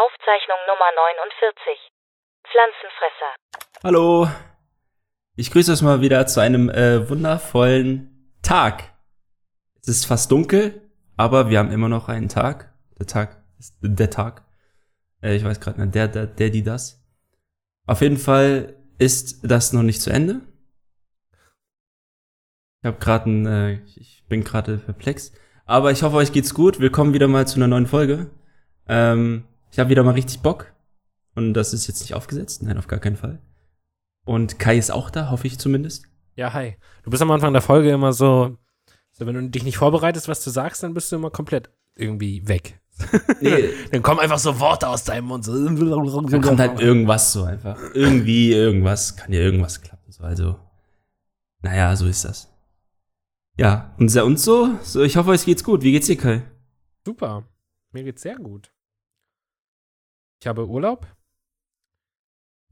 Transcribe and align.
Aufzeichnung 0.00 0.56
Nummer 0.66 0.86
49. 0.96 1.92
Pflanzenfresser. 2.48 3.34
Hallo. 3.84 4.28
Ich 5.36 5.50
grüße 5.50 5.72
euch 5.72 5.82
mal 5.82 6.00
wieder 6.00 6.26
zu 6.26 6.40
einem 6.40 6.70
äh, 6.70 7.06
wundervollen 7.10 8.32
Tag. 8.42 8.94
Es 9.82 9.88
ist 9.88 10.06
fast 10.06 10.32
dunkel, 10.32 10.90
aber 11.18 11.50
wir 11.50 11.58
haben 11.58 11.70
immer 11.70 11.90
noch 11.90 12.08
einen 12.08 12.30
Tag. 12.30 12.72
Der 12.98 13.06
Tag 13.08 13.44
ist 13.58 13.76
der 13.82 14.08
Tag. 14.08 14.42
Äh, 15.22 15.36
ich 15.36 15.44
weiß 15.44 15.60
gerade 15.60 15.82
nicht, 15.82 15.94
der, 15.94 16.08
der, 16.08 16.26
der, 16.26 16.48
die, 16.48 16.62
das. 16.62 17.04
Auf 17.86 18.00
jeden 18.00 18.16
Fall 18.16 18.76
ist 18.98 19.40
das 19.42 19.74
noch 19.74 19.82
nicht 19.82 20.00
zu 20.00 20.08
Ende. 20.08 20.40
Ich 22.80 22.86
habe 22.86 22.98
gerade 22.98 23.28
ein, 23.28 23.46
äh, 23.46 23.72
ich 23.96 24.24
bin 24.30 24.44
gerade 24.44 24.78
perplex. 24.78 25.32
Aber 25.66 25.90
ich 25.90 26.02
hoffe, 26.02 26.16
euch 26.16 26.32
geht's 26.32 26.54
gut. 26.54 26.80
Willkommen 26.80 27.12
wieder 27.12 27.28
mal 27.28 27.46
zu 27.46 27.56
einer 27.56 27.68
neuen 27.68 27.86
Folge. 27.86 28.30
Ähm, 28.88 29.46
ich 29.70 29.78
habe 29.78 29.90
wieder 29.90 30.02
mal 30.02 30.12
richtig 30.14 30.40
Bock. 30.40 30.72
Und 31.34 31.54
das 31.54 31.72
ist 31.72 31.86
jetzt 31.86 32.00
nicht 32.00 32.14
aufgesetzt. 32.14 32.62
Nein, 32.62 32.78
auf 32.78 32.86
gar 32.88 32.98
keinen 32.98 33.16
Fall. 33.16 33.40
Und 34.24 34.58
Kai 34.58 34.76
ist 34.76 34.90
auch 34.90 35.10
da, 35.10 35.30
hoffe 35.30 35.46
ich 35.46 35.58
zumindest. 35.58 36.04
Ja, 36.36 36.52
hi. 36.52 36.76
Du 37.04 37.10
bist 37.10 37.22
am 37.22 37.30
Anfang 37.30 37.52
der 37.52 37.62
Folge 37.62 37.90
immer 37.90 38.12
so, 38.12 38.56
so 39.12 39.26
wenn 39.26 39.34
du 39.34 39.48
dich 39.48 39.62
nicht 39.64 39.78
vorbereitest, 39.78 40.28
was 40.28 40.42
du 40.44 40.50
sagst, 40.50 40.82
dann 40.82 40.94
bist 40.94 41.10
du 41.12 41.16
immer 41.16 41.30
komplett 41.30 41.70
irgendwie 41.96 42.46
weg. 42.48 42.80
Nee, 43.40 43.70
Dann 43.92 44.02
kommen 44.02 44.20
einfach 44.20 44.38
so 44.38 44.60
Worte 44.60 44.86
aus 44.88 45.04
deinem 45.04 45.24
Mund. 45.26 45.44
So. 45.44 45.54
dann 45.64 46.42
kommt 46.42 46.60
halt 46.60 46.80
irgendwas 46.80 47.32
so 47.32 47.44
einfach. 47.44 47.78
Irgendwie, 47.94 48.52
irgendwas, 48.52 49.16
kann 49.16 49.32
ja 49.32 49.40
irgendwas 49.40 49.80
klappen. 49.80 50.12
So, 50.12 50.22
also, 50.22 50.56
naja, 51.62 51.96
so 51.96 52.06
ist 52.06 52.26
das. 52.26 52.52
Ja, 53.56 53.94
und, 53.98 54.10
se- 54.10 54.24
und 54.24 54.38
so, 54.38 54.68
so, 54.82 55.02
ich 55.02 55.16
hoffe, 55.16 55.30
euch 55.30 55.46
geht's 55.46 55.64
gut. 55.64 55.82
Wie 55.82 55.92
geht's 55.92 56.08
dir, 56.08 56.16
Kai? 56.18 56.42
Super. 57.06 57.44
Mir 57.92 58.04
geht's 58.04 58.20
sehr 58.22 58.36
gut. 58.36 58.70
Ich 60.40 60.46
habe 60.46 60.66
Urlaub. 60.66 61.06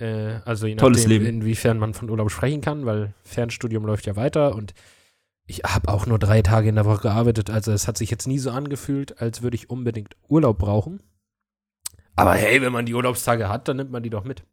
Äh, 0.01 0.41
also 0.45 0.67
je 0.67 0.77
Tolles 0.77 1.03
nachdem, 1.03 1.11
Leben. 1.11 1.27
inwiefern 1.27 1.79
man 1.79 1.95
von 1.95 2.09
Urlaub 2.09 2.31
sprechen 2.31 2.61
kann, 2.61 2.87
weil 2.87 3.15
Fernstudium 3.23 3.85
läuft 3.85 4.07
ja 4.07 4.17
weiter 4.17 4.55
und 4.55 4.75
ich 5.45 5.61
habe 5.65 5.89
auch 5.89 6.07
nur 6.07 6.19
drei 6.19 6.43
Tage 6.43 6.69
in 6.69 6.75
der 6.75 6.85
Woche 6.85 7.03
gearbeitet. 7.03 7.51
Also 7.51 7.73
es 7.73 7.89
hat 7.89 7.97
sich 7.97 8.11
jetzt 8.11 8.27
nie 8.27 8.39
so 8.39 8.51
angefühlt, 8.51 9.21
als 9.21 9.43
würde 9.43 9.55
ich 9.55 9.71
unbedingt 9.71 10.15
Urlaub 10.29 10.59
brauchen. 10.59 11.03
Aber 12.17 12.35
hey, 12.35 12.61
wenn 12.61 12.73
man 12.73 12.85
die 12.85 12.95
Urlaubstage 12.95 13.49
hat, 13.49 13.69
dann 13.69 13.79
nimmt 13.79 13.91
man 13.91 14.03
die 14.03 14.11
doch 14.11 14.25
mit. 14.25 14.45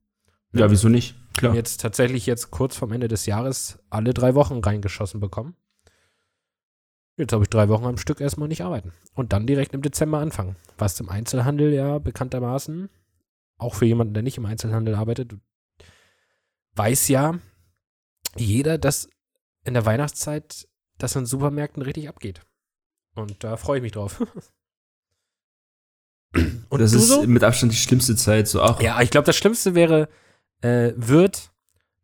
Ja, 0.54 0.72
wieso 0.72 0.88
nicht? 0.88 1.16
Ich 1.32 1.38
Klar. 1.40 1.50
habe 1.50 1.58
jetzt 1.58 1.82
tatsächlich 1.82 2.26
jetzt 2.26 2.50
kurz 2.50 2.78
vorm 2.78 2.94
Ende 2.94 3.10
des 3.10 3.26
Jahres 3.26 3.80
alle 3.90 4.14
drei 4.14 4.36
Wochen 4.36 4.60
reingeschossen 4.60 5.20
bekommen. 5.20 5.56
Jetzt 7.18 7.34
habe 7.34 7.44
ich 7.44 7.50
drei 7.50 7.68
Wochen 7.68 7.86
am 7.86 7.98
Stück 7.98 8.22
erstmal 8.22 8.48
nicht 8.48 8.62
arbeiten. 8.62 8.94
Und 9.14 9.34
dann 9.34 9.48
direkt 9.48 9.74
im 9.74 9.82
Dezember 9.82 10.20
anfangen. 10.20 10.56
Was 10.78 11.00
im 11.00 11.10
Einzelhandel 11.10 11.74
ja 11.74 11.98
bekanntermaßen, 11.98 12.90
auch 13.58 13.76
für 13.76 13.86
jemanden, 13.86 14.14
der 14.14 14.24
nicht 14.24 14.38
im 14.38 14.46
Einzelhandel 14.46 14.96
arbeitet, 14.96 15.34
weiß 16.76 17.08
ja 17.08 17.40
jeder, 18.38 18.78
dass 18.78 19.08
in 19.64 19.74
der 19.74 19.86
Weihnachtszeit 19.86 20.68
das 20.98 21.16
in 21.16 21.26
Supermärkten 21.26 21.82
richtig 21.82 22.10
abgeht. 22.10 22.42
Und 23.16 23.44
da 23.44 23.56
freue 23.58 23.78
ich 23.78 23.84
mich 23.84 23.94
drauf. 23.94 24.22
Und 26.70 26.82
das 26.82 26.94
ist 26.94 27.08
so? 27.08 27.26
mit 27.26 27.44
Abstand 27.44 27.72
die 27.72 27.78
schlimmste 27.78 28.16
Zeit. 28.16 28.48
So, 28.48 28.62
ach, 28.62 28.82
Ja, 28.82 29.02
ich 29.02 29.10
glaube, 29.10 29.26
das 29.26 29.38
Schlimmste 29.38 29.74
wäre, 29.76 30.10
äh, 30.62 30.92
wird 30.98 31.52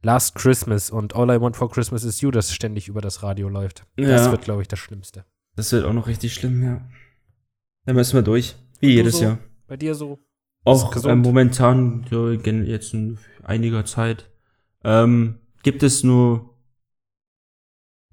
Last 0.03 0.35
Christmas 0.35 0.89
und 0.89 1.15
All 1.15 1.29
I 1.29 1.39
Want 1.41 1.55
for 1.57 1.69
Christmas 1.69 2.03
is 2.03 2.21
You, 2.21 2.31
das 2.31 2.53
ständig 2.53 2.87
über 2.87 3.01
das 3.01 3.21
Radio 3.23 3.49
läuft. 3.49 3.85
Das 3.97 4.07
Ja. 4.25 4.31
wird, 4.31 4.43
glaube 4.43 4.61
ich, 4.61 4.67
das 4.67 4.79
Schlimmste. 4.79 5.25
das 5.55 5.71
wird 5.73 5.85
auch 5.85 5.93
noch 5.93 6.07
richtig 6.07 6.33
schlimm, 6.33 6.63
ja. 6.63 6.87
Dann 7.85 7.95
müssen 7.95 8.13
wir 8.15 8.21
durch. 8.23 8.55
Wie 8.79 8.87
Und 8.87 8.91
jedes 8.93 9.17
so? 9.17 9.23
Jahr. 9.23 9.39
Bei 9.67 9.75
dir 9.77 9.93
so? 9.95 10.17
Auch 10.63 10.95
äh, 11.03 11.15
momentan, 11.15 12.05
gen- 12.43 12.65
jetzt 12.65 12.93
in 12.93 13.17
einiger 13.43 13.85
Zeit, 13.85 14.29
ähm, 14.83 15.39
gibt 15.63 15.83
es 15.83 16.03
nur 16.03 16.55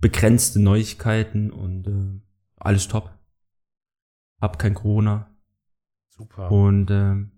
begrenzte 0.01 0.61
Neuigkeiten 0.61 1.51
und 1.51 1.87
äh, 1.87 2.21
alles 2.57 2.89
top. 2.89 3.11
Hab 4.41 4.59
kein 4.59 4.75
Corona. 4.75 5.31
Super. 6.09 6.51
Und 6.51 6.91
ähm, 6.91 7.33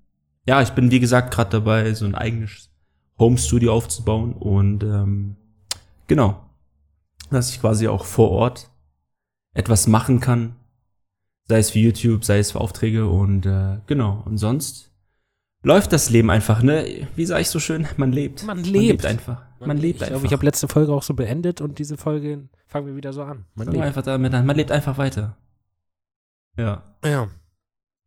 ja, 0.46 0.62
ich 0.62 0.70
bin 0.70 0.90
wie 0.90 1.00
gesagt 1.00 1.32
gerade 1.32 1.50
dabei, 1.50 1.92
so 1.94 2.04
ein 2.04 2.14
eigenes 2.14 2.70
Home-Studio 3.18 3.74
aufzubauen 3.74 4.32
und 4.32 4.82
ähm, 4.82 5.36
genau, 6.06 6.44
dass 7.30 7.50
ich 7.50 7.60
quasi 7.60 7.88
auch 7.88 8.04
vor 8.04 8.30
Ort 8.30 8.70
etwas 9.52 9.86
machen 9.86 10.20
kann, 10.20 10.56
sei 11.48 11.58
es 11.58 11.70
für 11.70 11.78
YouTube, 11.78 12.24
sei 12.24 12.38
es 12.38 12.52
für 12.52 12.60
Aufträge 12.60 13.08
und 13.08 13.44
äh, 13.46 13.80
genau. 13.86 14.22
Und 14.24 14.38
sonst 14.38 14.89
läuft 15.62 15.92
das 15.92 16.10
Leben 16.10 16.30
einfach, 16.30 16.62
ne? 16.62 17.06
Wie 17.16 17.26
sage 17.26 17.42
ich 17.42 17.48
so 17.48 17.58
schön? 17.60 17.86
Man 17.96 18.12
lebt. 18.12 18.44
Man 18.44 18.58
Man 18.58 18.64
lebt. 18.64 18.74
lebt 19.02 19.06
einfach. 19.06 19.42
Man, 19.60 19.76
lebt 19.76 19.96
ich 19.96 20.02
einfach. 20.02 20.12
glaube, 20.14 20.26
ich 20.26 20.32
habe 20.32 20.44
letzte 20.46 20.68
Folge 20.68 20.92
auch 20.92 21.02
so 21.02 21.12
beendet 21.14 21.60
und 21.60 21.78
diese 21.78 21.96
Folge 21.98 22.48
fangen 22.66 22.86
wir 22.86 22.96
wieder 22.96 23.12
so 23.12 23.22
an. 23.22 23.44
Man 23.54 23.68
lebt. 23.68 23.84
einfach 23.84 24.02
damit 24.02 24.32
an. 24.32 24.46
Man 24.46 24.56
lebt 24.56 24.70
einfach 24.72 24.96
weiter. 24.96 25.36
Ja. 26.56 26.82
Ja. 27.04 27.28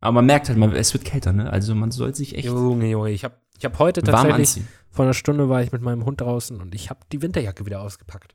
Aber 0.00 0.12
man 0.12 0.26
merkt 0.26 0.48
halt, 0.48 0.58
man, 0.58 0.72
es 0.72 0.92
wird 0.92 1.04
kälter, 1.04 1.32
ne? 1.32 1.50
Also 1.50 1.74
man 1.74 1.90
soll 1.90 2.14
sich 2.14 2.34
echt 2.36 2.46
Junge, 2.46 2.88
Junge, 2.90 3.10
ich 3.10 3.24
habe 3.24 3.36
ich 3.56 3.64
hab 3.64 3.78
heute 3.78 4.02
tatsächlich, 4.02 4.62
vor 4.90 5.04
einer 5.04 5.14
Stunde 5.14 5.48
war 5.48 5.62
ich 5.62 5.70
mit 5.72 5.80
meinem 5.80 6.04
Hund 6.04 6.20
draußen 6.20 6.60
und 6.60 6.74
ich 6.74 6.90
habe 6.90 7.00
die 7.12 7.22
Winterjacke 7.22 7.64
wieder 7.66 7.80
ausgepackt. 7.80 8.34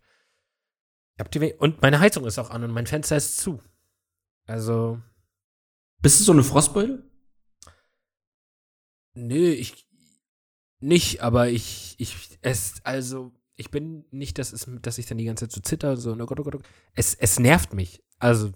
Ich 1.16 1.20
hab 1.20 1.30
die, 1.32 1.42
We- 1.42 1.56
und 1.60 1.82
meine 1.82 2.00
Heizung 2.00 2.26
ist 2.26 2.40
auch 2.40 2.50
an 2.50 2.64
und 2.64 2.72
mein 2.72 2.88
Fenster 2.88 3.18
ist 3.18 3.38
zu. 3.38 3.62
Also, 4.48 5.00
Bist 6.02 6.20
du 6.22 6.24
so 6.24 6.32
eine 6.32 6.44
Frostbeule? 6.44 7.04
Nö, 9.20 9.52
ich 9.52 9.88
nicht, 10.80 11.22
aber 11.22 11.50
ich, 11.50 11.96
ich, 11.98 12.40
es, 12.42 12.76
also, 12.84 13.34
ich 13.56 13.70
bin 13.70 14.06
nicht, 14.12 14.38
dass, 14.38 14.54
es, 14.54 14.70
dass 14.82 14.98
ich 14.98 15.08
dann 15.08 15.18
die 15.18 15.26
ganze 15.26 15.48
Zeit 15.48 15.52
so 15.52 15.62
zitter, 15.62 15.98
so, 15.98 16.14
oh 16.14 16.26
Gott, 16.26 16.40
oh 16.40 16.44
Gott, 16.44 16.56
oh 16.56 16.60
Gott. 16.60 16.68
Es, 16.94 17.16
es 17.16 17.40
nervt 17.40 17.74
mich. 17.74 18.02
Also, 18.18 18.52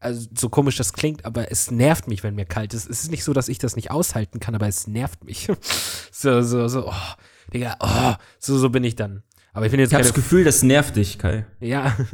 also, 0.00 0.28
so 0.36 0.48
komisch 0.48 0.76
das 0.76 0.92
klingt, 0.92 1.24
aber 1.24 1.52
es 1.52 1.70
nervt 1.70 2.08
mich, 2.08 2.24
wenn 2.24 2.34
mir 2.34 2.44
kalt 2.44 2.74
ist. 2.74 2.90
Es 2.90 3.04
ist 3.04 3.10
nicht 3.10 3.24
so, 3.24 3.32
dass 3.32 3.48
ich 3.48 3.58
das 3.58 3.76
nicht 3.76 3.90
aushalten 3.90 4.40
kann, 4.40 4.54
aber 4.54 4.66
es 4.66 4.88
nervt 4.88 5.24
mich. 5.24 5.48
so, 6.10 6.42
so, 6.42 6.68
so, 6.68 6.88
oh, 6.88 7.14
Digga, 7.52 7.76
oh, 7.80 8.14
so, 8.40 8.58
so 8.58 8.70
bin 8.70 8.84
ich 8.84 8.96
dann. 8.96 9.22
Aber 9.52 9.66
ich 9.66 9.70
bin 9.70 9.78
jetzt 9.78 9.90
Ich 9.90 9.94
habe 9.94 10.02
das 10.02 10.14
Gefühl, 10.14 10.42
das 10.42 10.64
nervt 10.64 10.96
dich, 10.96 11.18
Kai. 11.18 11.46
ja. 11.60 11.96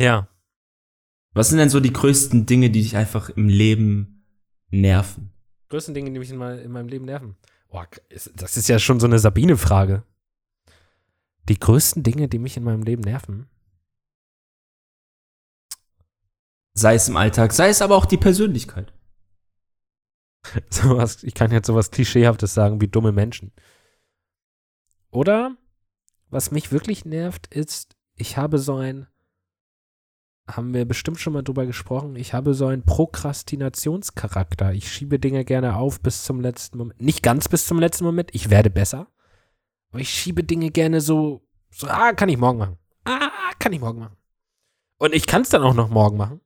ja. 0.00 0.28
Was 1.32 1.48
sind 1.48 1.58
denn 1.58 1.70
so 1.70 1.80
die 1.80 1.92
größten 1.92 2.46
Dinge, 2.46 2.70
die 2.70 2.82
dich 2.82 2.96
einfach 2.96 3.30
im 3.30 3.48
Leben 3.48 4.24
nerven? 4.70 5.32
größten 5.70 5.94
Dinge, 5.94 6.12
die 6.12 6.18
mich 6.18 6.30
in, 6.30 6.36
mein, 6.36 6.58
in 6.58 6.70
meinem 6.70 6.88
Leben 6.88 7.06
nerven? 7.06 7.36
Boah, 7.68 7.88
das 8.08 8.56
ist 8.56 8.68
ja 8.68 8.78
schon 8.78 9.00
so 9.00 9.06
eine 9.06 9.18
Sabine-Frage. 9.18 10.04
Die 11.48 11.58
größten 11.58 12.02
Dinge, 12.02 12.28
die 12.28 12.38
mich 12.38 12.56
in 12.56 12.64
meinem 12.64 12.82
Leben 12.82 13.02
nerven? 13.02 13.48
Sei 16.74 16.94
es 16.94 17.08
im 17.08 17.16
Alltag, 17.16 17.52
sei 17.52 17.68
es 17.68 17.82
aber 17.82 17.96
auch 17.96 18.06
die 18.06 18.16
Persönlichkeit. 18.16 18.92
Sowas, 20.70 21.22
ich 21.22 21.34
kann 21.34 21.52
jetzt 21.52 21.66
sowas 21.66 21.90
Klischeehaftes 21.90 22.54
sagen 22.54 22.80
wie 22.80 22.88
dumme 22.88 23.12
Menschen. 23.12 23.52
Oder, 25.10 25.56
was 26.28 26.50
mich 26.50 26.72
wirklich 26.72 27.04
nervt, 27.04 27.52
ist, 27.52 27.96
ich 28.14 28.36
habe 28.36 28.58
so 28.58 28.76
ein, 28.76 29.06
haben 30.56 30.74
wir 30.74 30.84
bestimmt 30.84 31.18
schon 31.20 31.32
mal 31.32 31.42
drüber 31.42 31.66
gesprochen, 31.66 32.16
ich 32.16 32.34
habe 32.34 32.54
so 32.54 32.66
einen 32.66 32.84
Prokrastinationscharakter. 32.84 34.72
Ich 34.72 34.90
schiebe 34.92 35.18
Dinge 35.18 35.44
gerne 35.44 35.76
auf 35.76 36.00
bis 36.00 36.24
zum 36.24 36.40
letzten 36.40 36.78
Moment. 36.78 37.00
Nicht 37.00 37.22
ganz 37.22 37.48
bis 37.48 37.66
zum 37.66 37.78
letzten 37.78 38.04
Moment, 38.04 38.30
ich 38.34 38.50
werde 38.50 38.70
besser. 38.70 39.08
Aber 39.90 40.00
ich 40.00 40.10
schiebe 40.10 40.44
Dinge 40.44 40.70
gerne 40.70 41.00
so, 41.00 41.42
so, 41.70 41.86
ah, 41.88 42.12
kann 42.12 42.28
ich 42.28 42.36
morgen 42.38 42.58
machen. 42.58 42.76
Ah, 43.04 43.30
kann 43.58 43.72
ich 43.72 43.80
morgen 43.80 44.00
machen. 44.00 44.16
Und 44.98 45.14
ich 45.14 45.26
kann 45.26 45.42
es 45.42 45.48
dann 45.48 45.62
auch 45.62 45.74
noch 45.74 45.88
morgen 45.88 46.16
machen. 46.16 46.40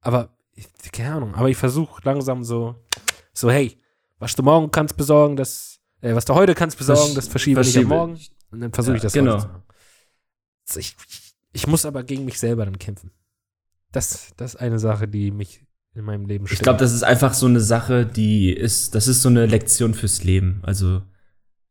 Aber, 0.00 0.36
ich, 0.54 0.68
keine 0.92 1.14
Ahnung, 1.14 1.34
aber 1.34 1.48
ich 1.48 1.56
versuche 1.56 2.02
langsam 2.04 2.44
so, 2.44 2.74
so, 3.32 3.50
hey, 3.50 3.78
was 4.18 4.34
du 4.36 4.42
morgen 4.42 4.70
kannst 4.70 4.96
besorgen, 4.96 5.36
das, 5.36 5.80
äh, 6.00 6.14
was 6.14 6.24
du 6.24 6.34
heute 6.34 6.54
kannst 6.54 6.78
besorgen, 6.78 7.14
das 7.14 7.28
verschiebe 7.28 7.60
ich 7.60 7.68
auf 7.68 7.72
verschiebe. 7.72 7.94
morgen. 7.94 8.20
Und 8.50 8.60
dann 8.60 8.72
versuche 8.72 8.96
ich 8.96 9.02
Ja, 9.02 9.06
das 9.06 9.12
genau. 9.14 9.36
machen. 9.38 9.62
Also 10.68 10.80
ich, 10.80 10.96
ich 11.52 11.66
muss 11.66 11.84
aber 11.86 12.02
gegen 12.04 12.24
mich 12.24 12.38
selber 12.38 12.64
dann 12.64 12.78
kämpfen. 12.78 13.10
Das, 13.92 14.32
das 14.36 14.54
ist 14.54 14.60
eine 14.60 14.78
Sache, 14.78 15.06
die 15.06 15.30
mich 15.30 15.64
in 15.94 16.04
meinem 16.04 16.26
Leben 16.26 16.46
Ich 16.50 16.60
glaube, 16.60 16.78
das 16.78 16.92
ist 16.92 17.02
einfach 17.02 17.34
so 17.34 17.46
eine 17.46 17.60
Sache, 17.60 18.06
die 18.06 18.50
ist, 18.50 18.94
das 18.94 19.08
ist 19.08 19.22
so 19.22 19.28
eine 19.28 19.46
Lektion 19.46 19.94
fürs 19.94 20.24
Leben. 20.24 20.60
Also, 20.62 21.02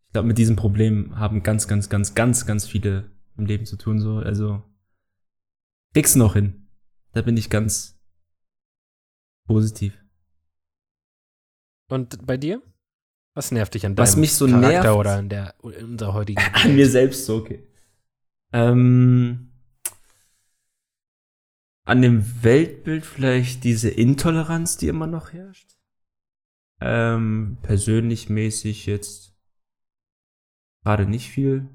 ich 0.08 0.14
glaube, 0.14 0.28
mit 0.28 0.38
diesem 0.38 0.56
Problem 0.56 1.18
haben 1.18 1.42
ganz, 1.44 1.68
ganz, 1.68 1.90
ganz, 1.90 2.14
ganz, 2.14 2.46
ganz 2.46 2.68
viele 2.68 3.12
im 3.38 3.46
Leben 3.46 3.66
zu 3.66 3.78
tun, 3.78 4.00
so. 4.00 4.18
Also, 4.18 4.62
krieg's 5.94 6.16
noch 6.16 6.34
hin. 6.34 6.68
Da 7.14 7.22
bin 7.24 7.36
ich 7.36 7.50
ganz 7.50 8.00
positiv. 9.48 9.98
Und 11.90 12.26
bei 12.26 12.38
dir? 12.38 12.62
Was 13.34 13.52
nervt 13.52 13.74
dich 13.74 13.86
an 13.86 13.96
deinem 13.96 14.04
Was 14.04 14.18
mich 14.18 14.34
so 14.34 14.46
Charakter 14.46 14.70
nervt- 14.70 14.98
oder 14.98 15.20
in 15.20 15.30
der 15.30 15.56
in 15.64 15.92
unserer 15.92 16.14
heutigen 16.14 16.42
An 16.54 16.76
mir 16.76 16.88
selbst 16.88 17.26
so, 17.26 17.38
okay. 17.38 17.68
Ähm, 18.54 19.51
an 21.92 22.02
dem 22.02 22.44
Weltbild 22.44 23.06
vielleicht 23.06 23.64
diese 23.64 23.90
Intoleranz, 23.90 24.78
die 24.78 24.88
immer 24.88 25.08
noch 25.08 25.34
herrscht. 25.34 25.78
Ähm, 26.80 27.58
persönlich 27.62 28.30
mäßig 28.30 28.86
jetzt 28.86 29.36
gerade 30.84 31.06
nicht 31.06 31.30
viel. 31.30 31.70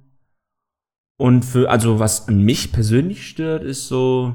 Und 1.19 1.45
für, 1.45 1.71
also 1.71 1.99
was 1.99 2.29
an 2.29 2.43
mich 2.43 2.73
persönlich 2.73 3.29
stört, 3.29 3.63
ist 3.63 3.89
so, 3.89 4.35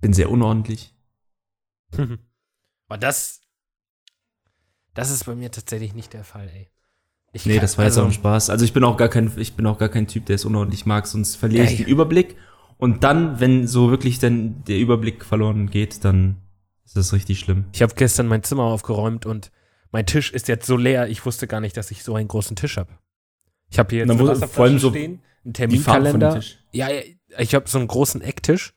bin 0.00 0.12
sehr 0.12 0.30
unordentlich. 0.30 0.94
Aber 2.88 2.98
das, 2.98 3.40
das 4.94 5.10
ist 5.10 5.24
bei 5.24 5.34
mir 5.34 5.50
tatsächlich 5.50 5.94
nicht 5.94 6.12
der 6.12 6.24
Fall, 6.24 6.48
ey. 6.48 6.70
Ich 7.32 7.46
Nee, 7.46 7.54
kann- 7.54 7.62
das 7.62 7.78
war 7.78 7.86
jetzt 7.86 7.92
also, 7.92 8.02
auch 8.02 8.06
ein 8.06 8.12
Spaß. 8.12 8.50
Also 8.50 8.64
ich 8.64 8.74
bin 8.74 8.84
auch 8.84 8.96
gar 8.98 9.08
kein, 9.08 9.32
ich 9.38 9.54
bin 9.54 9.66
auch 9.66 9.78
gar 9.78 9.88
kein 9.88 10.06
Typ, 10.06 10.26
der 10.26 10.36
es 10.36 10.44
unordentlich 10.44 10.84
mag, 10.86 11.06
sonst 11.06 11.36
verliere 11.36 11.64
ich 11.64 11.70
Ey. 11.72 11.76
den 11.78 11.86
Überblick. 11.86 12.36
Und 12.82 13.04
dann, 13.04 13.38
wenn 13.38 13.68
so 13.68 13.90
wirklich 13.90 14.18
dann 14.18 14.64
der 14.64 14.76
Überblick 14.76 15.24
verloren 15.24 15.70
geht, 15.70 16.04
dann 16.04 16.38
ist 16.84 16.96
das 16.96 17.12
richtig 17.12 17.38
schlimm. 17.38 17.66
Ich 17.72 17.80
habe 17.80 17.94
gestern 17.94 18.26
mein 18.26 18.42
Zimmer 18.42 18.64
aufgeräumt 18.64 19.24
und 19.24 19.52
mein 19.92 20.04
Tisch 20.04 20.32
ist 20.32 20.48
jetzt 20.48 20.66
so 20.66 20.76
leer, 20.76 21.06
ich 21.06 21.24
wusste 21.24 21.46
gar 21.46 21.60
nicht, 21.60 21.76
dass 21.76 21.92
ich 21.92 22.02
so 22.02 22.16
einen 22.16 22.26
großen 22.26 22.56
Tisch 22.56 22.78
habe. 22.78 22.90
Ich 23.70 23.78
habe 23.78 23.90
hier 23.90 24.00
jetzt 24.00 24.10
eine 24.10 24.48
vor 24.48 24.64
allem 24.64 24.80
so 24.80 24.90
stehen, 24.90 25.22
einen 25.44 25.54
Terminkalender. 25.54 26.40
Ja, 26.72 26.88
ich 27.38 27.54
habe 27.54 27.68
so 27.68 27.78
einen 27.78 27.86
großen 27.86 28.20
Ecktisch. 28.20 28.74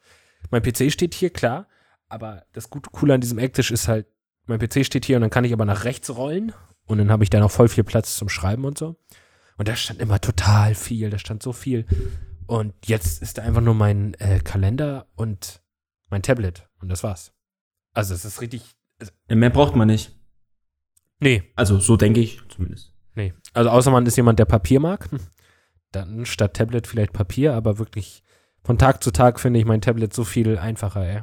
Mein 0.52 0.62
PC 0.62 0.92
steht 0.92 1.16
hier, 1.16 1.32
klar. 1.32 1.68
Aber 2.08 2.44
das 2.54 2.70
gute 2.70 2.92
Coole 2.92 3.16
an 3.16 3.22
diesem 3.22 3.40
Ecktisch 3.40 3.72
ist 3.72 3.88
halt, 3.88 4.06
mein 4.46 4.60
PC 4.60 4.86
steht 4.86 5.06
hier 5.06 5.16
und 5.16 5.22
dann 5.22 5.32
kann 5.32 5.46
ich 5.46 5.54
aber 5.54 5.66
nach 5.66 5.84
rechts 5.84 6.16
rollen. 6.16 6.54
Und 6.86 7.00
dann 7.00 7.10
habe 7.10 7.24
ich 7.24 7.32
da 7.32 7.40
noch 7.40 7.50
voll 7.50 7.70
viel 7.70 7.84
Platz 7.84 8.18
zum 8.18 8.30
Schreiben 8.30 8.66
und 8.66 8.78
so. 8.78 8.98
Und 9.58 9.68
da 9.68 9.76
stand 9.76 10.00
immer 10.00 10.22
total 10.22 10.76
viel, 10.76 11.10
da 11.10 11.18
stand 11.18 11.42
so 11.42 11.54
viel. 11.54 11.88
Und 12.48 12.74
jetzt 12.86 13.22
ist 13.22 13.38
da 13.38 13.44
einfach 13.44 13.62
nur 13.62 13.74
mein 13.74 14.14
äh, 14.16 14.40
Kalender 14.40 15.08
und 15.16 15.62
mein 16.10 16.22
Tablet. 16.22 16.70
Und 16.80 16.90
das 16.90 17.04
war's. 17.04 17.34
Also 17.94 18.14
es 18.14 18.26
ist 18.26 18.42
richtig. 18.42 18.76
Mehr 19.28 19.50
braucht 19.50 19.76
man 19.76 19.88
nicht. 19.88 20.16
Nee, 21.20 21.44
Also 21.56 21.80
so 21.80 21.98
denke 21.98 22.20
ich 22.20 22.42
zumindest. 22.50 22.94
Nee. 23.16 23.34
Also 23.54 23.70
außer 23.70 23.92
man 23.92 24.06
ist 24.06 24.18
jemand, 24.18 24.38
der 24.40 24.46
Papier 24.46 24.80
mag, 24.80 25.10
hm, 25.10 25.20
dann 25.92 26.26
statt 26.26 26.56
Tablet 26.56 26.88
vielleicht 26.88 27.14
Papier, 27.14 27.54
aber 27.54 27.78
wirklich 27.78 28.24
von 28.64 28.78
Tag 28.78 29.02
zu 29.02 29.12
Tag 29.12 29.40
finde 29.40 29.60
ich 29.60 29.66
mein 29.66 29.82
Tablet 29.82 30.14
so 30.14 30.24
viel 30.24 30.58
einfacher, 30.58 31.06
ey. 31.06 31.22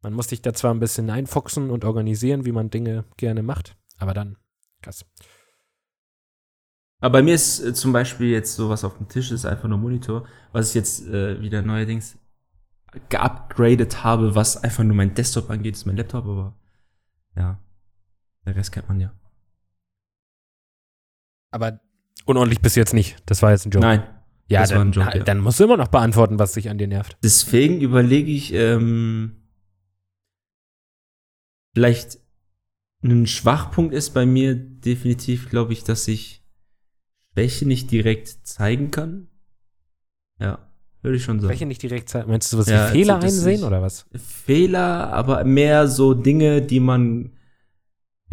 Man 0.00 0.12
muss 0.12 0.28
sich 0.28 0.42
da 0.42 0.52
zwar 0.52 0.72
ein 0.74 0.80
bisschen 0.80 1.10
einfuchsen 1.10 1.70
und 1.70 1.84
organisieren, 1.84 2.44
wie 2.44 2.52
man 2.52 2.70
Dinge 2.70 3.04
gerne 3.16 3.42
macht, 3.42 3.76
aber 3.98 4.14
dann, 4.14 4.36
krass. 4.82 5.04
Aber 7.00 7.12
bei 7.12 7.22
mir 7.22 7.34
ist 7.34 7.60
äh, 7.60 7.72
zum 7.74 7.92
Beispiel 7.92 8.28
jetzt 8.30 8.56
sowas 8.56 8.84
auf 8.84 8.96
dem 8.96 9.08
Tisch 9.08 9.30
ist 9.30 9.46
einfach 9.46 9.68
nur 9.68 9.78
Monitor, 9.78 10.26
was 10.52 10.70
ich 10.70 10.74
jetzt 10.74 11.06
äh, 11.06 11.40
wieder 11.40 11.62
neuerdings 11.62 12.18
geupgradet 13.08 14.02
habe, 14.02 14.34
was 14.34 14.62
einfach 14.62 14.82
nur 14.82 14.96
mein 14.96 15.14
Desktop 15.14 15.50
angeht, 15.50 15.76
ist 15.76 15.86
mein 15.86 15.96
Laptop, 15.96 16.24
aber 16.24 16.56
ja, 17.36 17.58
der 18.46 18.56
Rest 18.56 18.72
kennt 18.72 18.88
man 18.88 19.00
ja. 19.00 19.12
Aber 21.50 21.80
unordentlich 22.24 22.60
bis 22.60 22.74
jetzt 22.74 22.94
nicht. 22.94 23.16
Das 23.26 23.42
war 23.42 23.52
jetzt 23.52 23.66
ein 23.66 23.70
Joke. 23.70 23.86
Nein, 23.86 24.02
ja, 24.48 24.60
das 24.60 24.70
war 24.70 24.78
dann, 24.78 24.88
ein 24.88 24.92
Joke, 24.92 25.18
ja. 25.18 25.24
dann 25.24 25.38
musst 25.38 25.60
du 25.60 25.64
immer 25.64 25.76
noch 25.76 25.88
beantworten, 25.88 26.38
was 26.38 26.52
dich 26.52 26.68
an 26.68 26.78
dir 26.78 26.88
nervt. 26.88 27.16
deswegen 27.22 27.80
überlege 27.80 28.30
ich, 28.30 28.52
ähm, 28.54 29.36
vielleicht 31.74 32.18
ein 33.04 33.26
Schwachpunkt 33.26 33.94
ist 33.94 34.10
bei 34.10 34.26
mir 34.26 34.56
definitiv, 34.56 35.48
glaube 35.48 35.72
ich, 35.72 35.84
dass 35.84 36.08
ich 36.08 36.37
Schwäche 37.38 37.66
nicht 37.66 37.90
direkt 37.90 38.28
zeigen 38.46 38.90
kann. 38.90 39.28
Ja, 40.40 40.58
würde 41.02 41.16
ich 41.16 41.24
schon 41.24 41.38
sagen. 41.40 41.50
Welche 41.50 41.66
nicht 41.66 41.82
direkt 41.82 42.08
zeigen? 42.08 42.28
Meinst 42.30 42.52
du 42.52 42.56
sowas 42.56 42.68
Ja, 42.68 42.88
wie 42.92 42.98
Fehler 42.98 43.18
ist- 43.18 43.24
einsehen 43.24 43.64
oder 43.64 43.80
was? 43.82 44.06
Fehler, 44.14 45.12
aber 45.12 45.44
mehr 45.44 45.86
so 45.88 46.14
Dinge, 46.14 46.62
die 46.62 46.80
man, 46.80 47.32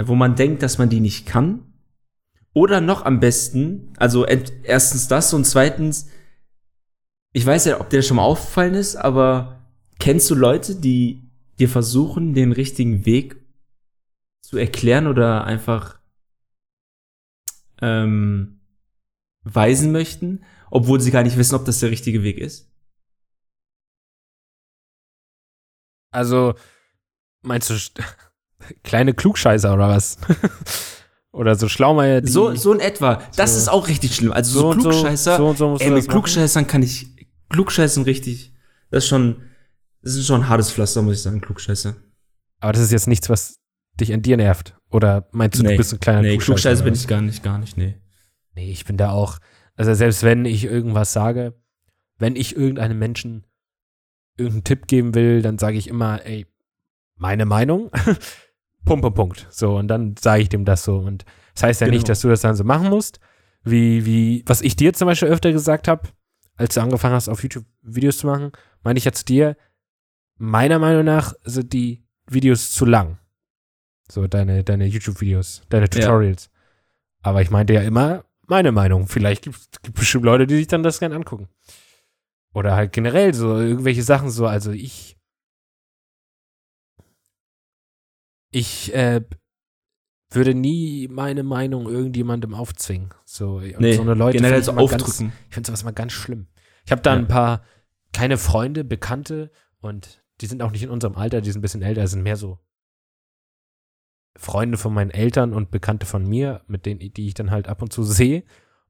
wo 0.02 0.16
man 0.16 0.36
denkt, 0.36 0.64
dass 0.64 0.78
man 0.78 0.90
die 0.90 1.00
nicht 1.00 1.26
kann. 1.26 1.74
Oder 2.54 2.80
noch 2.82 3.04
am 3.06 3.20
besten, 3.20 3.94
also 3.98 4.26
erstens 4.26 5.08
das 5.08 5.34
und 5.34 5.46
zweitens, 5.46 6.10
ich 7.34 7.46
weiß 7.46 7.66
ja, 7.66 7.82
ob 7.82 7.90
dir 7.90 7.98
das 7.98 8.08
schon 8.08 8.16
mal 8.18 8.24
aufgefallen 8.24 8.76
ist, 8.76 8.96
aber 8.96 9.68
kennst 10.00 10.30
du 10.32 10.36
Leute, 10.36 10.76
die 10.76 11.22
dir 11.60 11.68
versuchen, 11.68 12.34
den 12.34 12.54
richtigen 12.54 13.06
Weg 13.06 13.36
zu 14.42 14.58
erklären 14.58 15.08
oder 15.08 15.44
einfach 15.44 16.00
ähm, 17.82 18.55
weisen 19.46 19.92
möchten, 19.94 20.44
obwohl 20.70 21.00
sie 21.00 21.12
gar 21.12 21.24
nicht 21.24 21.38
wissen, 21.38 21.56
ob 21.56 21.64
das 21.66 21.80
der 21.80 21.92
richtige 21.92 22.22
Weg 22.24 22.38
ist? 22.38 22.70
Also, 26.12 26.56
meinst 27.42 27.70
du 27.70 27.76
kleine 28.84 29.14
Klugscheißer 29.14 29.74
oder 29.74 29.90
was? 29.90 30.18
oder 31.32 31.56
so 31.56 31.68
Schlaumeier, 31.68 32.26
So, 32.26 32.56
so 32.56 32.74
in 32.74 32.80
etwa. 32.80 33.22
Das 33.36 33.54
So. 33.54 33.58
ist 33.60 33.68
auch 33.70 33.88
richtig 33.88 34.16
schlimm. 34.16 34.32
Also 34.32 34.52
so, 34.54 34.60
so 34.62 34.70
und 34.70 34.82
so, 34.82 34.90
Klugscheißer. 34.90 35.38
so 35.38 35.54
so 35.54 35.70
musst 35.70 35.82
ey, 35.84 35.90
du 35.90 35.96
mit 35.96 36.04
machen. 36.08 36.12
Klugscheißern 36.12 36.68
kann 36.68 36.82
ich. 36.84 37.08
Klugscheißen 37.50 38.04
richtig. 38.04 38.54
Das 38.92 39.04
ist 39.04 39.10
schon. 39.10 39.42
Das 40.02 40.14
ist 40.16 40.28
schon 40.28 40.42
ein 40.42 40.50
hartes 40.50 40.72
Pflaster, 40.72 41.02
muss 41.02 41.16
ich 41.18 41.22
sagen, 41.24 41.42
Klugscheiße. 41.42 41.96
Aber 42.60 42.74
das 42.74 42.82
ist 42.84 42.92
jetzt 42.92 43.08
nichts, 43.08 43.28
was 43.30 43.56
dich 44.00 44.14
an 44.14 44.22
dir 44.22 44.38
nervt. 44.38 44.78
Oder 44.92 45.28
meinst 45.32 45.58
du, 45.60 45.64
du 45.64 45.70
Nee. 45.70 45.78
bist 45.78 45.94
ein 45.94 46.00
kleiner 46.00 46.22
nee, 46.22 46.38
Klugscheißer? 46.38 46.46
Klugscheiße 46.54 46.82
oder 46.84 46.92
bin 46.92 46.94
ich 47.00 47.08
gar 47.08 47.22
nicht, 47.22 47.44
gar 47.44 47.58
nicht, 47.58 47.76
nee. 47.76 48.00
Nee, 48.56 48.72
ich 48.72 48.86
bin 48.86 48.98
da 48.98 49.12
auch. 49.12 49.40
Also 49.76 49.94
selbst 49.94 50.24
wenn 50.24 50.46
ich 50.46 50.64
irgendwas 50.66 51.14
sage, 51.14 51.54
wenn 52.18 52.36
ich 52.36 52.56
irgendeinem 52.56 52.98
Menschen 52.98 53.46
irgendeinen 54.38 54.64
Tipp 54.64 54.88
geben 54.88 55.16
will, 55.16 55.42
dann 55.42 55.58
sage 55.58 55.78
ich 55.78 55.88
immer, 55.88 56.26
ey, 56.26 56.46
meine 57.18 57.46
Meinung. 57.46 57.92
Punkt, 58.86 59.02
Punkt, 59.02 59.16
Punkt. 59.16 59.48
So, 59.50 59.78
und 59.78 59.88
dann 59.88 60.16
sage 60.18 60.42
ich 60.44 60.50
dem 60.50 60.66
das 60.66 60.84
so. 60.84 60.98
Und 60.98 61.26
das 61.54 61.64
heißt 61.64 61.82
ja 61.82 61.88
Genau. 61.88 61.96
nicht, 61.96 62.10
dass 62.10 62.22
du 62.22 62.30
das 62.30 62.42
dann 62.42 62.56
so 62.56 62.64
machen 62.64 62.90
musst. 62.90 63.20
Wie, 63.64 64.06
wie, 64.06 64.44
was 64.46 64.62
ich 64.62 64.76
dir 64.76 64.94
zum 64.94 65.08
Beispiel 65.08 65.30
öfter 65.30 65.52
gesagt 65.52 65.88
habe, 65.88 66.10
als 66.56 66.76
du 66.76 66.82
angefangen 66.82 67.16
hast, 67.16 67.30
auf 67.30 67.42
YouTube 67.42 67.66
Videos 67.82 68.20
zu 68.20 68.28
machen, 68.28 68.52
meine 68.84 68.98
ich 69.00 69.06
ja 69.06 69.12
zu 69.12 69.26
dir, 69.26 69.58
meiner 70.38 70.80
Meinung 70.80 71.04
nach 71.04 71.34
sind 71.44 71.74
die 71.74 72.06
Videos 72.30 72.72
zu 72.72 72.86
lang. 72.86 73.18
So, 74.10 74.28
deine, 74.28 74.64
deine 74.64 74.86
YouTube-Videos, 74.86 75.64
deine 75.70 75.90
Tutorials. 75.90 76.52
Aber 77.24 77.42
ich 77.42 77.50
meinte 77.50 77.74
ja 77.74 77.82
immer 77.82 78.24
meine 78.48 78.72
Meinung. 78.72 79.08
Vielleicht 79.08 79.44
gibt 79.44 79.56
es 79.58 79.70
bestimmt 79.94 80.26
Leute, 80.26 80.48
die 80.48 80.56
sich 80.56 80.68
dann 80.68 80.84
das 80.84 81.00
gerne 81.00 81.16
angucken. 81.16 81.50
Oder 82.54 82.76
halt 82.76 82.94
generell 82.94 83.34
so 83.34 83.58
irgendwelche 83.60 84.04
Sachen 84.04 84.30
so. 84.30 84.48
Also 84.48 84.72
ich. 84.72 85.18
Ich 88.52 88.94
äh, 88.94 89.22
würde 90.30 90.54
nie 90.56 91.08
meine 91.10 91.44
Meinung 91.44 91.88
irgendjemandem 91.90 92.54
aufzwingen. 92.54 93.14
So, 93.26 93.60
Nee, 93.60 93.94
so 93.94 94.02
eine 94.02 94.14
Leute 94.14 94.38
generell 94.38 94.64
so 94.64 94.72
immer 94.72 94.88
ganz, 94.88 95.04
aufdrücken. 95.04 95.34
ich 95.50 95.54
finde 95.54 95.68
sowas 95.68 95.84
mal 95.84 95.92
ganz 95.92 96.14
schlimm. 96.14 96.48
Ich 96.86 96.92
habe 96.92 97.02
da 97.02 97.14
Ja. 97.14 97.20
ein 97.20 97.28
paar, 97.28 97.64
keine 98.14 98.38
Freunde, 98.38 98.84
Bekannte 98.84 99.52
und 99.80 100.24
die 100.42 100.46
sind 100.48 100.62
auch 100.62 100.72
nicht 100.72 100.84
in 100.84 100.90
unserem 100.90 101.16
Alter, 101.16 101.42
die 101.42 101.52
sind 101.52 101.60
ein 101.60 101.62
bisschen 101.64 101.82
älter, 101.82 102.08
sind 102.08 102.24
mehr 102.24 102.38
so 102.38 102.60
Freunde 104.38 104.78
von 104.78 104.94
meinen 104.94 105.12
Eltern 105.12 105.54
und 105.54 105.72
Bekannte 105.72 106.06
von 106.06 106.28
mir, 106.28 106.62
mit 106.68 106.86
denen, 106.86 107.00
die 107.00 107.28
ich 107.28 107.34
dann 107.34 107.52
halt 107.52 107.68
ab 107.68 107.82
und 107.82 107.94
zu 107.94 108.04
sehe. 108.04 108.44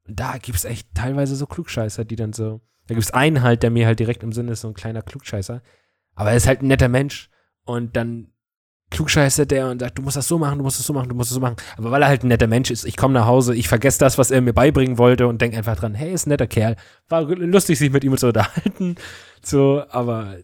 Und 0.06 0.18
da 0.18 0.38
gibt 0.38 0.58
es 0.58 0.64
echt 0.64 0.88
teilweise 0.94 1.36
so 1.36 1.46
Klugscheißer, 1.46 2.04
die 2.04 2.16
dann 2.16 2.32
so, 2.32 2.60
da 2.86 2.94
gibt 2.94 3.04
es 3.04 3.12
einen 3.12 3.42
halt, 3.42 3.62
der 3.62 3.70
mir 3.70 3.86
halt 3.86 4.00
direkt 4.00 4.22
im 4.22 4.32
Sinn 4.32 4.48
ist, 4.48 4.60
so 4.60 4.68
ein 4.68 4.74
kleiner 4.74 5.02
Klugscheißer. 5.02 5.62
Aber 6.14 6.30
er 6.30 6.36
ist 6.36 6.46
halt 6.46 6.62
ein 6.62 6.68
netter 6.68 6.88
Mensch 6.88 7.30
und 7.64 7.96
dann 7.96 8.28
klugscheißert 8.90 9.50
der 9.50 9.68
und 9.68 9.80
sagt, 9.80 9.98
du 9.98 10.02
musst 10.02 10.16
das 10.16 10.28
so 10.28 10.38
machen, 10.38 10.58
du 10.58 10.64
musst 10.64 10.78
das 10.78 10.86
so 10.86 10.92
machen, 10.92 11.08
du 11.08 11.14
musst 11.14 11.30
das 11.30 11.34
so 11.34 11.40
machen. 11.40 11.56
Aber 11.76 11.90
weil 11.90 12.02
er 12.02 12.08
halt 12.08 12.22
ein 12.22 12.28
netter 12.28 12.46
Mensch 12.46 12.70
ist, 12.70 12.84
ich 12.84 12.96
komme 12.96 13.14
nach 13.14 13.26
Hause, 13.26 13.54
ich 13.54 13.68
vergesse 13.68 13.98
das, 13.98 14.16
was 14.16 14.30
er 14.30 14.40
mir 14.40 14.52
beibringen 14.52 14.96
wollte 14.96 15.26
und 15.26 15.42
denke 15.42 15.56
einfach 15.56 15.76
dran, 15.76 15.94
hey, 15.94 16.12
ist 16.12 16.26
ein 16.26 16.30
netter 16.30 16.46
Kerl. 16.46 16.76
War 17.08 17.22
lustig, 17.22 17.78
sich 17.78 17.90
mit 17.90 18.04
ihm 18.04 18.16
zu 18.16 18.28
unterhalten. 18.28 18.94
So, 19.42 19.82
aber 19.90 20.36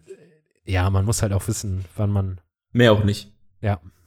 ja, 0.65 0.89
man 0.89 1.05
muss 1.05 1.21
halt 1.21 1.33
auch 1.33 1.47
wissen, 1.47 1.85
wann 1.95 2.09
man 2.09 2.41
Mehr 2.73 2.91
auch 2.91 3.03
nicht. 3.03 3.31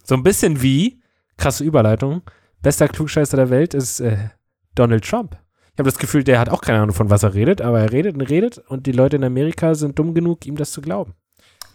So 0.07 0.15
ein 0.15 0.23
bisschen 0.23 0.63
wie, 0.63 1.01
krasse 1.37 1.65
Überleitung, 1.65 2.23
bester 2.63 2.89
Klugscheißer 2.89 3.37
der 3.37 3.51
Welt 3.51 3.75
ist 3.75 4.01
äh, 4.01 4.31
Donald 4.75 5.05
Trump. 5.05 5.37
Ich 5.73 5.79
habe 5.79 5.91
das 5.91 5.99
Gefühl, 5.99 6.25
der 6.25 6.39
hat 6.39 6.49
auch 6.49 6.63
keine 6.63 6.81
Ahnung, 6.81 6.95
von 6.95 7.11
was 7.11 7.23
er 7.23 7.35
redet, 7.35 7.61
aber 7.61 7.81
er 7.81 7.93
redet 7.93 8.15
und 8.15 8.23
redet 8.23 8.59
und 8.59 8.87
die 8.87 8.93
Leute 8.93 9.17
in 9.17 9.25
Amerika 9.25 9.75
sind 9.75 9.99
dumm 9.99 10.15
genug, 10.15 10.47
ihm 10.47 10.57
das 10.57 10.73
zu 10.73 10.81
glauben. 10.81 11.13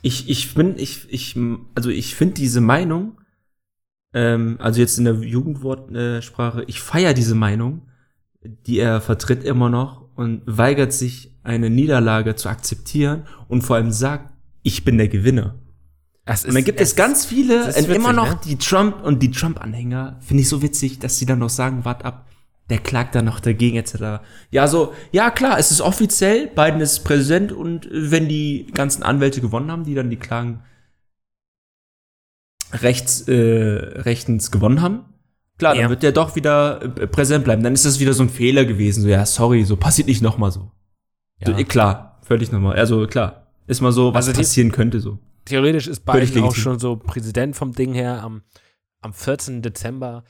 Ich, 0.02 0.28
ich 0.30 0.56
bin, 0.56 0.76
ich, 0.78 1.12
ich, 1.12 1.38
also 1.76 1.90
ich 1.92 2.16
finde 2.16 2.34
diese 2.36 2.62
Meinung, 2.62 3.22
ähm, 4.14 4.58
also 4.60 4.80
jetzt 4.80 4.98
in 4.98 5.06
der 5.06 5.14
Jugendwortsprache, 5.14 6.64
ich 6.66 6.82
feiere 6.82 7.14
diese 7.14 7.36
Meinung, 7.36 7.84
die 8.44 8.80
er 8.80 9.02
vertritt 9.02 9.44
immer 9.44 9.70
noch 9.70 10.10
und 10.16 10.42
weigert 10.46 10.94
sich, 10.94 11.30
eine 11.44 11.70
Niederlage 11.70 12.36
zu 12.36 12.50
akzeptieren 12.50 13.24
und 13.48 13.64
vor 13.64 13.76
allem 13.76 13.92
sagt, 13.92 14.32
ich 14.62 14.84
bin 14.84 14.98
der 14.98 15.08
Gewinner. 15.08 15.61
Es 16.34 16.46
Und 16.46 16.56
dann 16.56 16.64
gibt 16.64 16.80
es, 16.80 16.96
ganz 16.96 17.26
viele, 17.26 17.68
es 17.68 17.78
und 17.78 17.86
immer 17.90 18.10
witzig, 18.10 18.16
noch 18.16 18.30
ne? 18.30 18.40
die 18.46 18.58
Trump 18.58 19.04
und 19.04 19.22
die 19.22 19.32
Trump-Anhänger, 19.32 20.18
finde 20.22 20.42
ich 20.44 20.50
so 20.50 20.62
witzig, 20.62 21.00
dass 21.00 21.18
sie 21.18 21.26
dann 21.26 21.40
noch 21.40 21.50
sagen, 21.50 21.84
wart 21.86 22.06
ab, 22.06 22.28
der 22.70 22.78
klagt 22.80 23.16
dann 23.16 23.26
noch 23.26 23.40
dagegen, 23.40 23.78
etc. 23.78 24.22
Ja, 24.50 24.68
so, 24.68 24.94
ja 25.12 25.30
klar, 25.32 25.60
es 25.60 25.72
ist 25.72 25.82
offiziell, 25.82 26.48
Biden 26.48 26.80
ist 26.80 27.00
Präsident 27.04 27.52
und 27.52 27.88
wenn 27.92 28.30
die 28.30 28.68
ganzen 28.74 29.04
Anwälte 29.04 29.42
gewonnen 29.42 29.72
haben, 29.72 29.84
die 29.84 29.94
dann 29.96 30.10
die 30.10 30.16
Klagen 30.18 30.62
rechts, 32.74 33.28
äh, 33.28 33.34
rechtens 33.34 34.52
gewonnen 34.52 34.82
haben, 34.82 35.02
klar, 35.58 35.74
dann 35.74 35.84
Ja. 35.84 35.90
wird 35.90 36.04
der 36.04 36.12
doch 36.12 36.36
wieder 36.36 36.82
äh, 36.82 37.08
präsent 37.08 37.44
bleiben. 37.44 37.64
Dann 37.64 37.74
ist 37.74 37.86
das 37.86 38.00
wieder 38.00 38.14
so 38.14 38.24
ein 38.24 38.30
Fehler 38.30 38.66
gewesen. 38.66 39.02
So, 39.04 39.10
ja, 39.10 39.26
sorry, 39.26 39.64
so 39.66 39.76
passiert 39.76 40.08
nicht 40.08 40.22
nochmal 40.22 40.52
so. 40.52 40.72
so. 41.46 41.52
eh, 41.52 41.64
Klar, 41.66 42.20
völlig 42.24 42.52
normal. 42.52 42.78
Also 42.78 43.06
klar, 43.08 43.48
ist 43.68 43.82
mal 43.82 43.92
so, 43.92 44.14
was 44.14 44.28
Also 44.28 44.40
passieren 44.40 44.72
könnte 44.72 45.00
so. 45.02 45.20
Theoretisch 45.46 45.88
ist 45.88 46.06
Biden 46.06 46.44
auch 46.44 46.56
schon 46.56 46.80
so 46.80 46.96
Präsident 46.96 47.56
vom 47.56 47.74
Ding 47.74 47.94
her. 47.94 48.24
Am, 48.24 48.44
am 49.02 49.14
14. 49.14 49.62
Dezember 49.62 50.24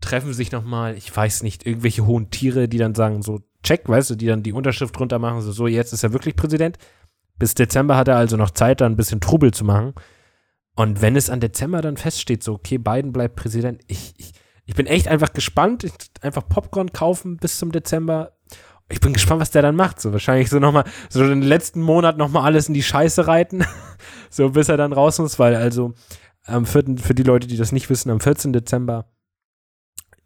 treffen 0.00 0.32
sich 0.32 0.52
nochmal, 0.52 0.96
ich 0.96 1.14
weiß 1.14 1.42
nicht, 1.42 1.66
irgendwelche 1.66 2.06
hohen 2.06 2.30
Tiere, 2.30 2.68
die 2.68 2.78
dann 2.78 2.94
sagen, 2.94 3.22
so, 3.22 3.40
check, 3.62 3.88
weißt 3.88 4.10
du, 4.10 4.14
die 4.14 4.26
dann 4.26 4.42
die 4.42 4.52
Unterschrift 4.52 4.98
drunter 4.98 5.18
machen, 5.18 5.40
so, 5.40 5.52
so, 5.52 5.66
jetzt 5.66 5.92
ist 5.92 6.02
er 6.02 6.12
wirklich 6.12 6.36
Präsident. 6.36 6.78
Bis 7.38 7.54
Dezember 7.54 7.96
hat 7.96 8.08
er 8.08 8.16
also 8.16 8.36
noch 8.36 8.50
Zeit, 8.50 8.80
da 8.80 8.86
ein 8.86 8.96
bisschen 8.96 9.20
Trubel 9.20 9.52
zu 9.52 9.64
machen. 9.64 9.94
Und 10.74 11.02
wenn 11.02 11.16
es 11.16 11.30
an 11.30 11.40
Dezember 11.40 11.80
dann 11.80 11.96
feststeht, 11.96 12.42
so, 12.42 12.54
okay, 12.54 12.78
Biden 12.78 13.12
bleibt 13.12 13.36
Präsident, 13.36 13.82
ich, 13.86 14.14
ich, 14.18 14.32
ich 14.66 14.74
bin 14.74 14.86
echt 14.86 15.08
einfach 15.08 15.32
gespannt. 15.32 15.84
Ich, 15.84 15.92
einfach 16.20 16.46
Popcorn 16.48 16.92
kaufen 16.92 17.38
bis 17.38 17.58
zum 17.58 17.72
Dezember. 17.72 18.35
Ich 18.88 19.00
bin 19.00 19.12
gespannt, 19.12 19.40
was 19.40 19.50
der 19.50 19.62
dann 19.62 19.76
macht. 19.76 20.00
So 20.00 20.12
wahrscheinlich 20.12 20.48
so 20.48 20.58
nochmal, 20.58 20.84
so 21.08 21.26
den 21.26 21.42
letzten 21.42 21.82
Monat 21.82 22.18
nochmal 22.18 22.44
alles 22.44 22.68
in 22.68 22.74
die 22.74 22.82
Scheiße 22.82 23.26
reiten. 23.26 23.64
so 24.30 24.50
bis 24.50 24.68
er 24.68 24.76
dann 24.76 24.92
raus 24.92 25.18
muss, 25.18 25.38
weil 25.38 25.56
also 25.56 25.94
am 26.44 26.66
4., 26.66 26.98
für 26.98 27.14
die 27.14 27.24
Leute, 27.24 27.46
die 27.46 27.56
das 27.56 27.72
nicht 27.72 27.90
wissen, 27.90 28.10
am 28.10 28.20
14. 28.20 28.52
Dezember 28.52 29.06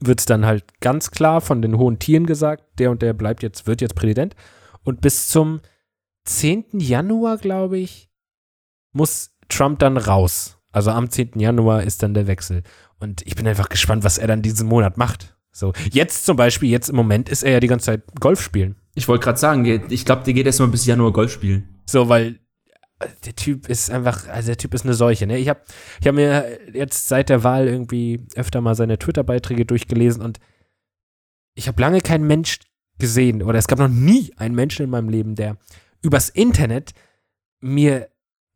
wird 0.01 0.21
es 0.21 0.27
dann 0.27 0.47
halt 0.47 0.81
ganz 0.81 1.11
klar 1.11 1.41
von 1.41 1.63
den 1.63 1.77
hohen 1.79 1.99
Tieren 1.99 2.27
gesagt, 2.27 2.65
der 2.79 2.91
und 2.91 3.03
der 3.03 3.13
bleibt 3.13 3.43
jetzt, 3.43 3.67
wird 3.67 3.81
jetzt 3.81 3.95
Präsident. 3.95 4.35
Und 4.83 5.01
bis 5.01 5.29
zum 5.29 5.61
10. 6.25 6.65
Januar, 6.73 7.39
glaube 7.39 7.79
ich, 7.79 8.11
muss 8.93 9.33
Trump 9.49 9.79
dann 9.79 9.97
raus. 9.97 10.59
Also 10.73 10.91
am 10.91 11.11
10. 11.11 11.33
Januar 11.39 11.83
ist 11.83 12.03
dann 12.03 12.15
der 12.15 12.27
Wechsel. 12.27 12.63
Und 12.99 13.27
ich 13.27 13.35
bin 13.35 13.47
einfach 13.47 13.69
gespannt, 13.69 14.05
was 14.05 14.19
er 14.19 14.29
dann 14.29 14.43
diesen 14.43 14.69
Monat 14.69 14.97
macht. 14.97 15.37
So, 15.61 15.75
jetzt 15.93 16.25
zum 16.25 16.39
Beispiel, 16.39 16.71
jetzt 16.71 16.89
im 16.89 16.97
Moment 16.97 17.29
ist 17.29 17.43
er 17.43 17.53
ja 17.53 17.61
die 17.61 17.67
ganze 17.67 17.87
Zeit 17.87 18.03
Golf 18.19 18.41
spielen. 18.41 18.77
Ich 18.95 19.07
wollte 19.09 19.25
gerade 19.25 19.39
sagen, 19.39 19.67
ich 19.91 20.07
glaube, 20.07 20.25
der 20.25 20.33
geht 20.33 20.47
erst 20.47 20.59
mal 20.59 20.69
bis 20.69 20.87
Januar 20.87 21.13
Golf 21.13 21.31
spielen. 21.31 21.83
So, 21.85 22.09
weil 22.09 22.41
äh, 22.99 23.09
der 23.27 23.37
Typ 23.37 23.69
ist 23.69 23.91
einfach, 23.91 24.27
also 24.29 24.47
der 24.47 24.57
Typ 24.57 24.73
ist 24.73 24.87
eine 24.87 24.95
Seuche, 24.95 25.27
ne? 25.27 25.37
Ich 25.37 25.51
habe 25.51 25.61
ich 26.01 26.07
hab 26.09 26.15
mir 26.15 26.59
jetzt 26.73 27.09
seit 27.09 27.29
der 27.29 27.45
Wahl 27.45 27.69
irgendwie 27.69 28.27
öfter 28.37 28.63
mal 28.63 28.75
seine 28.75 28.99
Twitter-Beiträge 28.99 29.67
durchgelesen 29.67 30.23
und 30.23 30.41
ich 31.55 31.69
habe 31.69 31.81
lange 31.83 32.01
keinen 32.01 32.27
Mensch 32.27 32.61
gesehen 32.99 33.43
oder 33.43 33.59
es 33.59 33.69
gab 33.69 33.79
noch 33.79 33.89
nie 33.89 34.33
einen 34.39 34.55
Menschen 34.55 34.85
in 34.85 34.91
meinem 34.91 35.11
Leben, 35.11 35.35
der 35.35 35.59
übers 36.01 36.31
Internet 36.31 36.93
mir 37.61 38.09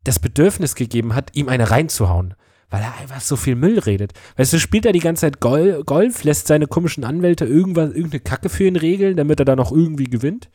das 0.03 0.17
Bedürfnis 0.17 0.73
gegeben 0.73 1.13
hat, 1.13 1.35
ihm 1.35 1.49
eine 1.49 1.69
reinzuhauen. 1.69 2.33
Weil 2.69 2.81
er 2.81 2.97
einfach 2.97 3.21
so 3.21 3.35
viel 3.35 3.55
Müll 3.55 3.79
redet. 3.79 4.13
Weißt 4.37 4.53
du, 4.53 4.59
spielt 4.59 4.85
er 4.85 4.91
die 4.91 4.99
ganze 4.99 5.21
Zeit 5.21 5.39
Gol 5.39 5.83
Golf, 5.85 6.23
lässt 6.23 6.47
seine 6.47 6.67
komischen 6.67 7.03
Anwälte 7.03 7.45
irgendwas, 7.45 7.93
irgendeine 7.93 8.21
Kacke 8.21 8.49
für 8.49 8.65
ihn 8.65 8.75
regeln, 8.75 9.17
damit 9.17 9.39
er 9.39 9.45
da 9.45 9.55
noch 9.55 9.71
irgendwie 9.71 10.05
gewinnt. 10.05 10.49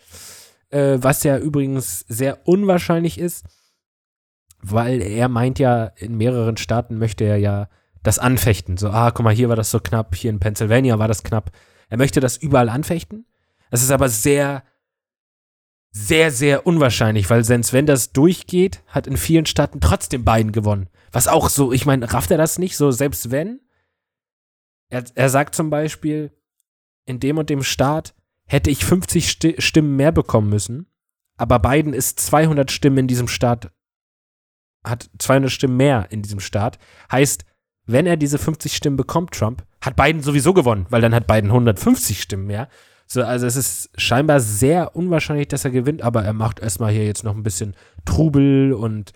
Äh, 0.70 0.98
was 1.00 1.22
ja 1.22 1.38
übrigens 1.38 2.00
sehr 2.08 2.46
unwahrscheinlich 2.46 3.18
ist, 3.18 3.44
weil 4.62 5.02
er 5.02 5.28
meint 5.28 5.58
ja, 5.58 5.84
in 5.96 6.16
mehreren 6.16 6.56
Staaten 6.56 6.98
möchte 6.98 7.24
er 7.24 7.36
ja 7.36 7.68
das 8.02 8.18
anfechten. 8.18 8.76
So, 8.76 8.90
ah, 8.90 9.10
guck 9.10 9.24
mal, 9.24 9.34
hier 9.34 9.48
war 9.48 9.56
das 9.56 9.70
so 9.70 9.80
knapp, 9.80 10.14
hier 10.14 10.30
in 10.30 10.40
Pennsylvania 10.40 10.98
war 10.98 11.08
das 11.08 11.22
knapp. 11.22 11.50
Er 11.88 11.98
möchte 11.98 12.20
das 12.20 12.36
überall 12.36 12.68
anfechten. 12.68 13.26
Das 13.70 13.82
ist 13.82 13.90
aber 13.90 14.08
sehr, 14.08 14.62
sehr, 15.92 16.30
sehr 16.30 16.66
unwahrscheinlich, 16.66 17.28
weil 17.30 17.44
selbst 17.44 17.72
wenn 17.72 17.86
das 17.86 18.12
durchgeht, 18.12 18.82
hat 18.86 19.06
in 19.06 19.16
vielen 19.16 19.46
Staaten 19.46 19.80
trotzdem 19.80 20.24
Biden 20.24 20.52
gewonnen. 20.52 20.88
Was 21.12 21.26
auch 21.26 21.48
so, 21.48 21.72
ich 21.72 21.86
meine, 21.86 22.12
rafft 22.12 22.30
er 22.30 22.38
das 22.38 22.58
nicht? 22.58 22.76
So, 22.76 22.90
selbst 22.90 23.30
wenn? 23.30 23.60
Er, 24.88 25.04
er 25.14 25.28
sagt 25.28 25.54
zum 25.54 25.70
Beispiel, 25.70 26.32
in 27.06 27.18
dem 27.18 27.38
und 27.38 27.50
dem 27.50 27.62
Staat 27.62 28.14
hätte 28.46 28.70
ich 28.70 28.84
50 28.84 29.30
Sti 29.30 29.56
Stimmen 29.58 29.96
mehr 29.96 30.12
bekommen 30.12 30.48
müssen, 30.48 30.86
aber 31.36 31.58
Biden 31.58 31.92
ist 31.92 32.20
200 32.20 32.70
Stimmen 32.70 32.98
in 32.98 33.06
diesem 33.08 33.28
Staat, 33.28 33.72
hat 34.84 35.10
200 35.18 35.50
Stimmen 35.50 35.76
mehr 35.76 36.06
in 36.10 36.22
diesem 36.22 36.40
Staat. 36.40 36.78
Heißt, 37.10 37.44
wenn 37.86 38.06
er 38.06 38.16
diese 38.16 38.38
50 38.38 38.76
Stimmen 38.76 38.96
bekommt, 38.96 39.32
Trump, 39.32 39.64
hat 39.80 39.96
Biden 39.96 40.22
sowieso 40.22 40.52
gewonnen, 40.54 40.86
weil 40.90 41.00
dann 41.00 41.14
hat 41.14 41.26
Biden 41.26 41.50
150 41.50 42.20
Stimmen 42.20 42.46
mehr. 42.46 42.68
So, 43.12 43.24
also 43.24 43.44
es 43.44 43.56
ist 43.56 43.90
scheinbar 44.00 44.38
sehr 44.38 44.94
unwahrscheinlich, 44.94 45.48
dass 45.48 45.64
er 45.64 45.72
gewinnt, 45.72 46.00
aber 46.00 46.22
er 46.22 46.32
macht 46.32 46.60
erstmal 46.60 46.92
hier 46.92 47.04
jetzt 47.04 47.24
noch 47.24 47.34
ein 47.34 47.42
bisschen 47.42 47.74
Trubel 48.04 48.72
und 48.72 49.12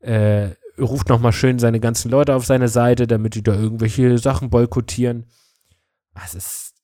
äh, 0.00 0.50
ruft 0.76 1.08
nochmal 1.08 1.32
schön 1.32 1.60
seine 1.60 1.78
ganzen 1.78 2.10
Leute 2.10 2.34
auf 2.34 2.44
seine 2.44 2.66
Seite, 2.66 3.06
damit 3.06 3.36
die 3.36 3.44
da 3.44 3.54
irgendwelche 3.54 4.18
Sachen 4.18 4.50
boykottieren. 4.50 5.26
Es 6.24 6.34
ist. 6.34 6.74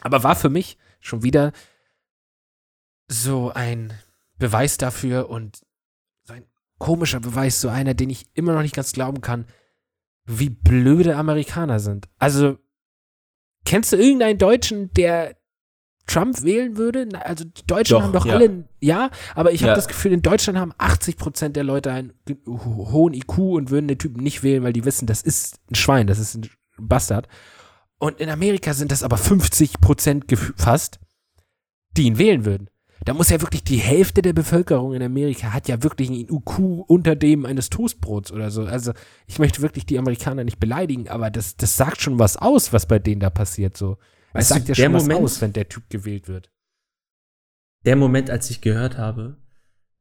Aber 0.00 0.22
war 0.22 0.34
für 0.34 0.48
mich 0.48 0.78
schon 0.98 1.22
wieder 1.22 1.52
so 3.06 3.52
ein 3.54 3.92
Beweis 4.38 4.78
dafür 4.78 5.28
und 5.28 5.60
so 6.24 6.32
ein 6.32 6.46
komischer 6.78 7.20
Beweis, 7.20 7.60
so 7.60 7.68
einer, 7.68 7.92
den 7.92 8.08
ich 8.08 8.30
immer 8.32 8.54
noch 8.54 8.62
nicht 8.62 8.74
ganz 8.74 8.92
glauben 8.92 9.20
kann, 9.20 9.44
wie 10.24 10.48
blöde 10.48 11.16
Amerikaner 11.16 11.80
sind. 11.80 12.08
Also, 12.18 12.56
kennst 13.64 13.92
du 13.92 13.96
irgendeinen 13.96 14.38
Deutschen, 14.38 14.92
der 14.94 15.36
Trump 16.06 16.42
wählen 16.42 16.76
würde? 16.76 17.08
Also, 17.22 17.44
die 17.44 17.66
Deutschen 17.66 17.94
Doch, 17.94 18.02
haben 18.02 18.12
doch 18.12 18.24
ja. 18.26 18.34
alle, 18.34 18.64
ja, 18.80 19.10
aber 19.34 19.52
ich 19.52 19.62
habe 19.62 19.70
Ja. 19.70 19.74
das 19.74 19.88
Gefühl, 19.88 20.12
in 20.12 20.22
Deutschland 20.22 20.58
haben 20.58 20.72
80% 20.78 21.50
der 21.50 21.64
Leute 21.64 21.92
einen 21.92 22.12
hohen 22.46 23.12
IQ 23.14 23.38
und 23.38 23.70
würden 23.70 23.88
den 23.88 23.98
Typen 23.98 24.22
nicht 24.22 24.42
wählen, 24.42 24.62
weil 24.62 24.72
die 24.72 24.84
wissen, 24.84 25.06
das 25.06 25.22
ist 25.22 25.58
ein 25.70 25.74
Schwein, 25.74 26.06
das 26.06 26.18
ist 26.18 26.34
ein 26.34 26.48
Bastard. 26.78 27.28
Und 27.98 28.20
in 28.20 28.30
Amerika 28.30 28.72
sind 28.74 28.90
das 28.92 29.02
aber 29.02 29.16
50% 29.16 30.24
gef- 30.26 30.52
fast, 30.56 30.98
die 31.96 32.04
ihn 32.04 32.16
wählen 32.18 32.44
würden. 32.44 32.70
Da 33.04 33.14
muss 33.14 33.30
ja 33.30 33.40
wirklich 33.40 33.62
die 33.64 33.76
Hälfte 33.76 34.22
der 34.22 34.32
Bevölkerung 34.32 34.92
in 34.92 35.02
Amerika 35.02 35.52
hat 35.52 35.68
ja 35.68 35.82
wirklich 35.82 36.08
einen 36.10 36.28
IQ 36.28 36.58
unter 36.88 37.14
dem 37.16 37.46
eines 37.46 37.70
Toastbrots 37.70 38.32
oder 38.32 38.50
so. 38.50 38.64
Also 38.64 38.92
ich 39.26 39.38
möchte 39.38 39.62
wirklich 39.62 39.86
die 39.86 39.98
Amerikaner 39.98 40.44
nicht 40.44 40.58
beleidigen, 40.58 41.08
aber 41.08 41.30
das, 41.30 41.56
das 41.56 41.76
sagt 41.76 42.00
schon 42.00 42.18
was 42.18 42.36
aus, 42.36 42.72
was 42.72 42.86
bei 42.86 42.98
denen 42.98 43.20
da 43.20 43.30
passiert. 43.30 43.76
So, 43.76 43.98
es 44.34 44.48
sagt 44.48 44.68
ja 44.68 44.74
der 44.74 44.84
schon 44.84 44.92
was 44.94 45.02
Moment- 45.04 45.20
aus, 45.22 45.40
wenn 45.40 45.52
der 45.52 45.68
Typ 45.68 45.88
gewählt 45.90 46.28
wird. 46.28 46.50
der 47.84 47.96
Moment, 47.96 48.30
als 48.30 48.50
ich 48.50 48.60
gehört 48.60 48.98
habe, 48.98 49.36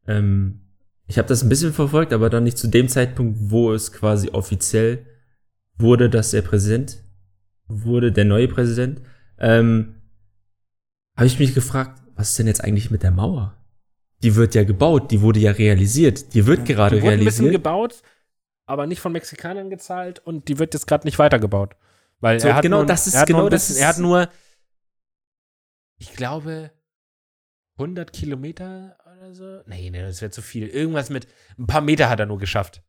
ähm, 0.07 0.61
ich 1.05 1.17
habe 1.17 1.27
das 1.27 1.43
ein 1.43 1.49
bisschen 1.49 1.73
verfolgt, 1.73 2.11
aber 2.11 2.29
dann 2.29 2.43
nicht 2.43 2.57
zu 2.57 2.67
dem 2.67 2.89
Zeitpunkt, 2.89 3.37
wo 3.51 3.71
es 3.73 3.93
quasi 3.93 4.29
offiziell 4.29 5.05
wurde, 5.77 6.09
dass 6.09 6.33
er 6.33 6.41
Präsident 6.41 7.03
wurde, 7.67 8.11
der 8.11 8.25
neue 8.25 8.47
Präsident, 8.47 9.01
ähm, 9.37 10.01
habe 11.15 11.27
ich 11.27 11.39
mich 11.39 11.53
gefragt, 11.53 12.01
was 12.17 12.29
ist 12.31 12.39
denn 12.39 12.47
jetzt 12.47 12.63
eigentlich 12.63 12.91
mit 12.91 13.03
der 13.03 13.11
Mauer? 13.11 13.55
Die 14.23 14.35
wird 14.35 14.55
ja 14.55 14.63
gebaut, 14.63 15.11
die 15.11 15.21
wurde 15.21 15.39
ja 15.39 15.51
realisiert, 15.51 16.33
die 16.33 16.45
wird 16.45 16.65
gerade 16.65 16.95
die 16.97 17.01
wurde 17.03 17.13
ein 17.13 17.19
bisschen 17.19 17.45
realisiert. 17.45 17.63
gebaut, 17.63 18.01
aber 18.65 18.87
nicht 18.87 18.99
von 18.99 19.11
Mexikanern 19.11 19.69
gezahlt 19.69 20.19
und 20.19 20.47
die 20.49 20.57
wird 20.59 20.73
jetzt 20.73 20.87
gerade 20.87 21.05
nicht 21.07 21.19
weitergebaut. 21.19 21.75
Weil 22.19 22.39
So, 22.39 22.47
er 22.47 22.55
hat 22.55 22.63
genau, 22.63 22.77
nur, 22.77 22.85
das 22.87 23.05
ist- 23.07 23.13
er 23.13 23.21
hat 23.21 23.27
genau 23.27 23.39
nur 23.41 23.47
ein 23.49 23.51
das 23.51 23.61
bisschen, 23.67 23.75
ist- 23.75 23.81
er 23.83 23.87
hat 23.89 23.97
nur, 23.99 24.29
ich 25.99 26.13
glaube, 26.13 26.71
100 27.79 28.11
Kilometer 28.13 28.97
oder 29.05 29.33
so. 29.33 29.61
Nee, 29.67 29.89
nee, 29.89 30.01
das 30.01 30.21
wäre 30.21 30.31
zu 30.31 30.41
viel. 30.41 30.67
Irgendwas 30.67 31.09
mit, 31.09 31.27
ein 31.57 31.67
paar 31.67 31.81
Meter 31.81 32.09
hat 32.09 32.19
er 32.19 32.25
nur 32.25 32.39
geschafft. 32.39 32.81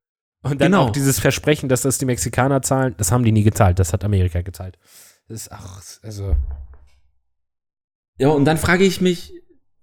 Und 0.43 0.61
dann 0.61 0.73
Genau. 0.73 0.85
auch 0.87 0.91
dieses 0.91 1.19
Versprechen, 1.19 1.69
dass 1.69 1.83
das 1.83 1.99
die 1.99 2.05
Mexikaner 2.07 2.63
zahlen, 2.63 2.95
das 2.97 3.11
haben 3.13 3.25
die 3.25 3.33
nie 3.33 3.43
gezahlt, 3.43 3.79
das 3.79 3.93
hat 3.93 4.05
Amerika 4.05 4.41
gezahlt. 4.43 4.79
Das 5.27 5.43
ist, 5.43 5.53
ach, 5.53 5.83
also, 6.03 6.37
Ja, 8.19 8.29
und 8.29 8.45
dann 8.45 8.59
frage 8.59 8.85
ich 8.85 9.01
mich, 9.01 9.33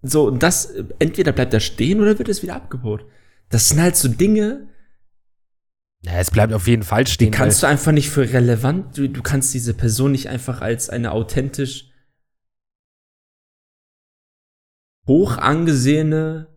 so, 0.01 0.29
das, 0.29 0.73
entweder 0.99 1.31
bleibt 1.31 1.53
er 1.53 1.59
stehen 1.59 1.99
oder 1.99 2.19
wird 2.19 2.29
es 2.29 2.43
wieder 2.43 2.55
abgebaut. 2.55 3.05
Das 3.49 3.69
sind 3.69 3.81
halt 3.81 3.95
so 3.95 4.07
Dinge, 4.07 4.67
ja, 6.03 6.19
es 6.19 6.29
bleibt 6.29 6.53
auf 6.53 6.67
jeden 6.67 6.83
Fall 6.83 7.07
stehen. 7.07 7.31
Die 7.31 7.37
kannst 7.37 7.63
du 7.63 7.67
einfach 7.67 7.91
nicht 7.91 8.09
für 8.09 8.31
relevant, 8.31 8.97
du, 8.97 9.09
du 9.09 9.23
kannst 9.23 9.53
diese 9.53 9.73
Person 9.73 10.11
nicht 10.11 10.29
einfach 10.29 10.61
als 10.61 10.89
eine 10.89 11.11
authentisch 11.11 11.89
hoch 15.07 15.37
angesehene 15.37 16.47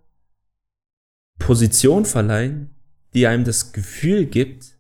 Position 1.39 2.05
verleihen, 2.05 2.75
die 3.15 3.27
einem 3.27 3.45
das 3.45 3.73
Gefühl 3.73 4.27
gibt, 4.27 4.79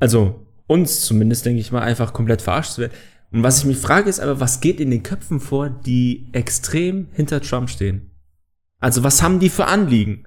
also 0.00 0.46
uns 0.66 1.02
zumindest, 1.02 1.46
denke 1.46 1.60
ich 1.60 1.72
mal, 1.72 1.82
einfach 1.82 2.12
komplett 2.12 2.42
verarscht 2.42 2.72
zu 2.72 2.80
werden. 2.82 2.92
Und 3.30 3.42
was 3.42 3.58
ich 3.58 3.64
mich 3.66 3.76
frage, 3.76 4.08
ist 4.08 4.20
aber, 4.20 4.40
was 4.40 4.60
geht 4.60 4.80
in 4.80 4.90
den 4.90 5.02
Köpfen 5.02 5.40
vor, 5.40 5.68
die 5.68 6.28
extrem 6.32 7.08
hinter 7.12 7.40
Trump 7.42 7.68
stehen? 7.68 8.10
Also, 8.80 9.02
was 9.02 9.22
haben 9.22 9.38
die 9.38 9.50
für 9.50 9.66
Anliegen? 9.66 10.24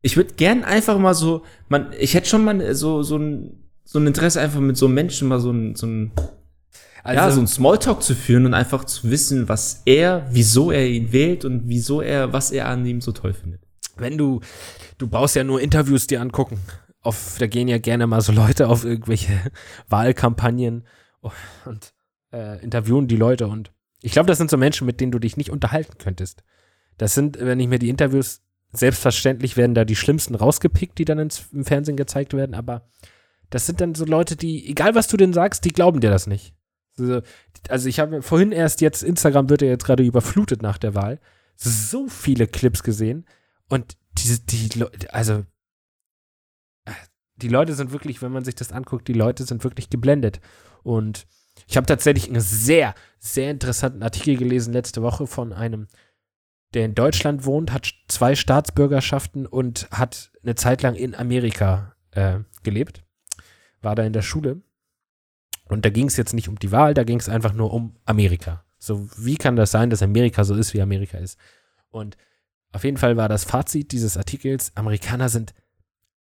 Ich 0.00 0.16
würde 0.16 0.34
gern 0.34 0.64
einfach 0.64 0.98
mal 0.98 1.14
so, 1.14 1.42
man, 1.68 1.92
ich 1.98 2.14
hätte 2.14 2.28
schon 2.28 2.44
mal 2.44 2.74
so, 2.74 3.02
so 3.02 3.16
ein, 3.18 3.70
so 3.84 3.98
ein 3.98 4.06
Interesse 4.06 4.40
einfach 4.40 4.60
mit 4.60 4.76
so 4.76 4.86
einem 4.86 4.94
Menschen 4.94 5.28
mal 5.28 5.40
so 5.40 5.50
ein, 5.50 5.74
so 5.74 5.86
ein 5.86 6.12
Also, 7.02 7.20
ja, 7.20 7.30
so 7.30 7.40
ein 7.40 7.46
Smalltalk 7.46 8.02
zu 8.02 8.14
führen 8.14 8.46
und 8.46 8.54
einfach 8.54 8.84
zu 8.84 9.10
wissen, 9.10 9.48
was 9.48 9.82
er, 9.84 10.26
wieso 10.30 10.70
er 10.70 10.86
ihn 10.86 11.12
wählt 11.12 11.44
und 11.44 11.64
wieso 11.66 12.00
er, 12.00 12.32
was 12.32 12.52
er 12.52 12.68
an 12.68 12.86
ihm 12.86 13.00
so 13.00 13.12
toll 13.12 13.34
findet. 13.34 13.60
wenn 13.96 14.16
du, 14.16 14.40
du 14.98 15.08
brauchst 15.08 15.36
ja 15.36 15.44
nur 15.44 15.60
Interviews 15.60 16.06
dir 16.06 16.20
angucken. 16.20 16.58
Auf, 17.00 17.36
da 17.38 17.46
gehen 17.46 17.68
ja 17.68 17.78
gerne 17.78 18.06
mal 18.06 18.20
so 18.20 18.32
Leute 18.32 18.68
auf 18.68 18.84
irgendwelche 18.84 19.32
Wahlkampagnen 19.88 20.84
und 21.64 21.94
äh, 22.32 22.62
interviewen 22.62 23.08
die 23.08 23.16
Leute 23.16 23.46
und 23.46 23.72
ich 24.02 24.12
glaube, 24.12 24.26
das 24.26 24.38
sind 24.38 24.50
so 24.50 24.56
Menschen, 24.56 24.86
mit 24.86 25.00
denen 25.00 25.12
du 25.12 25.18
dich 25.18 25.36
nicht 25.36 25.50
unterhalten 25.50 25.98
könntest. 25.98 26.44
Das 26.98 27.14
sind, 27.14 27.38
wenn 27.40 27.60
ich 27.60 27.68
mir 27.68 27.78
die 27.78 27.88
Interviews, 27.88 28.42
selbstverständlich 28.72 29.56
werden 29.56 29.74
da 29.74 29.84
die 29.84 29.96
schlimmsten 29.96 30.34
rausgepickt, 30.34 30.98
die 30.98 31.04
dann 31.04 31.18
ins, 31.18 31.48
im 31.52 31.64
Fernsehen 31.64 31.96
gezeigt 31.96 32.34
werden, 32.34 32.54
aber 32.54 32.88
das 33.50 33.66
sind 33.66 33.80
dann 33.80 33.94
so 33.94 34.04
Leute, 34.04 34.36
die, 34.36 34.68
egal 34.68 34.94
was 34.94 35.08
du 35.08 35.16
denen 35.16 35.32
sagst, 35.32 35.64
die 35.64 35.72
glauben 35.72 36.00
dir 36.00 36.10
das 36.10 36.26
nicht. 36.26 36.54
Also, 36.98 37.22
also 37.68 37.88
ich 37.88 38.00
habe 38.00 38.22
vorhin 38.22 38.52
erst 38.52 38.80
jetzt, 38.80 39.02
Instagram 39.02 39.48
wird 39.48 39.62
ja 39.62 39.68
jetzt 39.68 39.84
gerade 39.84 40.02
überflutet 40.02 40.62
nach 40.62 40.78
der 40.78 40.94
Wahl, 40.94 41.20
so 41.54 42.08
viele 42.08 42.46
Clips 42.46 42.82
gesehen 42.82 43.26
und 43.68 43.96
diese, 44.18 44.40
die, 44.40 44.78
Leute, 44.78 45.12
also 45.12 45.44
äh, 46.84 46.92
die 47.36 47.48
Leute 47.48 47.74
sind 47.74 47.92
wirklich, 47.92 48.22
wenn 48.22 48.32
man 48.32 48.44
sich 48.44 48.54
das 48.54 48.72
anguckt, 48.72 49.08
die 49.08 49.12
Leute 49.12 49.44
sind 49.44 49.64
wirklich 49.64 49.90
geblendet. 49.90 50.40
Und 50.86 51.26
ich 51.66 51.76
habe 51.76 51.86
tatsächlich 51.86 52.28
einen 52.28 52.40
sehr, 52.40 52.94
sehr 53.18 53.50
interessanten 53.50 54.04
Artikel 54.04 54.36
gelesen 54.36 54.72
letzte 54.72 55.02
Woche 55.02 55.26
von 55.26 55.52
einem, 55.52 55.88
der 56.74 56.84
in 56.84 56.94
Deutschland 56.94 57.44
wohnt, 57.44 57.72
hat 57.72 57.92
zwei 58.06 58.36
Staatsbürgerschaften 58.36 59.46
und 59.46 59.88
hat 59.90 60.30
eine 60.44 60.54
Zeit 60.54 60.82
lang 60.82 60.94
in 60.94 61.16
Amerika 61.16 61.96
äh, 62.12 62.38
gelebt. 62.62 63.02
War 63.82 63.96
da 63.96 64.04
in 64.04 64.12
der 64.12 64.22
Schule. 64.22 64.62
Und 65.68 65.84
da 65.84 65.90
ging 65.90 66.06
es 66.06 66.16
jetzt 66.16 66.34
nicht 66.34 66.48
um 66.48 66.56
die 66.56 66.70
Wahl, 66.70 66.94
da 66.94 67.02
ging 67.02 67.18
es 67.18 67.28
einfach 67.28 67.52
nur 67.52 67.72
um 67.72 67.96
Amerika. 68.04 68.64
So, 68.78 69.08
wie 69.18 69.36
kann 69.36 69.56
das 69.56 69.72
sein, 69.72 69.90
dass 69.90 70.02
Amerika 70.02 70.44
so 70.44 70.54
ist, 70.54 70.72
wie 70.72 70.80
Amerika 70.80 71.18
ist? 71.18 71.36
Und 71.90 72.16
auf 72.70 72.84
jeden 72.84 72.96
Fall 72.96 73.16
war 73.16 73.28
das 73.28 73.42
Fazit 73.42 73.90
dieses 73.90 74.16
Artikels, 74.16 74.70
Amerikaner 74.76 75.30
sind 75.30 75.52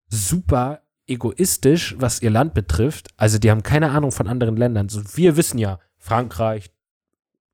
super 0.07 0.84
egoistisch, 1.07 1.95
was 1.97 2.21
ihr 2.21 2.29
Land 2.31 2.53
betrifft. 2.53 3.09
Also 3.17 3.38
die 3.38 3.51
haben 3.51 3.63
keine 3.63 3.91
Ahnung 3.91 4.12
von 4.12 4.27
anderen 4.27 4.57
Ländern. 4.57 4.89
So, 4.89 5.01
wir 5.15 5.38
wissen 5.38 5.57
ja, 5.57 5.79
Frankreich, 5.97 6.71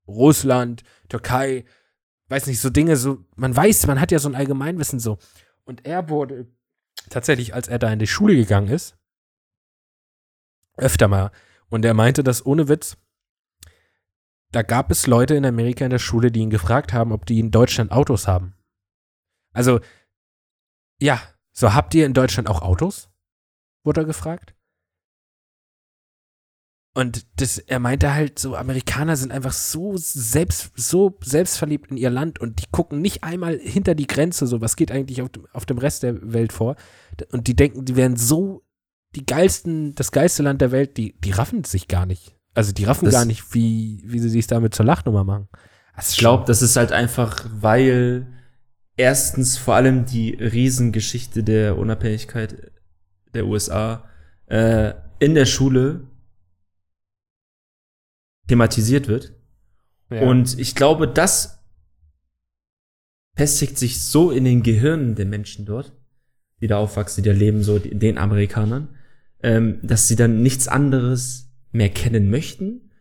Russland, 0.08 0.84
Türkei, 1.10 1.65
weiß 2.29 2.48
nicht, 2.48 2.62
so 2.62 2.70
Dinge, 2.70 2.96
so, 2.96 3.25
man 3.36 3.55
weiß, 3.55 3.88
man 3.88 4.00
hat 4.00 4.12
ja 4.12 4.20
so 4.20 4.29
ein 4.29 4.36
Allgemeinwissen 4.36 5.00
so. 5.00 5.17
Und 5.63 5.86
er 5.86 6.10
wurde 6.10 6.48
tatsächlich, 7.10 7.53
als 7.53 7.67
er 7.67 7.79
da 7.79 7.91
in 7.91 8.00
die 8.00 8.08
Schule 8.08 8.36
gegangen 8.36 8.70
ist, 8.70 8.98
öfter 10.77 11.08
mal, 11.08 11.31
und 11.70 11.86
er 11.86 11.93
meinte 11.93 12.24
das 12.24 12.46
ohne 12.46 12.67
Witz, 12.67 12.98
da 14.51 14.63
gab 14.63 14.91
es 14.91 15.08
Leute 15.08 15.36
in 15.36 15.46
Amerika 15.46 15.86
in 15.86 15.91
der 15.91 16.00
Schule, 16.00 16.31
die 16.31 16.41
ihn 16.41 16.50
gefragt 16.50 16.91
haben, 16.91 17.12
ob 17.13 17.25
die 17.25 17.39
in 17.39 17.51
Deutschland 17.51 17.91
Autos 17.91 18.27
haben. 18.27 18.53
Also, 19.53 19.79
ja, 21.00 21.22
so 21.53 21.74
habt 21.74 21.93
ihr 21.93 22.05
in 22.05 22.13
Deutschland 22.13 22.50
auch 22.50 22.62
Autos? 22.62 23.11
Wurde 23.83 24.01
er 24.01 24.05
gefragt. 24.05 24.55
Und 26.93 27.25
das, 27.39 27.57
er 27.57 27.79
meinte 27.79 28.13
halt, 28.13 28.38
so 28.38 28.55
Amerikaner 28.55 29.15
sind 29.15 29.31
einfach 29.31 29.53
so 29.53 29.93
selbst, 29.95 30.73
so 30.75 31.17
selbstverliebt 31.23 31.89
in 31.89 31.95
ihr 31.95 32.09
Land 32.09 32.39
und 32.39 32.61
die 32.61 32.69
gucken 32.69 33.00
nicht 33.00 33.23
einmal 33.23 33.57
hinter 33.57 33.95
die 33.95 34.07
Grenze, 34.07 34.45
so 34.45 34.59
was 34.59 34.75
geht 34.75 34.91
eigentlich 34.91 35.21
auf 35.21 35.29
dem, 35.29 35.47
auf 35.53 35.65
dem 35.65 35.77
Rest 35.77 36.03
der 36.03 36.33
Welt 36.33 36.51
vor. 36.51 36.75
Und 37.31 37.47
die 37.47 37.55
denken, 37.55 37.85
die 37.85 37.95
wären 37.95 38.17
so 38.17 38.65
die 39.15 39.25
geilsten, 39.25 39.95
das 39.95 40.11
geilste 40.11 40.43
Land 40.43 40.59
der 40.59 40.71
Welt, 40.71 40.97
die, 40.97 41.17
die 41.21 41.31
raffen 41.31 41.63
sich 41.63 41.88
gar 41.88 42.05
nicht. 42.05 42.35
Also 42.53 42.73
die 42.73 42.83
raffen 42.83 43.05
Das- 43.05 43.13
gar 43.13 43.25
nicht, 43.25 43.53
wie, 43.53 44.01
wie 44.05 44.19
sie 44.19 44.29
sich 44.29 44.47
damit 44.47 44.75
zur 44.75 44.85
Lachnummer 44.85 45.23
machen. 45.23 45.47
Ist 45.97 46.11
Ich 46.11 46.17
glaube, 46.17 46.43
das 46.45 46.61
ist 46.61 46.75
halt 46.75 46.91
einfach, 46.91 47.45
weil 47.53 48.27
erstens 48.97 49.57
vor 49.57 49.75
allem 49.75 50.05
die 50.05 50.33
Riesengeschichte 50.33 51.43
der 51.43 51.77
Unabhängigkeit 51.77 52.71
der 53.33 53.45
USA 53.45 54.09
äh, 54.47 54.93
in 55.19 55.35
der 55.35 55.45
Schule 55.45 56.07
thematisiert 58.48 59.07
wird. 59.07 59.33
ja. 60.09 60.22
Und 60.22 60.59
ich 60.59 60.75
glaube, 60.75 61.07
das 61.07 61.63
festigt 63.35 63.77
sich 63.77 64.03
so 64.03 64.31
in 64.31 64.44
den 64.44 64.61
Gehirnen 64.61 65.15
der 65.15 65.25
Menschen 65.25 65.65
dort, 65.65 65.94
die 66.59 66.67
da 66.67 66.77
aufwachsen, 66.77 67.24
die 67.24 67.29
da 67.29 67.35
leben, 67.35 67.63
so 67.63 67.79
den 67.79 68.17
Amerikanern, 68.17 68.96
ähm, 69.41 69.79
dass 69.81 70.07
sie 70.07 70.15
dann 70.15 70.41
nichts 70.41 70.67
anderes 70.67 71.50
mehr 71.72 71.89
kennen 71.89 72.29
möchten 72.29 72.91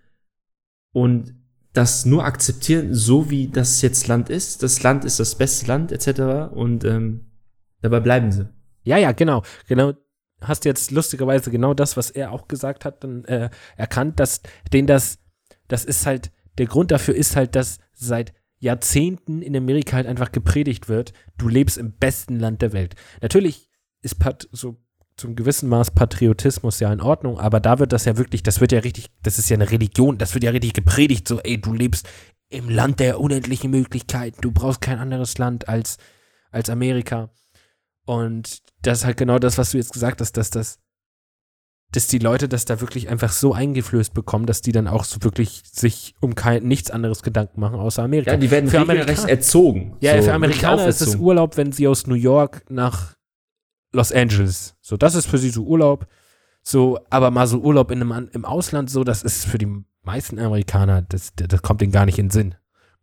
und 0.92 1.34
das 1.72 2.04
nur 2.04 2.24
akzeptieren, 2.24 2.94
so 2.94 3.30
wie 3.30 3.48
das 3.48 3.82
jetzt 3.82 4.08
Land 4.08 4.28
ist. 4.28 4.62
Das 4.62 4.82
Land 4.82 5.04
ist 5.04 5.20
das 5.20 5.36
beste 5.36 5.66
Land, 5.66 5.92
etc. 5.92 6.52
Und 6.52 6.84
ähm, 6.84 7.26
dabei 7.80 8.00
bleiben 8.00 8.32
sie. 8.32 8.48
Ja, 8.82 8.96
ja, 8.96 9.12
genau. 9.12 9.42
Genau. 9.68 9.92
Hast 10.42 10.64
jetzt 10.64 10.90
lustigerweise 10.90 11.50
genau 11.50 11.74
das, 11.74 11.96
was 11.96 12.11
er 12.11 12.33
auch 12.33 12.48
gesagt 12.48 12.85
hat, 12.85 13.05
dann 13.05 13.24
äh, 13.24 13.50
erkannt, 13.76 14.20
dass 14.20 14.40
den 14.72 14.87
das, 14.87 15.18
das 15.68 15.85
ist 15.85 16.07
halt, 16.07 16.31
der 16.59 16.66
Grund 16.66 16.90
dafür 16.90 17.14
ist 17.14 17.37
halt, 17.37 17.55
dass 17.55 17.79
seit 17.92 18.33
Jahrzehnten 18.59 19.42
in 19.42 19.57
Amerika 19.57 19.96
halt 19.96 20.07
einfach 20.07 20.33
gepredigt 20.33 20.88
wird, 20.88 21.12
du 21.38 21.48
lebst 21.48 21.79
im 21.79 21.92
besten 21.92 22.38
Land 22.38 22.62
der 22.62 22.72
Welt. 22.72 22.94
Natürlich 23.22 23.68
ist 24.03 24.18
Pat 24.18 24.48
so 24.53 24.76
zum 25.16 25.37
gewissen 25.37 25.68
Maß 25.68 25.90
Patriotismus 25.90 26.81
ja 26.81 26.92
in 26.92 27.00
Ordnung, 27.00 27.38
aber 27.38 27.61
da 27.61 27.79
wird 27.79 27.92
das 27.92 28.07
ja 28.07 28.16
wirklich, 28.16 28.42
das 28.42 28.61
wird 28.61 28.72
ja 28.72 28.81
richtig, 28.81 29.11
das 29.22 29.38
ist 29.38 29.50
ja 29.50 29.57
eine 29.57 29.70
Religion, 29.70 30.18
das 30.18 30.35
wird 30.35 30.44
ja 30.44 30.50
richtig 30.50 30.72
gepredigt, 30.72 31.29
so, 31.29 31.40
ey, 31.40 31.61
du 31.61 31.72
lebst 31.72 32.09
im 32.48 32.68
Land 32.68 33.00
der 33.00 33.20
unendlichen 33.20 33.70
Möglichkeiten, 33.70 34.40
du 34.40 34.50
brauchst 34.50 34.81
kein 34.81 34.98
anderes 34.98 35.38
Land 35.38 35.68
als, 35.68 35.98
als 36.50 36.70
Amerika. 36.70 37.31
Und 38.10 38.58
das 38.82 38.98
ist 38.98 39.04
halt 39.04 39.18
genau 39.18 39.38
das, 39.38 39.56
was 39.56 39.70
du 39.70 39.76
jetzt 39.76 39.92
gesagt 39.92 40.20
hast, 40.20 40.36
dass 40.36 40.50
das, 40.50 40.80
dass 41.92 42.08
die 42.08 42.18
Leute 42.18 42.48
das 42.48 42.64
da 42.64 42.80
wirklich 42.80 43.08
einfach 43.08 43.30
so 43.30 43.54
eingeflößt 43.54 44.14
bekommen, 44.14 44.46
dass 44.46 44.62
die 44.62 44.72
dann 44.72 44.88
auch 44.88 45.04
so 45.04 45.22
wirklich 45.22 45.62
sich 45.64 46.16
um 46.20 46.34
kein, 46.34 46.64
nichts 46.64 46.90
anderes 46.90 47.22
Gedanken 47.22 47.60
machen 47.60 47.78
außer 47.78 48.02
Amerika. 48.02 48.32
Ja, 48.32 48.36
die 48.36 48.50
werden 48.50 48.68
Für 48.68 48.80
regelrecht 48.80 49.28
erzogen. 49.28 49.96
Ja, 50.00 50.16
So, 50.16 50.24
für 50.24 50.34
Amerikaner 50.34 50.88
ist 50.88 51.00
es. 51.00 51.14
Urlaub, 51.14 51.56
wenn 51.56 51.70
sie 51.70 51.86
aus 51.86 52.08
New 52.08 52.16
York 52.16 52.64
nach 52.68 53.14
Los 53.92 54.10
Angeles. 54.10 54.74
So, 54.80 54.96
das 54.96 55.14
ist 55.14 55.26
für 55.26 55.38
sie 55.38 55.50
so 55.50 55.62
Urlaub. 55.62 56.08
So, 56.64 56.98
aber 57.10 57.30
mal 57.30 57.46
so 57.46 57.60
Urlaub 57.60 57.92
in 57.92 58.02
einem, 58.02 58.28
im 58.32 58.44
Ausland, 58.44 58.90
so, 58.90 59.04
das 59.04 59.22
ist 59.22 59.46
für 59.46 59.58
die 59.58 59.84
meisten 60.02 60.40
Amerikaner, 60.40 61.02
das, 61.02 61.30
das 61.36 61.62
kommt 61.62 61.80
denen 61.80 61.92
gar 61.92 62.06
nicht 62.06 62.18
in 62.18 62.26
den 62.26 62.30
Sinn. 62.32 62.54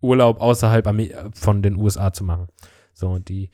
Urlaub 0.02 0.42
außerhalb 0.42 0.86
von 1.34 1.62
den 1.62 1.78
USA 1.78 2.12
zu 2.12 2.26
machen. 2.26 2.48
So, 2.92 3.08
und 3.08 3.30
die. 3.30 3.52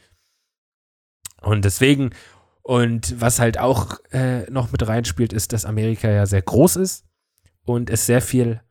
Und 1.44 1.66
deswegen, 1.66 2.12
und 2.62 3.20
was 3.20 3.40
halt 3.40 3.58
auch 3.60 4.00
äh, 4.12 4.50
noch 4.50 4.72
mit 4.72 4.88
reinspielt, 4.88 5.34
ist, 5.34 5.54
dass 5.54 5.66
Amerika 5.66 6.10
ja 6.10 6.26
sehr 6.26 6.42
groß 6.42 6.78
ist 6.78 7.06
und 7.66 7.90
es 7.90 8.06
sehr 8.06 8.22
viel 8.22 8.62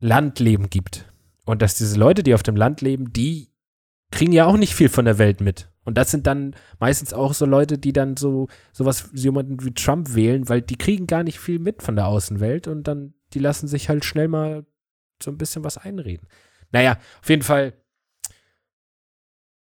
Landleben 0.00 0.70
gibt. 0.70 1.12
Und 1.46 1.62
dass 1.62 1.74
diese 1.74 1.98
Leute, 1.98 2.22
die 2.22 2.34
auf 2.34 2.42
dem 2.42 2.56
Land 2.56 2.80
leben, 2.80 3.12
die 3.12 3.50
kriegen 4.10 4.32
ja 4.32 4.46
auch 4.46 4.56
nicht 4.56 4.74
viel 4.74 4.88
von 4.88 5.04
der 5.04 5.18
Welt 5.18 5.40
mit. 5.40 5.70
Und 5.84 5.98
das 5.98 6.10
sind 6.10 6.26
dann 6.26 6.54
meistens 6.78 7.12
auch 7.12 7.34
so 7.34 7.44
Leute, 7.44 7.78
die 7.78 7.92
dann 7.92 8.16
so 8.16 8.48
sowas 8.72 9.10
jemanden 9.12 9.62
wie 9.64 9.74
Trump 9.74 10.14
wählen, 10.14 10.48
weil 10.48 10.62
die 10.62 10.76
kriegen 10.76 11.06
gar 11.06 11.22
nicht 11.22 11.38
viel 11.38 11.58
mit 11.58 11.82
von 11.82 11.96
der 11.96 12.06
Außenwelt 12.06 12.68
und 12.68 12.84
dann 12.84 13.14
die 13.34 13.38
lassen 13.38 13.68
sich 13.68 13.88
halt 13.88 14.04
schnell 14.04 14.28
mal 14.28 14.64
so 15.22 15.30
ein 15.30 15.38
bisschen 15.38 15.64
was 15.64 15.76
einreden. 15.76 16.28
Naja, 16.70 16.98
auf 17.22 17.28
jeden 17.28 17.42
Fall. 17.42 17.74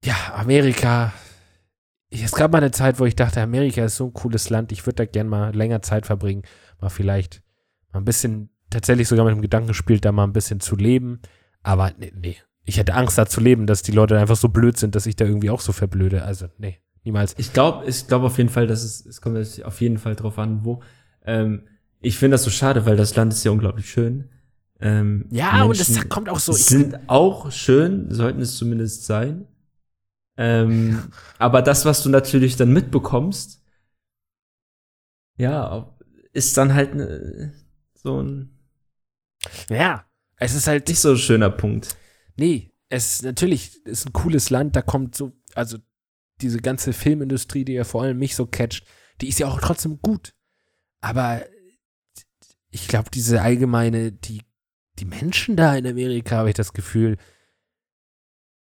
Ja, 0.04 0.34
Amerika. 0.36 1.14
Es 2.12 2.32
gab 2.32 2.52
mal 2.52 2.58
eine 2.60 2.72
Zeit, 2.72 3.00
wo 3.00 3.06
ich 3.06 3.16
dachte, 3.16 3.42
Amerika 3.42 3.86
ist 3.86 3.98
so 3.98 4.08
ein 4.08 4.14
cooles 4.14 4.50
Land, 4.50 4.72
ich 4.72 4.86
würde 4.86 4.96
da 4.96 5.06
gern 5.06 5.28
mal 5.28 5.56
länger 5.56 5.82
Zeit 5.82 6.06
verbringen, 6.06 6.44
mal 6.82 6.90
vielleicht 6.90 7.44
mal 7.92 8.00
ein 8.00 8.06
bisschen, 8.06 8.50
tatsächlich 8.70 9.08
sogar 9.08 9.26
mit 9.26 9.34
dem 9.34 9.42
Gedanken 9.42 9.68
gespielt, 9.68 10.06
da 10.06 10.12
mal 10.12 10.24
ein 10.24 10.34
bisschen 10.34 10.60
zu 10.60 10.76
leben. 10.76 11.20
Aber 11.64 11.92
nee, 11.98 12.12
nee. 12.16 12.38
Ich 12.66 12.78
hätte 12.78 12.94
Angst, 12.94 13.18
da 13.18 13.26
zu 13.26 13.42
leben, 13.42 13.66
dass 13.66 13.82
die 13.82 13.92
Leute 13.92 14.20
einfach 14.20 14.36
so 14.36 14.50
blöd 14.50 14.78
sind, 14.78 14.96
dass 14.96 15.06
ich 15.06 15.16
da 15.16 15.26
irgendwie 15.26 15.50
auch 15.50 15.62
so 15.62 15.72
verblöde. 15.72 16.24
Also, 16.24 16.48
nee, 16.60 16.78
niemals. 17.04 17.34
Ich 17.38 17.52
glaube, 17.52 17.88
ich 17.88 18.08
glaube 18.08 18.28
auf 18.28 18.38
jeden 18.38 18.50
Fall, 18.50 18.68
dass 18.68 18.84
es, 18.84 19.06
es 19.06 19.22
kommt 19.22 19.38
auf 19.64 19.82
jeden 19.82 19.98
Fall 19.98 20.16
drauf 20.16 20.38
an, 20.38 20.64
wo. 20.64 20.82
Ähm, 21.26 21.64
ich 22.00 22.18
finde 22.18 22.36
das 22.36 22.44
so 22.44 22.52
schade, 22.52 22.86
weil 22.86 22.96
das 22.96 23.16
Land 23.16 23.34
ist 23.34 23.44
ja 23.44 23.52
unglaublich 23.52 23.90
schön. 23.90 24.30
Ähm, 24.80 25.26
Ja, 25.32 25.64
und 25.64 25.78
Menschen 25.78 25.98
es 25.98 26.10
kommt 26.10 26.30
auch 26.30 26.40
so. 26.40 26.54
Sind 26.54 26.98
auch 27.08 27.52
schön, 27.52 28.12
sollten 28.12 28.42
es 28.42 28.56
zumindest 28.56 29.06
sein. 29.06 29.46
Ähm, 30.42 31.12
aber 31.38 31.62
das, 31.62 31.84
was 31.84 32.02
du 32.02 32.10
natürlich 32.10 32.56
dann 32.56 32.72
mitbekommst, 32.72 33.62
ja, 35.36 35.94
ist 36.32 36.56
dann 36.56 36.74
halt 36.74 36.96
ne, 36.96 37.54
so 37.94 38.22
ein 38.22 38.58
ja, 39.70 40.06
es 40.38 40.54
ist 40.54 40.68
halt 40.68 40.88
nicht 40.88 41.02
so 41.02 41.18
schöner 41.18 41.50
Punkt. 41.50 41.98
Nee, 42.38 42.72
es 42.88 43.16
ist 43.16 43.24
natürlich 43.24 43.86
ist 43.86 44.06
ein 44.06 44.14
cooles 44.14 44.50
Land, 44.50 44.78
da 44.78 44.82
kommt 44.82 45.14
so, 45.14 45.34
also 45.56 45.78
diese 46.40 46.60
ganze 46.60 46.94
Filmindustrie, 46.94 47.66
die 47.66 47.74
ja 47.74 47.84
vor 47.84 48.04
allem 48.04 48.18
mich 48.18 48.36
so 48.36 48.46
catcht, 48.46 48.86
die 49.20 49.28
ist 49.28 49.40
ja 49.40 49.48
auch 49.48 49.60
trotzdem 49.60 50.00
gut. 50.02 50.34
Aber 51.02 51.46
ich 52.70 52.88
glaube, 52.88 53.10
diese 53.14 53.42
allgemeine, 53.42 54.14
die, 54.14 54.44
die 55.00 55.06
Menschen 55.06 55.58
da 55.58 55.76
in 55.76 55.86
Amerika, 55.86 56.38
habe 56.38 56.50
ich 56.50 56.56
das 56.56 56.72
Gefühl, 56.72 57.18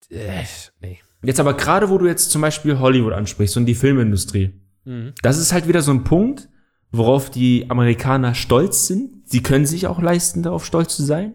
äh, 0.09 0.45
nee. 0.81 1.01
Jetzt 1.23 1.41
aber 1.41 1.55
gerade, 1.55 1.89
wo 1.91 1.99
du 1.99 2.07
jetzt 2.07 2.31
zum 2.31 2.43
Beispiel 2.43 2.79
Hollywood 2.79 3.13
ansprichst 3.13 3.57
und 3.57 3.67
die 3.67 3.75
Filmindustrie, 3.75 4.53
Mhm. 4.85 5.15
das 5.23 5.39
ist 5.39 5.53
halt 5.53 5.67
wieder 5.67 5.83
so 5.83 5.91
ein 5.91 6.05
Punkt, 6.05 6.49
worauf 6.93 7.29
die 7.31 7.69
Amerikaner 7.69 8.35
stolz 8.35 8.87
sind. 8.87 9.29
Sie 9.29 9.43
können 9.43 9.67
sich 9.67 9.87
auch 9.89 10.01
leisten, 10.01 10.43
darauf 10.45 10.65
stolz 10.65 10.95
zu 10.95 11.03
sein. 11.03 11.35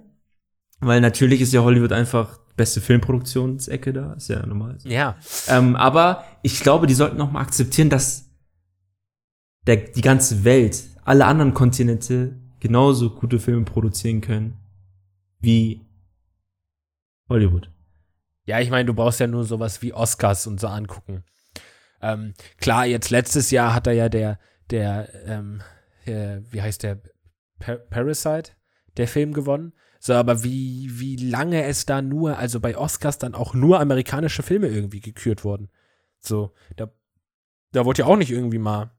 Weil 0.80 1.02
natürlich 1.02 1.42
ist 1.42 1.52
ja 1.54 1.62
Hollywood 1.62 1.92
einfach 1.92 2.40
beste 2.56 2.80
Filmproduktionsecke 2.82 3.92
da, 3.94 4.14
ist 4.14 4.30
ja 4.30 4.46
normal. 4.46 4.78
Ja, 4.84 5.18
Ähm, 5.48 5.76
aber 5.76 6.24
ich 6.44 6.62
glaube, 6.62 6.88
die 6.88 6.94
sollten 6.94 7.20
auch 7.22 7.32
mal 7.32 7.42
akzeptieren, 7.42 7.90
dass 7.90 8.30
der, 9.68 9.78
die 9.78 10.02
ganze 10.02 10.44
Welt, 10.44 10.84
alle 11.04 11.26
anderen 11.26 11.54
Kontinente 11.54 12.40
genauso 12.60 13.10
gute 13.10 13.40
Filme 13.40 13.66
produzieren 13.66 14.22
können 14.22 14.58
wie 15.40 15.82
Hollywood. 17.30 17.71
Ja, 18.46 18.60
ich 18.60 18.70
meine, 18.70 18.86
du 18.86 18.94
brauchst 18.94 19.20
ja 19.20 19.28
nur 19.28 19.44
sowas 19.44 19.82
wie 19.82 19.94
Oscars 19.94 20.48
und 20.48 20.60
so 20.60 20.68
angucken. 20.68 21.24
Ähm, 22.02 22.34
klar, 22.58 22.86
jetzt 22.86 23.10
letztes 23.12 23.52
Jahr 23.52 23.74
hat 23.76 23.88
er 23.88 23.94
ja 23.94 24.10
der, 24.10 24.40
der, 24.72 25.08
ähm, 25.28 25.62
äh, 26.06 26.40
wie 26.50 26.62
heißt 26.62 26.84
der, 26.84 27.00
Pa- 27.60 27.76
Parasite, 27.76 28.54
der 28.98 29.08
Film 29.08 29.34
gewonnen. 29.34 29.74
So, 30.00 30.14
aber 30.14 30.44
wie, 30.44 30.90
wie 31.00 31.16
lange 31.16 31.64
es 31.66 31.86
da 31.86 32.02
nur, 32.02 32.40
also 32.40 32.60
bei 32.60 32.76
Oscars 32.76 33.20
dann 33.20 33.36
auch 33.36 33.54
nur 33.54 33.80
amerikanische 33.80 34.42
Filme 34.42 34.68
irgendwie 34.68 35.00
gekürt 35.00 35.44
wurden. 35.44 35.70
So, 36.20 36.54
da, 36.76 36.90
da 37.72 37.86
wurde 37.86 38.00
ja 38.00 38.06
auch 38.08 38.18
nicht 38.18 38.32
irgendwie 38.32 38.58
mal. 38.58 38.92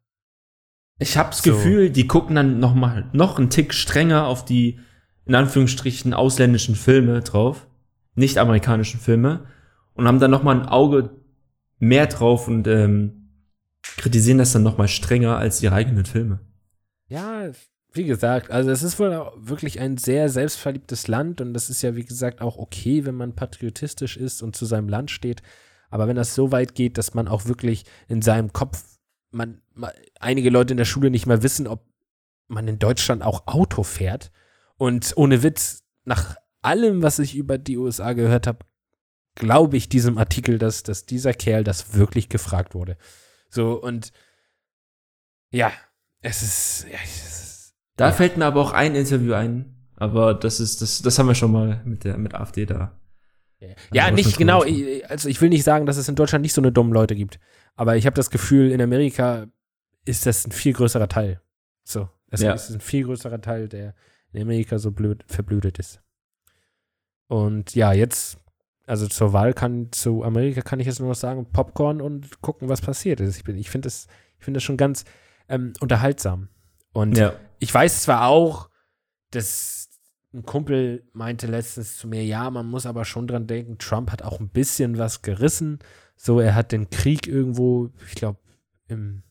Ich 1.01 1.17
habe 1.17 1.31
das 1.31 1.43
So. 1.43 1.51
Gefühl, 1.51 1.91
die 1.91 2.07
gucken 2.07 2.37
dann 2.37 2.61
noch 2.61 2.75
mal 2.75 3.11
noch 3.13 3.39
einen 3.39 3.51
Tick 3.51 3.75
strenger 3.75 4.27
auf 4.29 4.45
die 4.45 4.79
in 5.25 5.35
Anführungsstrichen 5.35 6.15
ausländischen 6.15 6.77
Filme 6.77 7.21
drauf, 7.23 7.67
nicht 8.15 8.39
amerikanischen 8.39 9.01
Filme 9.01 9.47
und 9.95 10.07
haben 10.07 10.21
dann 10.21 10.31
noch 10.31 10.43
mal 10.43 10.61
ein 10.61 10.67
Auge 10.67 11.11
mehr 11.79 12.07
drauf 12.07 12.49
und 12.49 12.67
ähm, 12.67 13.31
kritisieren 13.83 14.39
das 14.39 14.53
dann 14.53 14.63
noch 14.63 14.79
mal 14.79 14.89
strenger 14.89 15.37
als 15.37 15.63
ihre 15.63 15.75
eigenen 15.75 16.05
Filme. 16.05 16.41
Ja, 17.09 17.51
wie 17.93 18.05
gesagt, 18.05 18.51
also 18.51 18.71
es 18.71 18.83
ist 18.83 18.99
wohl 18.99 19.31
wirklich 19.37 19.81
ein 19.81 19.99
sehr 19.99 20.29
selbstverliebtes 20.29 21.09
Land 21.09 21.41
und 21.41 21.53
das 21.53 21.69
ist 21.69 21.83
ja, 21.83 21.95
wie 21.95 22.05
gesagt, 22.05 22.41
auch 22.41 22.57
okay, 22.57 23.05
wenn 23.05 23.15
man 23.15 23.35
patriotisch 23.35 24.17
ist 24.17 24.43
und 24.43 24.57
zu 24.57 24.65
seinem 24.65 24.89
Land 24.89 25.11
steht. 25.11 25.43
Aber 25.91 26.09
wenn 26.09 26.17
das 26.17 26.35
so 26.35 26.53
weit 26.53 26.75
geht, 26.75 26.97
dass 26.97 27.13
man 27.13 27.29
auch 27.29 27.45
wirklich 27.45 27.85
in 28.09 28.23
seinem 28.23 28.55
Kopf, 28.55 28.83
man, 29.31 29.61
ma- 29.75 29.93
einige 30.21 30.49
Leute 30.49 30.73
in 30.73 30.79
der 30.79 30.87
Schule 30.87 31.11
nicht 31.11 31.27
mal 31.27 31.43
wissen, 31.43 31.67
ob 31.67 31.85
man 32.49 32.67
in 32.67 32.79
Deutschland 32.79 33.23
auch 33.23 33.47
Auto 33.47 33.83
fährt. 33.83 34.31
Und 34.77 35.13
ohne 35.17 35.43
Witz, 35.43 35.85
nach 36.05 36.37
allem, 36.63 37.03
was 37.03 37.19
ich 37.19 37.35
über 37.37 37.59
die 37.59 37.77
USA 37.77 38.13
gehört 38.13 38.47
habe, 38.47 38.61
glaube 39.35 39.77
ich 39.77 39.89
diesem 39.89 40.19
Artikel, 40.19 40.59
dass, 40.59 40.83
dass 40.83 41.07
dieser 41.07 41.33
Kerl 41.35 41.65
das 41.65 41.95
wirklich 41.95 42.29
gefragt 42.29 42.75
wurde. 42.75 42.97
So, 43.51 43.81
und 43.83 44.13
ja, 45.51 45.73
es 46.21 46.43
ist, 46.43 46.87
ja, 46.91 46.99
es 47.05 47.23
ist 47.25 47.75
Da 47.97 48.07
Ja. 48.07 48.13
fällt 48.13 48.37
mir 48.37 48.47
aber 48.47 48.61
auch 48.61 48.73
ein 48.73 48.95
Interview 48.95 49.35
ein, 49.35 49.87
aber 49.97 50.35
das 50.35 50.61
ist 50.61 50.81
das 50.83 51.03
das 51.03 51.19
haben 51.19 51.27
wir 51.29 51.35
schon 51.35 51.53
mal 51.53 51.83
mit 51.85 52.05
der 52.05 52.17
mit 52.17 52.35
AfD 52.35 52.65
da. 52.67 52.99
Ja, 53.93 54.05
aber 54.07 54.13
nicht 54.17 54.39
genau. 54.39 54.65
ich- 54.65 55.09
Also 55.09 55.29
ich 55.29 55.41
will 55.41 55.49
nicht 55.51 55.63
sagen, 55.63 55.87
dass 55.87 55.97
es 55.97 56.09
in 56.09 56.17
Deutschland 56.17 56.43
nicht 56.43 56.53
so 56.55 56.61
eine 56.61 56.73
dummen 56.73 56.93
Leute 56.93 57.15
gibt. 57.15 57.39
Aber 57.77 57.97
ich 57.97 58.07
habe 58.07 58.17
das 58.17 58.31
Gefühl, 58.31 58.73
in 58.73 58.81
Amerika 58.83 59.47
ist 60.05 60.27
das 60.27 60.45
ein 60.45 60.51
viel 60.53 60.73
größerer 60.73 61.09
Teil. 61.09 61.41
So. 61.85 62.09
Es 62.29 62.41
Ja. 62.41 62.55
ist 62.55 62.71
ein 62.71 62.81
viel 62.81 63.05
größerer 63.05 63.41
Teil, 63.41 63.69
der 63.69 63.95
in 64.33 64.43
Amerika 64.43 64.79
so 64.81 64.91
blöd, 64.91 65.23
verblödet 65.29 65.79
ist. 65.79 66.01
Und 67.33 67.75
ja, 67.75 67.95
jetzt, 67.95 68.37
also 68.87 69.07
zur 69.09 69.33
Wahl 69.33 69.55
kann, 69.55 69.91
zu 69.91 70.23
Amerika 70.23 70.61
kann 70.61 70.81
ich 70.81 70.87
jetzt 70.87 71.01
nur 71.01 71.09
noch 71.09 71.15
sagen, 71.15 71.47
Popcorn 71.51 72.03
und 72.03 72.43
gucken, 72.43 72.69
was 72.69 72.83
passiert 72.83 73.21
ist. 73.21 73.39
Ich, 73.39 73.45
bin- 73.45 73.57
ich 73.57 73.71
finde 73.71 73.87
das, 73.87 74.07
ich 74.39 74.45
finde 74.45 74.59
das 74.59 74.65
schon 74.65 74.77
ganz 74.77 75.05
ähm, 75.49 75.73
unterhaltsam. 75.81 76.49
Und 76.93 77.17
Ja. 77.17 77.33
ich 77.59 77.73
weiß 77.73 78.03
zwar 78.03 78.27
auch, 78.27 78.69
dass 79.31 79.89
ein 80.35 80.43
Kumpel 80.43 81.09
meinte 81.15 81.47
letztens 81.47 81.97
zu 81.97 82.07
mir, 82.07 82.23
ja, 82.23 82.51
man 82.51 82.67
muss 82.67 82.85
aber 82.85 83.07
schon 83.07 83.27
dran 83.27 83.47
denken, 83.47 83.79
Trump 83.79 84.13
hat 84.13 84.21
auch 84.23 84.39
ein 84.39 84.51
bisschen 84.51 84.99
was 84.99 85.23
gerissen. 85.23 85.79
So, 86.17 86.39
er 86.39 86.55
hat 86.55 86.71
den 86.71 86.91
Krieg 86.91 87.27
irgendwo, 87.27 87.89
ich 88.09 88.15
glaube, 88.15 88.41
im 88.89 89.23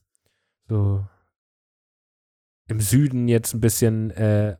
so 0.67 1.05
im 2.67 2.79
Süden 2.79 3.27
jetzt 3.27 3.53
ein 3.53 3.61
bisschen 3.61 4.09
äh, 4.11 4.57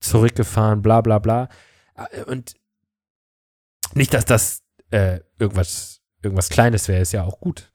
zurückgefahren, 0.00 0.82
bla 0.82 1.00
bla 1.00 1.20
bla. 1.20 1.48
Äh, 1.96 2.22
Und 2.24 2.54
nicht, 3.94 4.14
dass 4.14 4.24
das 4.24 4.62
äh, 4.90 5.20
irgendwas, 5.38 6.00
irgendwas 6.22 6.48
Kleines 6.48 6.88
wäre, 6.88 7.00
ist 7.02 7.12
ja 7.12 7.24
auch 7.24 7.40
gut. 7.40 7.72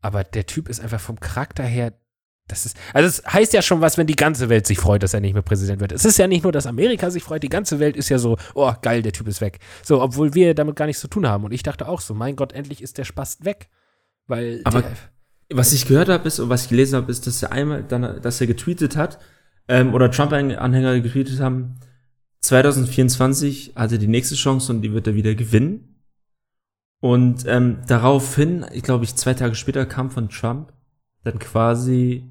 Aber 0.00 0.24
der 0.24 0.46
Typ 0.46 0.68
ist 0.68 0.80
einfach 0.80 1.00
vom 1.00 1.18
Charakter 1.18 1.64
her, 1.64 1.92
das 2.46 2.66
ist, 2.66 2.76
also 2.92 3.08
es 3.08 3.24
heißt 3.32 3.54
ja 3.54 3.62
schon 3.62 3.80
was, 3.80 3.96
wenn 3.96 4.06
die 4.06 4.16
ganze 4.16 4.50
Welt 4.50 4.66
sich 4.66 4.78
freut, 4.78 5.02
dass 5.02 5.14
er 5.14 5.20
nicht 5.20 5.32
mehr 5.32 5.40
Präsident 5.42 5.80
wird. 5.80 5.92
Es 5.92 6.04
ist 6.04 6.18
ja 6.18 6.26
nicht 6.26 6.42
nur, 6.42 6.52
dass 6.52 6.66
Amerika 6.66 7.10
sich 7.10 7.22
freut, 7.22 7.42
die 7.42 7.48
ganze 7.48 7.78
Welt 7.78 7.96
ist 7.96 8.10
ja 8.10 8.18
so, 8.18 8.36
oh 8.54 8.70
geil, 8.82 9.00
der 9.00 9.12
Typ 9.12 9.26
ist 9.28 9.40
weg. 9.40 9.60
So, 9.82 10.02
obwohl 10.02 10.34
wir 10.34 10.54
damit 10.54 10.76
gar 10.76 10.84
nichts 10.84 11.00
zu 11.00 11.08
tun 11.08 11.26
haben. 11.26 11.44
Und 11.44 11.52
ich 11.52 11.62
dachte 11.62 11.88
auch 11.88 12.02
so, 12.02 12.12
mein 12.12 12.36
Gott, 12.36 12.52
endlich 12.52 12.82
ist 12.82 12.98
der 12.98 13.04
Spast 13.04 13.46
weg. 13.46 13.70
Weil 14.26 14.60
Aber- 14.64 14.82
der, 14.82 14.92
Was 15.54 15.72
ich 15.72 15.86
gehört 15.86 16.10
habe 16.10 16.28
ist 16.28 16.38
und 16.38 16.50
was 16.50 16.64
ich 16.64 16.68
gelesen 16.68 16.96
habe, 16.96 17.10
ist, 17.10 17.26
dass 17.26 17.42
er 17.42 17.52
einmal 17.52 17.82
dann 17.82 18.20
dass 18.20 18.40
er 18.42 18.46
getweetet 18.46 18.94
hat 18.96 19.18
ähm, 19.68 19.94
oder 19.94 20.10
Trump-Anhänger 20.10 21.00
getweetet 21.00 21.40
haben, 21.40 21.76
2024 22.44 23.72
hat 23.74 23.92
er 23.92 23.98
die 23.98 24.06
nächste 24.06 24.34
Chance 24.34 24.72
und 24.72 24.82
die 24.82 24.92
wird 24.92 25.06
er 25.06 25.14
wieder 25.14 25.34
gewinnen. 25.34 25.96
Und 27.00 27.44
ähm, 27.46 27.78
daraufhin, 27.86 28.66
ich 28.72 28.82
glaube, 28.82 29.04
ich 29.04 29.14
zwei 29.14 29.34
Tage 29.34 29.54
später 29.54 29.86
kam 29.86 30.10
von 30.10 30.28
Trump 30.28 30.72
dann 31.22 31.38
quasi, 31.38 32.30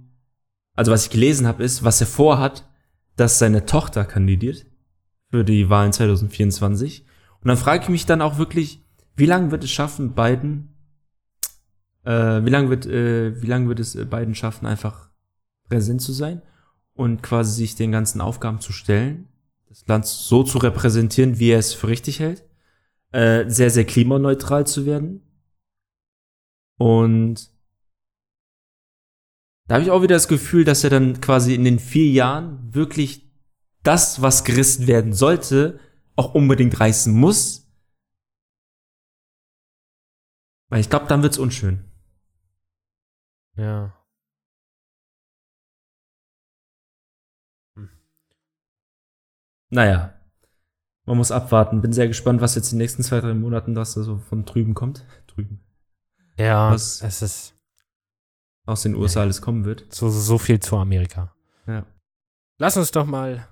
also 0.76 0.92
was 0.92 1.06
ich 1.06 1.12
gelesen 1.12 1.48
habe, 1.48 1.64
ist, 1.64 1.84
was 1.84 2.00
er 2.00 2.08
vorhat, 2.08 2.68
dass 3.16 3.40
seine 3.40 3.66
Tochter 3.66 4.06
kandidiert 4.06 4.68
für 5.30 5.44
die 5.44 5.70
Wahlen 5.70 5.94
2024. 5.94 7.06
Und 7.42 7.48
dann 7.48 7.58
frage 7.58 7.84
ich 7.84 7.90
mich 7.90 8.06
dann 8.06 8.22
auch 8.22 8.38
wirklich, 8.38 8.84
wie 9.16 9.26
lange 9.26 9.52
wird 9.52 9.64
es 9.64 9.72
schaffen, 9.72 10.14
Biden, 10.14 10.76
äh, 12.04 12.46
wie 12.46 12.50
lange 12.50 12.70
wird, 12.70 12.86
äh, 12.86 13.42
wie 13.42 13.48
lange 13.48 13.68
wird 13.68 13.80
es 13.80 13.96
äh, 13.96 14.06
Biden 14.06 14.36
schaffen, 14.36 14.68
einfach 14.68 15.10
präsent 15.70 16.02
zu 16.02 16.14
sein 16.14 16.44
und 16.94 17.24
quasi 17.24 17.54
sich 17.54 17.76
den 17.76 17.92
ganzen 17.92 18.22
Aufgaben 18.22 18.60
zu 18.60 18.74
stellen, 18.74 19.28
das 19.74 19.88
Land 19.88 20.06
so 20.06 20.44
zu 20.44 20.60
repräsentieren, 20.60 21.40
wie 21.40 21.50
er 21.50 21.58
es 21.58 21.74
für 21.74 21.88
richtig 21.88 22.20
hält, 22.20 22.46
äh, 23.12 23.50
sehr, 23.50 23.72
sehr 23.72 23.86
klimaneutral 23.86 24.68
zu 24.68 24.86
werden. 24.86 25.28
Und 26.78 27.52
da 29.68 29.76
habe 29.76 29.84
ich 29.84 29.90
auch 29.90 30.04
wieder 30.04 30.16
das 30.16 30.28
Gefühl, 30.28 30.64
dass 30.64 30.84
er 30.84 30.92
dann 30.92 31.22
quasi 31.22 31.56
in 31.56 31.64
den 31.64 31.80
vier 31.80 32.08
Jahren 32.08 32.72
wirklich 32.76 33.32
das, 33.82 34.22
was 34.22 34.44
gerissen 34.44 34.86
werden 34.86 35.14
sollte, 35.14 35.80
auch 36.16 36.36
unbedingt 36.36 36.80
reißen 36.80 37.12
muss. 37.12 37.68
Weil 40.70 40.82
ich 40.82 40.90
glaube, 40.90 41.08
dann 41.08 41.24
wird's 41.24 41.40
unschön. 41.40 41.84
ja. 43.58 44.03
Naja, 49.74 50.14
man 51.06 51.18
muss 51.18 51.32
abwarten. 51.32 51.82
Bin 51.82 51.94
sehr 51.94 52.08
gespannt, 52.08 52.42
was 52.42 52.56
jetzt 52.56 52.72
in 52.72 52.78
den 52.78 52.84
nächsten 52.84 53.04
zwei, 53.04 53.20
drei 53.20 53.34
Monaten 53.34 53.74
das 53.76 53.94
da 53.96 54.04
so 54.04 54.18
von 54.18 54.46
drüben 54.46 54.74
kommt. 54.74 55.06
Drüben. 55.28 55.64
Ja, 56.38 56.72
Was- 56.72 57.02
es 57.02 57.22
ist 57.22 57.56
Aus 58.66 58.84
den 58.84 58.96
USA 58.96 59.20
Nee. 59.20 59.24
alles 59.26 59.42
kommen 59.42 59.66
wird. 59.66 59.94
so, 59.94 60.10
so 60.10 60.38
viel 60.38 60.60
zu 60.60 60.78
Amerika. 60.78 61.36
Ja. 61.68 61.86
Lass 62.60 62.78
uns 62.78 62.92
doch 62.92 63.06
mal 63.06 63.48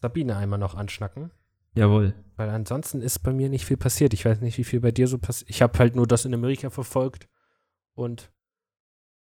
Sabine 0.00 0.36
einmal 0.36 0.58
noch 0.60 0.74
anschnacken. 0.76 1.32
Jawohl. 1.74 2.14
Weil 2.36 2.50
ansonsten 2.50 3.00
ist 3.02 3.18
bei 3.20 3.32
mir 3.32 3.48
nicht 3.48 3.64
viel 3.64 3.76
passiert. 3.76 4.14
Ich 4.14 4.24
weiß 4.24 4.40
nicht, 4.40 4.56
wie 4.58 4.64
viel 4.64 4.80
bei 4.80 4.92
dir 4.92 5.08
so 5.08 5.18
passiert. 5.18 5.50
Ich 5.50 5.60
habe 5.62 5.76
halt 5.78 5.96
nur 5.96 6.06
das 6.06 6.24
in 6.24 6.34
Amerika 6.34 6.70
verfolgt. 6.70 7.28
Und 7.94 8.30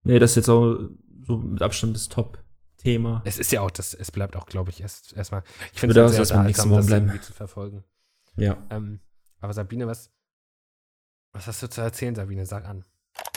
Nee, 0.03 0.19
das 0.19 0.31
ist 0.31 0.35
jetzt 0.37 0.49
auch 0.49 0.77
so 1.25 1.37
mit 1.37 1.61
Abstand 1.61 1.95
das 1.95 2.09
Top-Thema. 2.83 3.21
es 3.25 3.37
ist 3.37 3.51
ja 3.51 3.61
auch 3.61 3.71
das, 3.71 3.93
es 3.93 4.11
bleibt 4.11 4.35
auch, 4.35 4.45
glaube 4.45 4.69
ich, 4.71 4.81
erst 4.81 5.13
erstmal. 5.13 5.43
Ich 5.73 5.79
finde 5.79 5.99
es 6.01 6.11
sehr 6.11 6.21
unterhaltsam, 6.21 6.71
das 6.71 6.87
bleiben. 6.87 7.05
irgendwie 7.07 7.21
zu 7.21 7.33
verfolgen. 7.33 7.83
Ja. 8.37 8.57
Ähm, 8.69 8.99
aber 9.39 9.53
Sabine, 9.53 9.87
was, 9.87 10.11
was 11.33 11.47
hast 11.47 11.61
du 11.63 11.69
zu 11.69 11.81
erzählen, 11.81 12.15
Sabine? 12.15 12.45
Sag 12.45 12.65
an. 12.65 12.85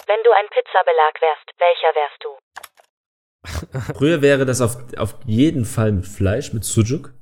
Wenn 0.07 0.23
du 0.25 0.31
ein 0.33 0.47
Pizzabelag 0.51 1.15
wärst, 1.21 1.51
welcher 1.59 1.95
wärst 1.95 2.25
du? 3.93 3.95
Früher 3.99 4.23
wäre 4.23 4.47
das 4.47 4.61
auf, 4.61 4.77
auf 4.97 5.17
jeden 5.27 5.65
Fall 5.65 5.93
mit 5.93 6.07
Fleisch, 6.07 6.53
mit 6.53 6.65
Sujuk. 6.65 7.13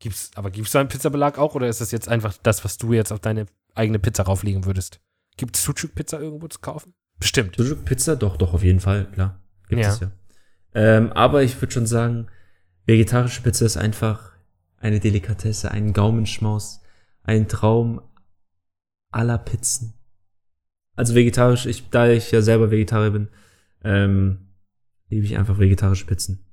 Gibt's, 0.00 0.30
aber 0.36 0.50
gibt's 0.50 0.72
da 0.72 0.80
einen 0.80 0.88
Pizzabelag 0.88 1.38
auch 1.38 1.54
oder 1.56 1.66
ist 1.68 1.80
das 1.80 1.90
jetzt 1.90 2.08
einfach 2.08 2.36
das, 2.42 2.64
was 2.64 2.78
du 2.78 2.92
jetzt 2.92 3.12
auf 3.12 3.18
deine 3.20 3.46
eigene 3.74 3.98
Pizza 3.98 4.22
rauflegen 4.24 4.64
würdest? 4.64 5.00
Gibt 5.36 5.56
es 5.56 5.64
Sucuk-Pizza 5.64 6.20
irgendwo 6.20 6.46
zu 6.48 6.60
kaufen? 6.60 6.94
Bestimmt. 7.18 7.56
Sujuk 7.56 7.84
Pizza, 7.84 8.14
doch, 8.14 8.36
doch, 8.36 8.54
auf 8.54 8.62
jeden 8.62 8.78
Fall, 8.80 9.06
klar. 9.12 9.40
Gibt 9.68 9.82
Ja. 9.82 9.88
es 9.88 10.00
ja. 10.00 10.10
Ähm, 10.74 11.12
aber 11.12 11.42
ich 11.42 11.60
würde 11.60 11.72
schon 11.72 11.86
sagen, 11.86 12.28
Vegetarische 12.86 13.42
Pizza 13.42 13.66
ist 13.66 13.76
einfach 13.76 14.32
eine 14.78 14.98
Delikatesse, 14.98 15.70
ein 15.70 15.92
Gaumenschmaus, 15.92 16.80
ein 17.22 17.46
Traum 17.46 18.00
aller 19.10 19.36
Pizzen. 19.38 19.92
Also 20.96 21.14
vegetarisch, 21.14 21.66
ich, 21.66 21.90
da 21.90 22.08
ich 22.08 22.30
ja 22.30 22.40
selber 22.40 22.70
Vegetarier 22.70 23.10
bin, 23.10 23.28
ähm, 23.84 24.48
liebe 25.10 25.26
ich 25.26 25.36
einfach 25.36 25.58
vegetarische 25.58 26.06
Pizzen. 26.06 26.46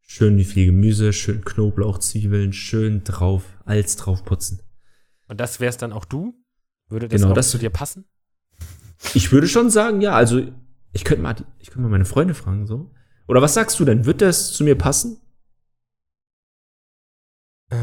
Schön 0.00 0.38
wie 0.38 0.44
viel 0.44 0.66
Gemüse, 0.66 1.12
schön 1.12 1.44
Knoblauch, 1.44 1.98
Zwiebeln, 1.98 2.52
schön 2.54 3.04
drauf, 3.04 3.44
als 3.64 3.96
drauf 3.96 4.24
putzen. 4.24 4.60
Und 5.28 5.40
das 5.40 5.60
wär's 5.60 5.76
dann 5.76 5.92
auch 5.92 6.04
du? 6.06 6.34
Würde 6.88 7.08
das 7.08 7.20
Genau, 7.20 7.32
auch 7.32 7.36
das- 7.36 7.50
zu 7.50 7.58
dir 7.58 7.70
passen? 7.70 8.06
Ich 9.12 9.30
würde 9.30 9.46
schon 9.48 9.68
sagen, 9.68 10.00
ja, 10.00 10.14
also 10.14 10.40
ich 10.92 11.04
könnte 11.04 11.22
mal, 11.22 11.36
ich 11.58 11.68
könnte 11.68 11.82
mal 11.82 11.90
meine 11.90 12.06
Freunde 12.06 12.32
fragen, 12.34 12.66
so. 12.66 12.90
Oder 13.28 13.42
was 13.42 13.54
sagst 13.54 13.78
du 13.80 13.84
denn? 13.84 14.04
Wird 14.06 14.22
das 14.22 14.52
zu 14.52 14.64
mir 14.64 14.76
passen? 14.76 15.20
Äh, 17.70 17.76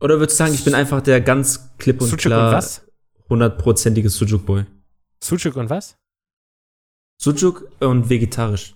Oder 0.00 0.18
würdest 0.18 0.38
du 0.40 0.44
sagen, 0.44 0.54
ich 0.54 0.64
bin 0.64 0.74
einfach 0.74 1.02
der 1.02 1.20
ganz 1.20 1.76
klipp 1.78 2.00
und 2.00 2.08
Sucuk 2.08 2.20
klar 2.20 2.48
und 2.48 2.54
was? 2.56 2.86
hundertprozentige 3.28 4.08
Sujuk-Boy? 4.08 4.66
Sucuk 5.22 5.56
und 5.56 5.70
was? 5.70 5.96
Sujuk 7.18 7.70
und 7.80 8.10
vegetarisch. 8.10 8.74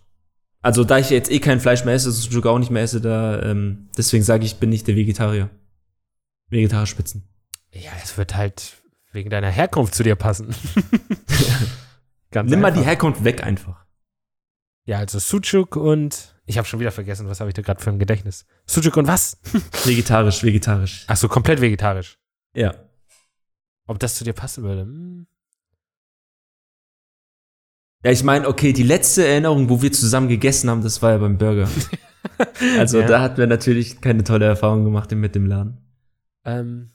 Also 0.61 0.85
da 0.85 0.99
ich 0.99 1.11
jetzt 1.11 1.31
eh 1.31 1.39
kein 1.39 1.61
Fleisch 1.61 1.85
mehr 1.85 1.95
esse, 1.95 2.11
Sujuk 2.11 2.47
auch 2.47 2.59
nicht 2.59 2.71
mehr 2.71 2.83
esse, 2.83 3.01
da 3.01 3.43
ähm, 3.43 3.89
deswegen 3.97 4.25
sage 4.25 4.45
ich, 4.45 4.53
ich 4.53 4.59
bin 4.59 4.71
nicht 4.71 4.87
der 4.87 4.97
Vegetarier. 4.97 5.51
Vegetarisch 6.51 6.91
Spitzen. 6.91 7.29
Ja, 7.73 7.93
es 8.03 8.17
wird 8.17 8.35
halt 8.37 8.83
wegen 9.13 9.31
deiner 9.31 9.51
Herkunft 9.51 9.95
zu 9.95 10.03
dir 10.03 10.17
passen. 10.17 10.49
Nimm 12.35 12.61
mal 12.61 12.71
die 12.71 12.79
einfach. 12.79 12.87
Herkunft 12.87 13.25
weg 13.25 13.43
einfach. 13.43 13.88
Ja, 14.89 15.01
also 15.01 15.19
Sucuk 15.19 15.77
und 15.77 16.35
ich 16.47 16.57
habe 16.57 16.67
schon 16.67 16.81
wieder 16.81 16.91
vergessen, 16.91 17.29
was 17.29 17.41
habe 17.41 17.51
ich 17.51 17.55
da 17.55 17.61
gerade 17.61 17.79
für 17.83 17.91
ein 17.91 17.99
Gedächtnis? 17.99 18.47
Sucuk 18.65 18.97
und 18.97 19.07
was? 19.07 19.39
Vegetarisch, 19.85 20.43
vegetarisch. 20.43 21.05
Ach 21.09 21.17
so, 21.19 21.29
komplett 21.29 21.61
vegetarisch. 21.61 22.19
Ja. 22.55 22.75
Ob 23.87 23.99
das 23.99 24.15
zu 24.15 24.25
dir 24.25 24.33
passen 24.33 24.65
würde? 24.65 24.81
Hm. 24.85 25.27
Ja, 28.03 28.13
ich 28.13 28.23
meine, 28.25 28.49
okay, 28.49 28.73
die 28.73 28.83
letzte 28.83 29.27
Erinnerung, 29.27 29.69
wo 29.69 29.83
wir 29.83 29.93
zusammen 29.93 30.29
gegessen 30.29 30.71
haben, 30.71 30.81
das 30.83 31.03
war 31.03 31.11
ja 31.13 31.19
beim 31.19 31.37
Burger. 31.37 31.69
Also 32.79 33.01
Ja. 33.01 33.07
da 33.07 33.21
hatten 33.21 33.37
wir 33.37 33.47
natürlich 33.47 34.01
keine 34.01 34.25
tolle 34.25 34.47
Erfahrung 34.47 34.85
gemacht 34.85 35.11
mit 35.13 35.35
dem 35.35 35.47
Laden. 35.47 35.79
Ähm, 36.45 36.91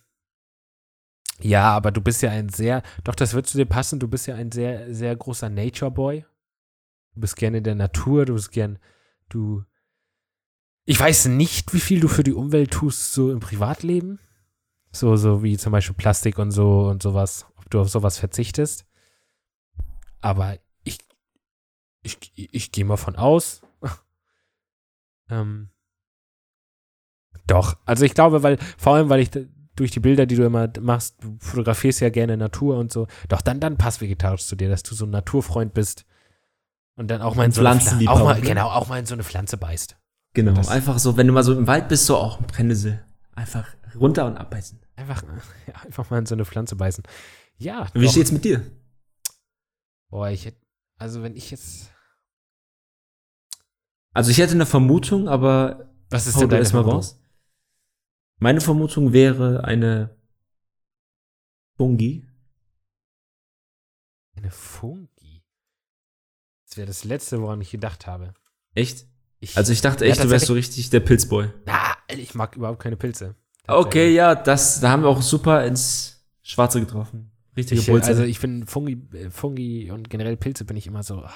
ja, 1.42 1.70
aber 1.72 1.92
du 1.92 2.02
bist 2.02 2.24
ja 2.24 2.32
ein 2.32 2.50
sehr, 2.50 2.82
doch, 3.04 3.14
das 3.16 3.34
wird 3.36 3.46
zu 3.46 3.58
dir 3.58 3.66
passen, 3.66 4.00
du 4.00 4.08
bist 4.08 4.26
ja 4.26 4.36
ein 4.36 4.52
sehr, 4.52 4.92
sehr 4.94 5.16
großer 5.16 5.50
Nature 5.50 5.92
Boy. 5.92 6.26
Du 7.14 7.22
bist 7.22 7.36
gerne 7.36 7.60
in 7.60 7.64
der 7.64 7.76
Natur, 7.76 8.26
du 8.26 8.34
bist 8.34 8.52
gern, 8.52 8.80
du. 9.30 9.64
Ich 10.86 11.00
weiß 11.00 11.28
nicht, 11.28 11.74
wie 11.74 11.80
viel 11.80 12.00
du 12.00 12.08
für 12.08 12.24
die 12.24 12.34
Umwelt 12.34 12.72
tust, 12.72 13.14
so 13.14 13.32
im 13.32 13.40
Privatleben. 13.40 14.20
So, 14.92 15.16
so 15.16 15.42
wie 15.42 15.58
zum 15.58 15.72
Beispiel 15.72 15.96
Plastik 15.96 16.38
und 16.40 16.52
so 16.52 16.88
und 16.88 17.02
sowas, 17.02 17.46
ob 17.56 17.70
du 17.70 17.80
auf 17.80 17.90
sowas 17.90 18.18
verzichtest. 18.18 18.86
Aber 20.20 20.58
ich, 20.84 21.00
ich, 22.02 22.18
ich 22.36 22.72
gehe 22.72 22.86
mal 22.86 22.98
von 22.98 23.16
aus. 23.16 23.62
ähm, 25.30 25.70
doch, 27.48 27.78
also 27.86 28.06
ich 28.06 28.14
glaube, 28.14 28.44
weil, 28.44 28.58
vor 28.78 28.96
allem, 28.96 29.10
weil 29.10 29.22
ich 29.22 29.32
durch 29.76 29.92
die 29.92 30.00
Bilder, 30.00 30.26
die 30.26 30.36
du 30.36 30.46
immer 30.46 30.70
machst, 30.80 31.24
du 31.24 31.38
fotografierst 31.40 32.02
ja 32.02 32.10
gerne 32.10 32.38
Natur 32.38 32.78
und 32.78 32.92
so, 32.92 33.08
doch 33.30 33.42
dann, 33.42 33.60
dann 33.60 33.78
passt 33.78 34.02
vegetarisch 34.02 34.46
zu 34.46 34.56
dir, 34.56 34.70
dass 34.70 34.84
du 34.84 34.96
so 34.96 35.06
ein 35.06 35.12
Naturfreund 35.12 35.74
bist 35.74 36.06
und 36.96 37.08
dann 37.10 37.22
auch 37.22 37.36
mal 37.36 37.46
in 37.46 37.52
so 37.52 37.62
eine, 37.62 37.70
Pfla- 37.70 37.74
Pflanzenliebhaber, 37.80 38.20
auch 38.22 38.26
mal, 38.26 38.40
ne? 38.40 38.42
genau, 38.48 38.70
auch 38.70 38.88
mal 38.88 39.00
in 39.00 39.06
so 39.06 39.14
eine 39.14 39.24
Pflanze 39.24 39.58
beißt. 39.58 39.98
Genau. 40.34 40.54
Das- 40.54 40.68
einfach 40.70 41.00
so, 41.00 41.18
wenn 41.18 41.28
du 41.28 41.34
mal 41.34 41.44
so 41.44 41.58
im 41.58 41.68
Wald 41.68 41.88
bist, 41.90 42.06
so 42.06 42.18
auch 42.18 42.40
ein 42.40 42.48
Brennnessel. 42.48 43.06
Einfach 43.36 43.68
runter 43.96 44.26
und 44.26 44.38
abbeißen. 44.38 44.80
Einfach, 44.96 45.24
ja, 45.68 45.74
einfach 45.82 46.10
mal 46.10 46.20
in 46.20 46.26
so 46.26 46.36
eine 46.36 46.46
Pflanze 46.46 46.76
beißen. 46.76 47.04
Ja, 47.58 47.88
Wie 47.94 48.06
doch. 48.06 48.12
steht's 48.12 48.32
mit 48.32 48.44
dir? 48.46 48.62
Boah, 50.10 50.30
ich 50.30 50.46
hätte, 50.46 50.60
also 50.98 51.24
wenn 51.24 51.36
ich 51.36 51.50
jetzt, 51.52 51.92
Also 54.14 54.30
ich 54.32 54.38
hätte 54.38 54.54
eine 54.54 54.66
Vermutung, 54.68 55.28
aber 55.28 55.90
was 56.10 56.28
ist 56.28 56.40
denn 56.40 56.50
deine 56.50 56.60
erst 56.62 56.74
mal 56.74 56.80
Vermutung? 56.84 56.98
raus. 56.98 57.20
Meine 58.38 58.62
Vermutung 58.62 59.14
wäre 59.14 59.64
eine 59.64 60.16
Fungi. 61.78 62.28
Eine 64.36 64.52
Fungi. 64.52 65.10
Das 66.74 66.78
wäre 66.80 66.88
das 66.88 67.04
Letzte, 67.04 67.40
woran 67.40 67.62
ich 67.62 67.70
gedacht 67.70 68.08
habe. 68.08 68.34
Echt? 68.74 69.06
Ich, 69.40 69.56
Also 69.56 69.72
ich 69.72 69.82
dachte 69.82 70.06
Ja, 70.06 70.12
echt, 70.14 70.24
du 70.24 70.32
wärst 70.32 70.48
so 70.48 70.54
richtig 70.54 70.90
der 70.90 71.02
Pilzboy. 71.02 71.52
na, 71.68 71.96
ich 72.08 72.34
mag 72.34 72.56
überhaupt 72.56 72.82
keine 72.82 72.98
Pilze. 72.98 73.36
Okay, 73.68 74.12
ja, 74.12 74.34
das, 74.34 74.80
da 74.80 74.90
haben 74.90 75.04
wir 75.04 75.10
auch 75.10 75.22
super 75.22 75.64
ins 75.68 76.26
Schwarze 76.42 76.80
getroffen. 76.80 77.32
Richtige 77.56 77.80
Ich, 77.80 77.86
Pulse. 77.86 78.08
also 78.08 78.24
ich 78.24 78.40
bin 78.40 78.66
Fungi, 78.66 78.94
äh, 79.16 79.30
Fungi 79.30 79.92
und 79.92 80.10
generell 80.10 80.36
Pilze 80.36 80.66
bin 80.66 80.76
ich 80.76 80.88
immer 80.88 81.04
so. 81.04 81.20
ah, 81.20 81.32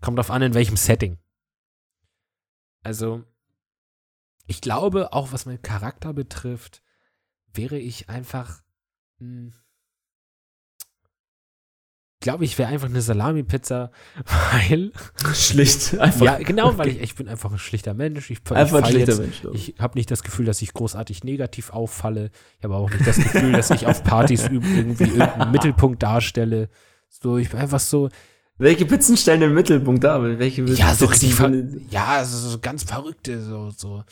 Kommt 0.00 0.16
drauf 0.16 0.30
an, 0.30 0.40
in 0.40 0.54
welchem 0.54 0.78
Setting. 0.78 1.18
Also, 2.82 3.22
ich 4.46 4.62
glaube, 4.62 5.12
auch 5.12 5.30
was 5.32 5.44
meinen 5.44 5.60
Charakter 5.60 6.14
betrifft, 6.14 6.82
wäre 7.52 7.76
ich 7.78 8.08
einfach. 8.08 8.62
Mh, 9.18 9.50
ich 9.50 9.54
glaube, 12.20 12.44
ich 12.44 12.56
wäre 12.58 12.68
einfach 12.68 12.88
eine 12.88 13.00
Salami-Pizza, 13.00 13.90
weil. 14.52 14.92
Schlicht. 15.34 15.98
Einfach. 15.98 16.24
ja, 16.24 16.38
genau, 16.38 16.76
weil 16.78 16.88
ich, 16.88 17.00
ich 17.00 17.14
bin 17.14 17.28
einfach 17.28 17.52
ein 17.52 17.58
schlichter 17.58 17.94
Mensch. 17.94 18.30
Ich, 18.30 18.38
einfach 18.50 18.56
ein 18.56 18.66
ich 18.66 18.70
fall 18.70 18.90
schlechter 18.90 19.12
jetzt, 19.12 19.20
Mensch. 19.20 19.40
glaub 19.40 19.54
ich. 19.54 19.74
habe 19.78 19.98
nicht 19.98 20.10
das 20.10 20.22
Gefühl, 20.22 20.46
dass 20.46 20.62
ich 20.62 20.72
großartig 20.72 21.24
negativ 21.24 21.70
auffalle. 21.70 22.30
Ich 22.58 22.64
habe 22.64 22.74
auch 22.74 22.90
nicht 22.90 23.06
das 23.06 23.16
Gefühl, 23.16 23.52
dass 23.52 23.70
ich 23.70 23.86
auf 23.86 24.02
Partys 24.02 24.44
irgendwie 24.44 25.04
irgendeinen 25.04 25.52
Mittelpunkt 25.52 26.02
darstelle. 26.02 26.68
So, 27.08 27.38
ich 27.38 27.50
bin 27.50 27.60
einfach 27.60 27.80
so, 27.80 28.08
Welche 28.58 28.86
Pizzen 28.86 29.16
stellen 29.16 29.40
den 29.40 29.54
Mittelpunkt 29.54 30.02
dar? 30.02 30.22
Welche 30.22 30.62
ja, 30.64 30.94
so 30.94 31.06
richtig, 31.06 31.38
ja, 31.90 32.24
so, 32.24 32.48
so 32.48 32.58
ganz 32.58 32.84
verrückte, 32.84 33.42
so, 33.42 33.70
so. 33.70 34.02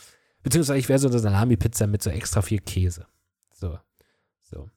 Beziehungsweise 0.43 0.77
ich 0.77 0.87
wäre 0.87 0.99
so 0.99 1.07
eine 1.07 1.17
Salami-Pizza 1.17 1.87
mit 1.87 2.03
so 2.03 2.11
extra 2.11 2.43
viel 2.43 2.59
Käse. 2.59 3.07
So, 3.51 3.79
so. 4.43 4.69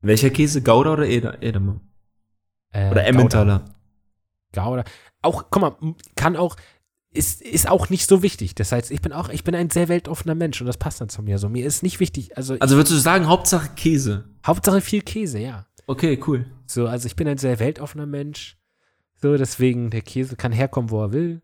Welcher 0.00 0.30
Käse? 0.30 0.62
Gouda 0.62 0.92
oder 0.94 1.06
Eder 1.06 1.40
Edamer? 1.42 1.80
Äh, 2.72 2.90
Oder 2.90 3.06
Emmentaler? 3.06 3.64
Gouda. 4.52 4.84
Auch, 5.22 5.44
guck 5.50 5.62
mal, 5.62 5.76
kann 6.14 6.36
auch, 6.36 6.56
ist, 7.12 7.42
ist 7.42 7.68
auch 7.68 7.88
nicht 7.88 8.06
so 8.06 8.22
wichtig. 8.22 8.54
Das 8.54 8.72
heißt, 8.72 8.90
ich 8.90 9.00
bin 9.00 9.12
auch, 9.12 9.28
ich 9.28 9.44
bin 9.44 9.54
ein 9.54 9.70
sehr 9.70 9.88
weltoffener 9.88 10.34
Mensch 10.34 10.60
und 10.60 10.66
das 10.66 10.76
passt 10.76 11.00
dann 11.00 11.08
zu 11.08 11.22
mir. 11.22 11.38
So, 11.38 11.48
mir 11.48 11.66
ist 11.66 11.82
nicht 11.82 12.00
wichtig, 12.00 12.36
also, 12.36 12.56
Also 12.60 12.76
würdest 12.76 12.92
du 12.92 12.98
sagen, 12.98 13.26
Hauptsache 13.26 13.70
Käse? 13.74 14.24
Hauptsache 14.46 14.80
viel 14.80 15.02
Käse, 15.02 15.38
ja. 15.38 15.66
Okay, 15.86 16.18
cool. 16.26 16.46
So, 16.66 16.86
also 16.86 17.06
ich 17.06 17.16
bin 17.16 17.28
ein 17.28 17.38
sehr 17.38 17.58
weltoffener 17.58 18.06
Mensch. 18.06 18.58
So, 19.20 19.36
deswegen, 19.36 19.90
der 19.90 20.02
Käse 20.02 20.36
kann 20.36 20.52
herkommen, 20.52 20.90
wo 20.90 21.02
er 21.02 21.12
will. 21.12 21.42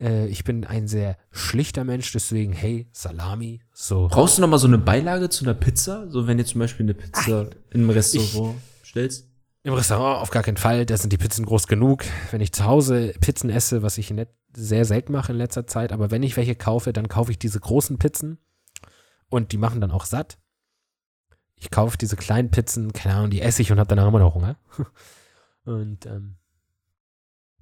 Äh, 0.00 0.26
ich 0.28 0.44
bin 0.44 0.64
ein 0.64 0.88
sehr 0.88 1.16
schlichter 1.30 1.84
Mensch, 1.84 2.10
deswegen, 2.12 2.52
hey, 2.52 2.88
Salami, 2.92 3.60
so. 3.72 4.08
Brauchst 4.10 4.38
du 4.38 4.42
noch 4.42 4.48
mal 4.48 4.58
so 4.58 4.66
eine 4.66 4.78
Beilage 4.78 5.28
zu 5.28 5.44
einer 5.44 5.54
Pizza? 5.54 6.08
So, 6.08 6.26
wenn 6.26 6.38
du 6.38 6.44
zum 6.44 6.60
Beispiel 6.60 6.84
eine 6.86 6.94
Pizza 6.94 7.48
im 7.70 7.90
Restaurant 7.90 8.56
stellst? 8.84 9.28
Im 9.64 9.74
Restaurant 9.74 10.20
auf 10.20 10.30
gar 10.30 10.42
keinen 10.42 10.56
Fall, 10.56 10.86
da 10.86 10.96
sind 10.96 11.12
die 11.12 11.18
Pizzen 11.18 11.44
groß 11.46 11.68
genug. 11.68 12.04
Wenn 12.32 12.40
ich 12.40 12.52
zu 12.52 12.64
Hause 12.64 13.14
Pizzen 13.20 13.48
esse, 13.48 13.82
was 13.82 13.96
ich 13.96 14.12
sehr 14.54 14.84
selten 14.84 15.12
mache 15.12 15.32
in 15.32 15.38
letzter 15.38 15.66
Zeit, 15.66 15.92
aber 15.92 16.10
wenn 16.10 16.22
ich 16.24 16.36
welche 16.36 16.56
kaufe, 16.56 16.92
dann 16.92 17.08
kaufe 17.08 17.30
ich 17.30 17.38
diese 17.38 17.60
großen 17.60 17.98
Pizzen 17.98 18.38
und 19.28 19.52
die 19.52 19.58
machen 19.58 19.80
dann 19.80 19.92
auch 19.92 20.04
satt. 20.04 20.38
Ich 21.54 21.70
kaufe 21.70 21.96
diese 21.96 22.16
kleinen 22.16 22.50
Pizzen, 22.50 22.92
keine 22.92 23.14
Ahnung, 23.14 23.30
die 23.30 23.40
esse 23.40 23.62
ich 23.62 23.70
und 23.70 23.78
habe 23.78 23.88
danach 23.88 24.08
immer 24.08 24.18
noch 24.18 24.34
Hunger. 24.34 24.56
Und 25.64 26.06
ähm, 26.06 26.38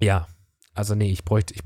ja, 0.01 0.27
also 0.73 0.95
nee, 0.95 1.11
ich 1.11 1.23
bräuchte, 1.23 1.53
ich, 1.53 1.61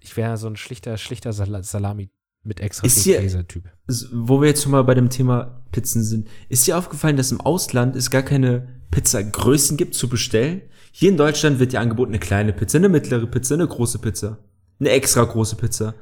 ich 0.00 0.16
wäre 0.16 0.38
so 0.38 0.46
ein 0.46 0.56
schlichter, 0.56 0.96
schlichter 0.96 1.34
Sal 1.34 1.62
Salami 1.62 2.10
mit 2.42 2.60
extra 2.60 2.86
Ist 2.86 3.02
viel 3.02 3.12
hier- 3.12 3.20
Käse-Typ. 3.20 3.70
Wo 4.10 4.40
wir 4.40 4.48
jetzt 4.48 4.62
schon 4.62 4.72
mal 4.72 4.82
bei 4.84 4.94
dem 4.94 5.10
Thema 5.10 5.62
Pizzen 5.72 6.02
sind. 6.02 6.28
Ist 6.48 6.66
dir 6.66 6.78
aufgefallen, 6.78 7.18
dass 7.18 7.32
im 7.32 7.40
Ausland 7.42 7.96
es 7.96 8.10
gar 8.10 8.22
keine 8.22 8.80
Pizzagrößen 8.94 9.76
gibt 9.76 9.94
zu 9.96 10.08
bestellen? 10.08 10.62
Hier 10.92 11.10
in 11.10 11.16
Deutschland 11.16 11.58
wird 11.58 11.72
dir 11.72 11.80
angeboten 11.80 12.12
eine 12.12 12.20
kleine 12.20 12.52
Pizza, 12.52 12.78
eine 12.78 12.88
mittlere 12.88 13.26
Pizza, 13.26 13.54
eine 13.54 13.66
große 13.66 13.98
Pizza. 13.98 14.38
Eine 14.78 14.90
extra 14.90 15.24
große 15.24 15.56
Pizza. 15.56 15.94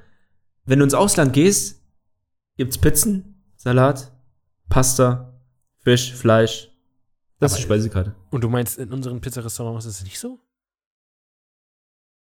Wenn 0.67 0.79
du 0.79 0.85
ins 0.85 0.93
Ausland 0.95 1.33
gehst, 1.33 1.81
gibt's 2.59 2.77
Pizzen, 2.77 3.43
Salat, 3.57 4.13
Pasta, 4.69 5.41
Fisch, 5.79 6.13
Fleisch. 6.13 6.69
Das 7.39 7.53
Aber- 7.53 7.59
ist 7.59 7.65
Speisekarte. 7.65 8.15
Und 8.31 8.45
du 8.45 8.51
meinst, 8.51 8.79
in 8.79 8.93
unseren 8.93 9.21
Pizzarestaurants 9.23 9.87
ist 9.87 10.01
es 10.01 10.05
nicht 10.05 10.19
so? 10.19 10.39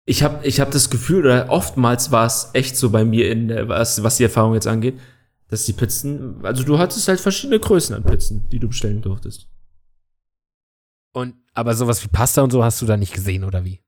Ich 0.04 0.22
habe 0.22 0.46
ich 0.46 0.60
hab 0.60 0.70
das 0.70 0.90
Gefühl, 0.90 1.20
oder 1.20 1.50
oftmals 1.50 2.10
war 2.12 2.26
es 2.26 2.50
echt 2.52 2.76
so 2.76 2.90
bei 2.90 3.04
mir, 3.04 3.30
in 3.30 3.48
der, 3.48 3.68
was, 3.68 4.02
was 4.02 4.16
die 4.18 4.22
Erfahrung 4.24 4.54
jetzt 4.54 4.66
angeht, 4.66 4.98
dass 5.48 5.64
die 5.64 5.72
Pizzen, 5.72 6.44
also 6.44 6.62
du 6.62 6.78
hattest 6.78 7.08
halt 7.08 7.20
verschiedene 7.20 7.58
Größen 7.60 7.94
an 7.96 8.04
Pizzen, 8.04 8.44
die 8.52 8.58
du 8.58 8.68
bestellen 8.68 9.00
durftest. 9.02 9.48
Und, 11.18 11.34
aber 11.54 11.74
sowas 11.74 12.02
wie 12.04 12.08
Pasta 12.08 12.42
und 12.42 12.50
so 12.50 12.62
hast 12.62 12.80
du 12.80 12.86
da 12.86 12.96
nicht 12.96 13.12
gesehen, 13.12 13.44
oder 13.44 13.64
wie? 13.64 13.80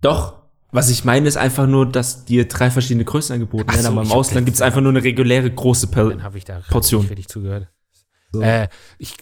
Doch, 0.00 0.42
Was 0.70 0.90
ich 0.90 1.04
meine, 1.04 1.26
ist 1.26 1.36
einfach 1.36 1.66
nur, 1.66 1.90
dass 1.90 2.24
dir 2.24 2.46
drei 2.46 2.70
verschiedene 2.70 3.04
Größen 3.04 3.34
angeboten 3.34 3.68
werden, 3.68 3.82
so, 3.82 3.88
aber 3.88 4.02
im 4.02 4.08
hab 4.10 4.16
Ausland 4.16 4.46
gibt 4.46 4.56
es 4.56 4.62
einfach 4.62 4.80
nur 4.80 4.90
eine 4.90 5.02
reguläre 5.02 5.50
große 5.50 5.88
Dann 5.88 6.18
per 6.18 6.22
habe 6.22 6.38
ich 6.38 6.44
da 6.44 6.60
Portion. 6.68 7.00
richtig 7.00 7.18
richtig 7.18 7.32
zugehört. 7.32 7.68
So. 8.32 8.42
Äh, 8.42 8.68
ich, 8.98 9.16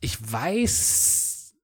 ich 0.00 0.32
weiß. 0.32 1.54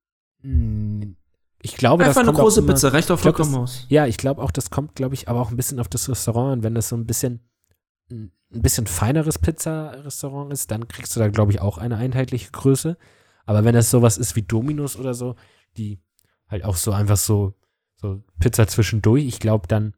Ich 1.64 1.76
glaube, 1.76 2.04
Einfach 2.04 2.20
das 2.22 2.28
eine 2.28 2.37
große 2.37 2.61
immer, 2.61 2.72
Pizza, 2.74 2.92
reicht 2.92 3.11
auch 3.11 3.18
vollkommen 3.18 3.54
aus. 3.54 3.87
Ja, 3.88 4.06
ich 4.06 4.16
glaube 4.16 4.42
auch, 4.42 4.50
das 4.50 4.70
kommt, 4.70 4.96
glaube 4.96 5.14
ich, 5.14 5.28
aber 5.28 5.40
auch 5.40 5.50
ein 5.50 5.56
bisschen 5.56 5.78
auf 5.80 5.88
das 5.88 6.08
Restaurant 6.08 6.52
an. 6.52 6.62
Wenn 6.62 6.74
das 6.74 6.88
so 6.88 6.96
ein 6.96 7.06
bisschen 7.06 7.40
ein 8.11 8.32
bisschen 8.50 8.87
feineres 8.87 9.38
Pizza-Restaurant 9.38 10.52
ist, 10.52 10.70
dann 10.70 10.88
kriegst 10.88 11.16
du 11.16 11.20
da, 11.20 11.28
glaube 11.28 11.52
ich, 11.52 11.61
auch 11.61 11.78
eine 11.78 11.96
einheitliche 11.96 12.50
Größe. 12.50 12.98
Aber 13.46 13.64
wenn 13.64 13.74
das 13.74 13.90
sowas 13.90 14.18
ist 14.18 14.37
wie 14.37 14.42
Dominos 14.42 14.96
oder 14.96 15.14
so, 15.14 15.37
die 15.76 16.00
halt 16.48 16.64
auch 16.64 16.76
so 16.76 16.92
einfach 16.92 17.16
so, 17.16 17.55
so 17.96 18.22
Pizza 18.38 18.66
zwischendurch, 18.66 19.24
ich 19.24 19.40
glaube, 19.40 19.66
dann, 19.68 19.94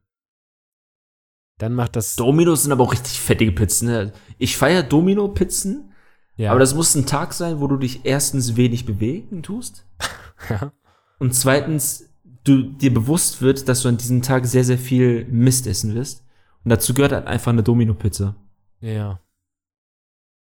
dann 1.59 1.75
macht 1.75 1.97
das. 1.97 2.17
Dominos 2.17 2.63
sind 2.63 2.73
aber 2.73 2.85
auch 2.85 2.93
richtig 2.93 3.21
fettige 3.21 3.53
Pizzen. 3.53 3.89
Ne? 3.89 4.13
Ich 4.39 4.57
feiere 4.57 4.83
Domino-Pizzen, 4.83 5.93
ja, 6.37 6.51
aber 6.51 6.61
das 6.61 6.75
muss 6.75 6.95
ein 6.95 7.07
Tag 7.07 7.33
sein, 7.33 7.61
wo 7.61 7.69
du 7.69 7.77
dich 7.77 8.05
erstens 8.05 8.57
wenig 8.57 8.87
bewegen 8.87 9.43
tust 9.45 9.87
ja, 10.51 10.73
und 11.19 11.33
zweitens 11.33 12.11
du 12.43 12.63
dir 12.63 12.93
bewusst 12.93 13.41
wird, 13.41 13.69
dass 13.69 13.83
du 13.83 13.89
an 13.89 13.97
diesem 13.97 14.23
Tag 14.23 14.47
sehr, 14.47 14.65
sehr 14.65 14.79
viel 14.79 15.25
Mist 15.27 15.67
essen 15.67 15.95
wirst. 15.95 16.25
Und 16.63 16.71
dazu 16.71 16.95
gehört 16.95 17.13
halt 17.13 17.27
einfach 17.27 17.53
eine 17.53 17.63
Domino-Pizza. 17.63 18.37
ja. 18.81 19.21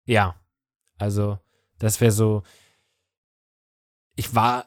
Ja. 0.05 0.37
Also, 0.97 1.39
das 1.79 2.01
wäre 2.01 2.11
so. 2.13 2.43
Ich 4.19 4.35
war 4.35 4.67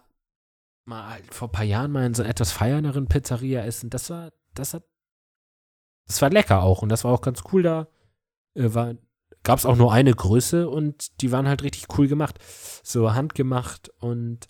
mal 0.85 1.09
halt 1.09 1.33
vor 1.33 1.49
ein 1.49 1.51
paar 1.51 1.65
Jahren 1.65 1.91
mal 1.91 2.05
in 2.05 2.13
so 2.13 2.23
einer 2.23 2.29
etwas 2.29 2.53
feierneren 2.53 3.07
Pizzeria 3.07 3.65
essen. 3.65 3.89
Das 3.89 4.09
war, 4.09 4.31
das 4.53 4.73
hat, 4.73 4.83
das 6.07 6.21
war 6.21 6.29
lecker 6.29 6.63
auch 6.63 6.81
und 6.81 6.87
das 6.87 7.03
war 7.03 7.11
auch 7.11 7.21
ganz 7.21 7.43
cool 7.51 7.61
da. 7.61 7.89
Äh, 8.55 8.73
war, 8.73 8.95
gab 9.43 9.59
es 9.59 9.65
auch 9.65 9.75
nur 9.75 9.91
eine 9.91 10.13
Größe 10.13 10.69
und 10.69 11.21
die 11.21 11.33
waren 11.33 11.49
halt 11.49 11.63
richtig 11.63 11.97
cool 11.97 12.07
gemacht. 12.07 12.39
So 12.81 13.13
handgemacht 13.13 13.89
und 13.99 14.47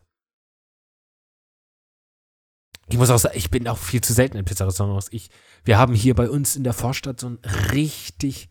ich 2.88 2.98
muss 2.98 3.10
auch 3.10 3.18
sagen, 3.18 3.38
ich 3.38 3.50
bin 3.50 3.68
auch 3.68 3.80
viel 3.80 4.02
zu 4.02 4.14
selten 4.14 4.38
in 4.38 4.46
Pizzarestaurants. 4.46 5.08
Ich, 5.12 5.32
wir 5.64 5.80
haben 5.80 5.96
hier 5.96 6.14
bei 6.14 6.30
uns 6.30 6.56
in 6.56 6.64
der 6.64 6.74
Vorstadt 6.74 7.20
so 7.20 7.28
ein 7.28 7.40
richtig 7.72 8.51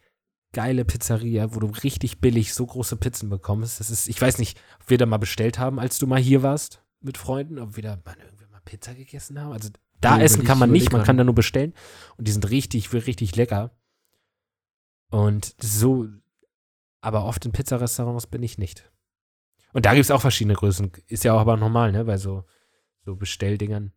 geile 0.53 0.85
Pizzeria, 0.85 1.55
wo 1.55 1.61
du 1.61 1.69
richtig 1.69 2.21
billig 2.21 2.55
so 2.55 2.67
große 2.67 2.97
Pizzen 2.97 3.29
bekommst. 3.31 3.81
Das 3.81 3.91
ist, 3.91 4.09
ich 4.09 4.21
weiß 4.21 4.39
nicht, 4.39 4.61
ob 4.81 4.91
wir 4.91 4.99
da 4.99 5.07
mal 5.07 5.19
bestellt 5.19 5.59
haben, 5.59 5.79
als 5.79 5.99
du 5.99 6.07
mal 6.07 6.21
hier 6.21 6.43
warst 6.43 6.83
mit 7.01 7.19
Freunden, 7.19 7.59
ob 7.59 7.77
wir 7.77 7.83
da 7.83 7.99
mal 8.05 8.17
irgendwie 8.19 8.47
mal 8.47 8.61
Pizza 8.65 8.95
gegessen 8.95 9.41
haben. 9.41 9.53
Also 9.53 9.71
da 10.01 10.17
Nee, 10.17 10.25
essen 10.25 10.45
kann 10.45 10.59
man 10.59 10.71
nicht, 10.71 10.93
man 10.93 11.05
kann 11.05 11.17
da 11.17 11.25
nur 11.25 11.35
bestellen. 11.35 11.75
Und 12.17 12.27
die 12.27 12.33
sind 12.33 12.51
richtig, 12.51 12.93
richtig 12.93 13.37
lecker. 13.37 13.71
Und 15.11 15.55
so, 15.61 16.07
aber 17.01 17.25
oft 17.25 17.45
in 17.45 17.53
Pizzarestaurants 17.53 18.27
bin 18.27 18.43
ich 18.43 18.59
nicht. 18.59 18.91
Und 19.73 19.87
da 19.87 19.95
gibt 19.95 20.05
es 20.05 20.11
auch 20.11 20.21
verschiedene 20.21 20.55
Größen. 20.55 20.91
Ist 21.07 21.25
ja 21.25 21.35
auch 21.35 21.41
aber 21.41 21.57
normal, 21.57 21.93
ne? 21.93 22.05
Bei 22.05 22.17
so, 22.17 22.45
so 23.05 23.17
Bestelldingern. 23.17 23.93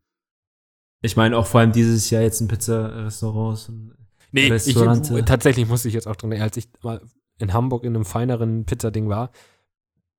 Ich 1.02 1.16
meine 1.16 1.38
auch 1.38 1.46
vor 1.46 1.60
allem 1.60 1.72
dieses 1.72 2.10
Jahr 2.10 2.22
jetzt 2.22 2.42
ein 2.42 2.48
Pizzarestaurant. 2.48 3.70
Nee, 4.34 4.46
ich, 4.48 4.52
Restaurante. 4.52 5.24
tatsächlich 5.26 5.67
musste 5.67 5.88
ich 5.88 5.93
jetzt 5.93 6.08
auch 6.08 6.15
dran, 6.15 6.34
als 6.34 6.58
ich 6.58 6.67
mal 6.82 7.02
in 7.39 7.54
Hamburg 7.54 7.84
in 7.86 7.96
einem 7.96 8.04
feineren 8.06 8.65
Pizzading 8.65 9.08
war, 9.10 9.32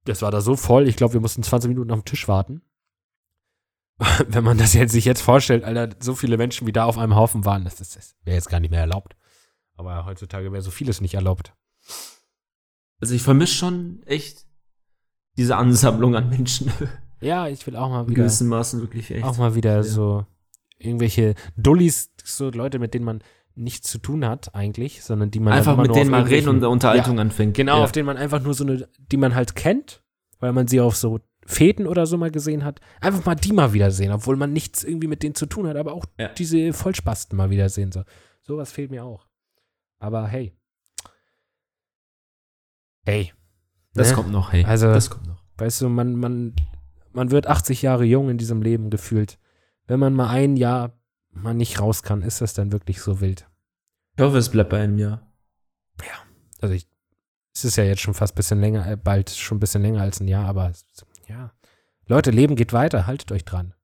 das 0.04 0.22
war 0.22 0.30
da 0.30 0.40
so 0.40 0.56
voll, 0.56 0.88
ich 0.88 0.96
glaube, 0.96 1.14
wir 1.14 1.20
mussten 1.20 1.42
20 1.42 1.68
Minuten 1.68 1.90
auf 1.90 2.00
dem 2.00 2.04
Tisch 2.04 2.26
warten. 2.28 2.62
Wenn 4.28 4.44
man 4.44 4.58
das 4.58 4.72
jetzt 4.74 4.92
sich 4.92 5.04
jetzt 5.04 5.20
vorstellt, 5.20 5.64
Alter, 5.64 5.94
so 6.00 6.14
viele 6.14 6.36
Menschen 6.36 6.66
wie 6.66 6.72
da 6.72 6.84
auf 6.84 6.98
einem 6.98 7.14
Haufen 7.14 7.44
waren, 7.44 7.64
das, 7.64 7.76
das, 7.76 7.90
das 7.90 8.16
wäre 8.24 8.36
jetzt 8.36 8.48
gar 8.50 8.60
nicht 8.60 8.70
mehr 8.70 8.80
erlaubt. 8.80 9.16
Aber 9.76 10.04
heutzutage 10.06 10.52
wäre 10.52 10.62
so 10.62 10.70
vieles 10.70 11.00
nicht 11.00 11.14
erlaubt. 11.14 11.52
Also 13.00 13.14
ich 13.14 13.22
vermisse 13.22 13.54
schon 13.54 14.02
echt 14.06 14.46
diese 15.36 15.56
Ansammlung 15.56 16.14
an 16.16 16.28
Menschen. 16.30 16.72
Ja, 17.20 17.48
ich 17.48 17.66
will 17.66 17.74
auch 17.76 17.88
mal 17.88 18.02
In 18.02 18.08
wieder, 18.10 18.22
gewissem 18.24 18.48
Maßen 18.48 18.82
wirklich 18.82 19.10
echt. 19.10 19.24
auch 19.24 19.38
mal 19.38 19.54
wieder 19.54 19.76
Ja. 19.76 19.82
so 19.82 20.26
irgendwelche 20.76 21.34
Dullis, 21.56 22.10
so 22.22 22.50
Leute, 22.50 22.78
mit 22.78 22.92
denen 22.92 23.06
man 23.06 23.22
nichts 23.56 23.88
zu 23.90 23.98
tun 23.98 24.26
hat 24.26 24.54
eigentlich, 24.54 25.02
sondern 25.04 25.30
die 25.30 25.38
man 25.40 25.52
dann 25.52 25.58
Einfach 25.58 25.74
immer 25.74 25.82
mit 25.82 25.94
denen 25.94 26.10
mal 26.10 26.22
reden 26.22 26.48
und 26.48 26.56
eine 26.56 26.68
Unterhaltung 26.68 27.18
anfängt. 27.20 27.54
Genau, 27.56 27.78
Ja. 27.78 27.84
auf 27.84 27.92
denen 27.92 28.06
man 28.06 28.16
einfach 28.16 28.42
nur 28.42 28.54
so 28.54 28.64
eine, 28.64 28.88
die 28.98 29.16
man 29.16 29.34
halt 29.34 29.54
kennt, 29.54 30.02
weil 30.40 30.52
man 30.52 30.66
sie 30.66 30.80
auf 30.80 30.96
so 30.96 31.20
Fäden 31.46 31.86
oder 31.86 32.06
so 32.06 32.16
mal 32.16 32.30
gesehen 32.30 32.64
hat. 32.64 32.80
Einfach 33.00 33.24
mal 33.26 33.34
die 33.34 33.52
mal 33.52 33.72
wiedersehen, 33.72 34.10
obwohl 34.12 34.36
man 34.36 34.52
nichts 34.52 34.82
irgendwie 34.82 35.06
mit 35.08 35.22
denen 35.22 35.34
zu 35.34 35.46
tun 35.46 35.66
hat, 35.68 35.76
aber 35.76 35.92
auch 35.92 36.06
Ja. 36.18 36.28
diese 36.28 36.72
Vollspasten 36.72 37.36
mal 37.36 37.50
wiedersehen. 37.50 37.92
So. 37.92 38.02
Sowas 38.42 38.72
fehlt 38.72 38.90
mir 38.90 39.04
auch. 39.04 39.26
Aber 39.98 40.26
hey. 40.26 40.52
Hey. 43.04 43.32
Das 43.94 44.08
Ne? 44.10 44.14
kommt 44.16 44.30
noch, 44.32 44.52
hey. 44.52 44.64
Also- 44.64 44.88
das 44.88 45.10
kommt 45.10 45.26
noch. 45.26 45.42
Weißt 45.58 45.80
du, 45.82 45.88
man, 45.88 46.16
man, 46.16 46.54
man 47.12 47.30
wird 47.30 47.46
80 47.46 47.82
Jahre 47.82 48.04
jung 48.04 48.28
in 48.30 48.38
diesem 48.38 48.60
Leben 48.62 48.90
gefühlt. 48.90 49.38
Wenn 49.86 50.00
man 50.00 50.14
mal 50.14 50.28
ein 50.30 50.56
Jahr 50.56 50.98
mal 51.34 51.54
nicht 51.54 51.80
raus 51.80 52.02
kann, 52.02 52.22
ist 52.22 52.40
das 52.40 52.54
dann 52.54 52.72
wirklich 52.72 53.00
so 53.00 53.20
wild. 53.20 53.48
Ich 54.16 54.22
hoffe, 54.22 54.38
es 54.38 54.48
bleibt 54.50 54.70
bei 54.70 54.80
einem 54.80 54.98
Jahr. 54.98 55.30
also 56.60 56.74
ich, 56.74 56.88
es 57.54 57.64
ist 57.64 57.76
ja 57.76 57.84
jetzt 57.84 58.00
schon 58.00 58.14
fast 58.14 58.34
ein 58.34 58.36
bisschen 58.36 58.60
länger, 58.60 58.86
äh, 58.86 58.96
bald 58.96 59.30
schon 59.30 59.56
ein 59.58 59.60
bisschen 59.60 59.82
länger 59.82 60.00
als 60.00 60.20
ein 60.20 60.28
Jahr, 60.28 60.46
aber 60.46 60.72
ja. 61.28 61.52
Leute, 62.06 62.30
Leben 62.30 62.56
geht 62.56 62.72
weiter, 62.72 63.06
haltet 63.06 63.32
euch 63.32 63.44
dran. 63.44 63.74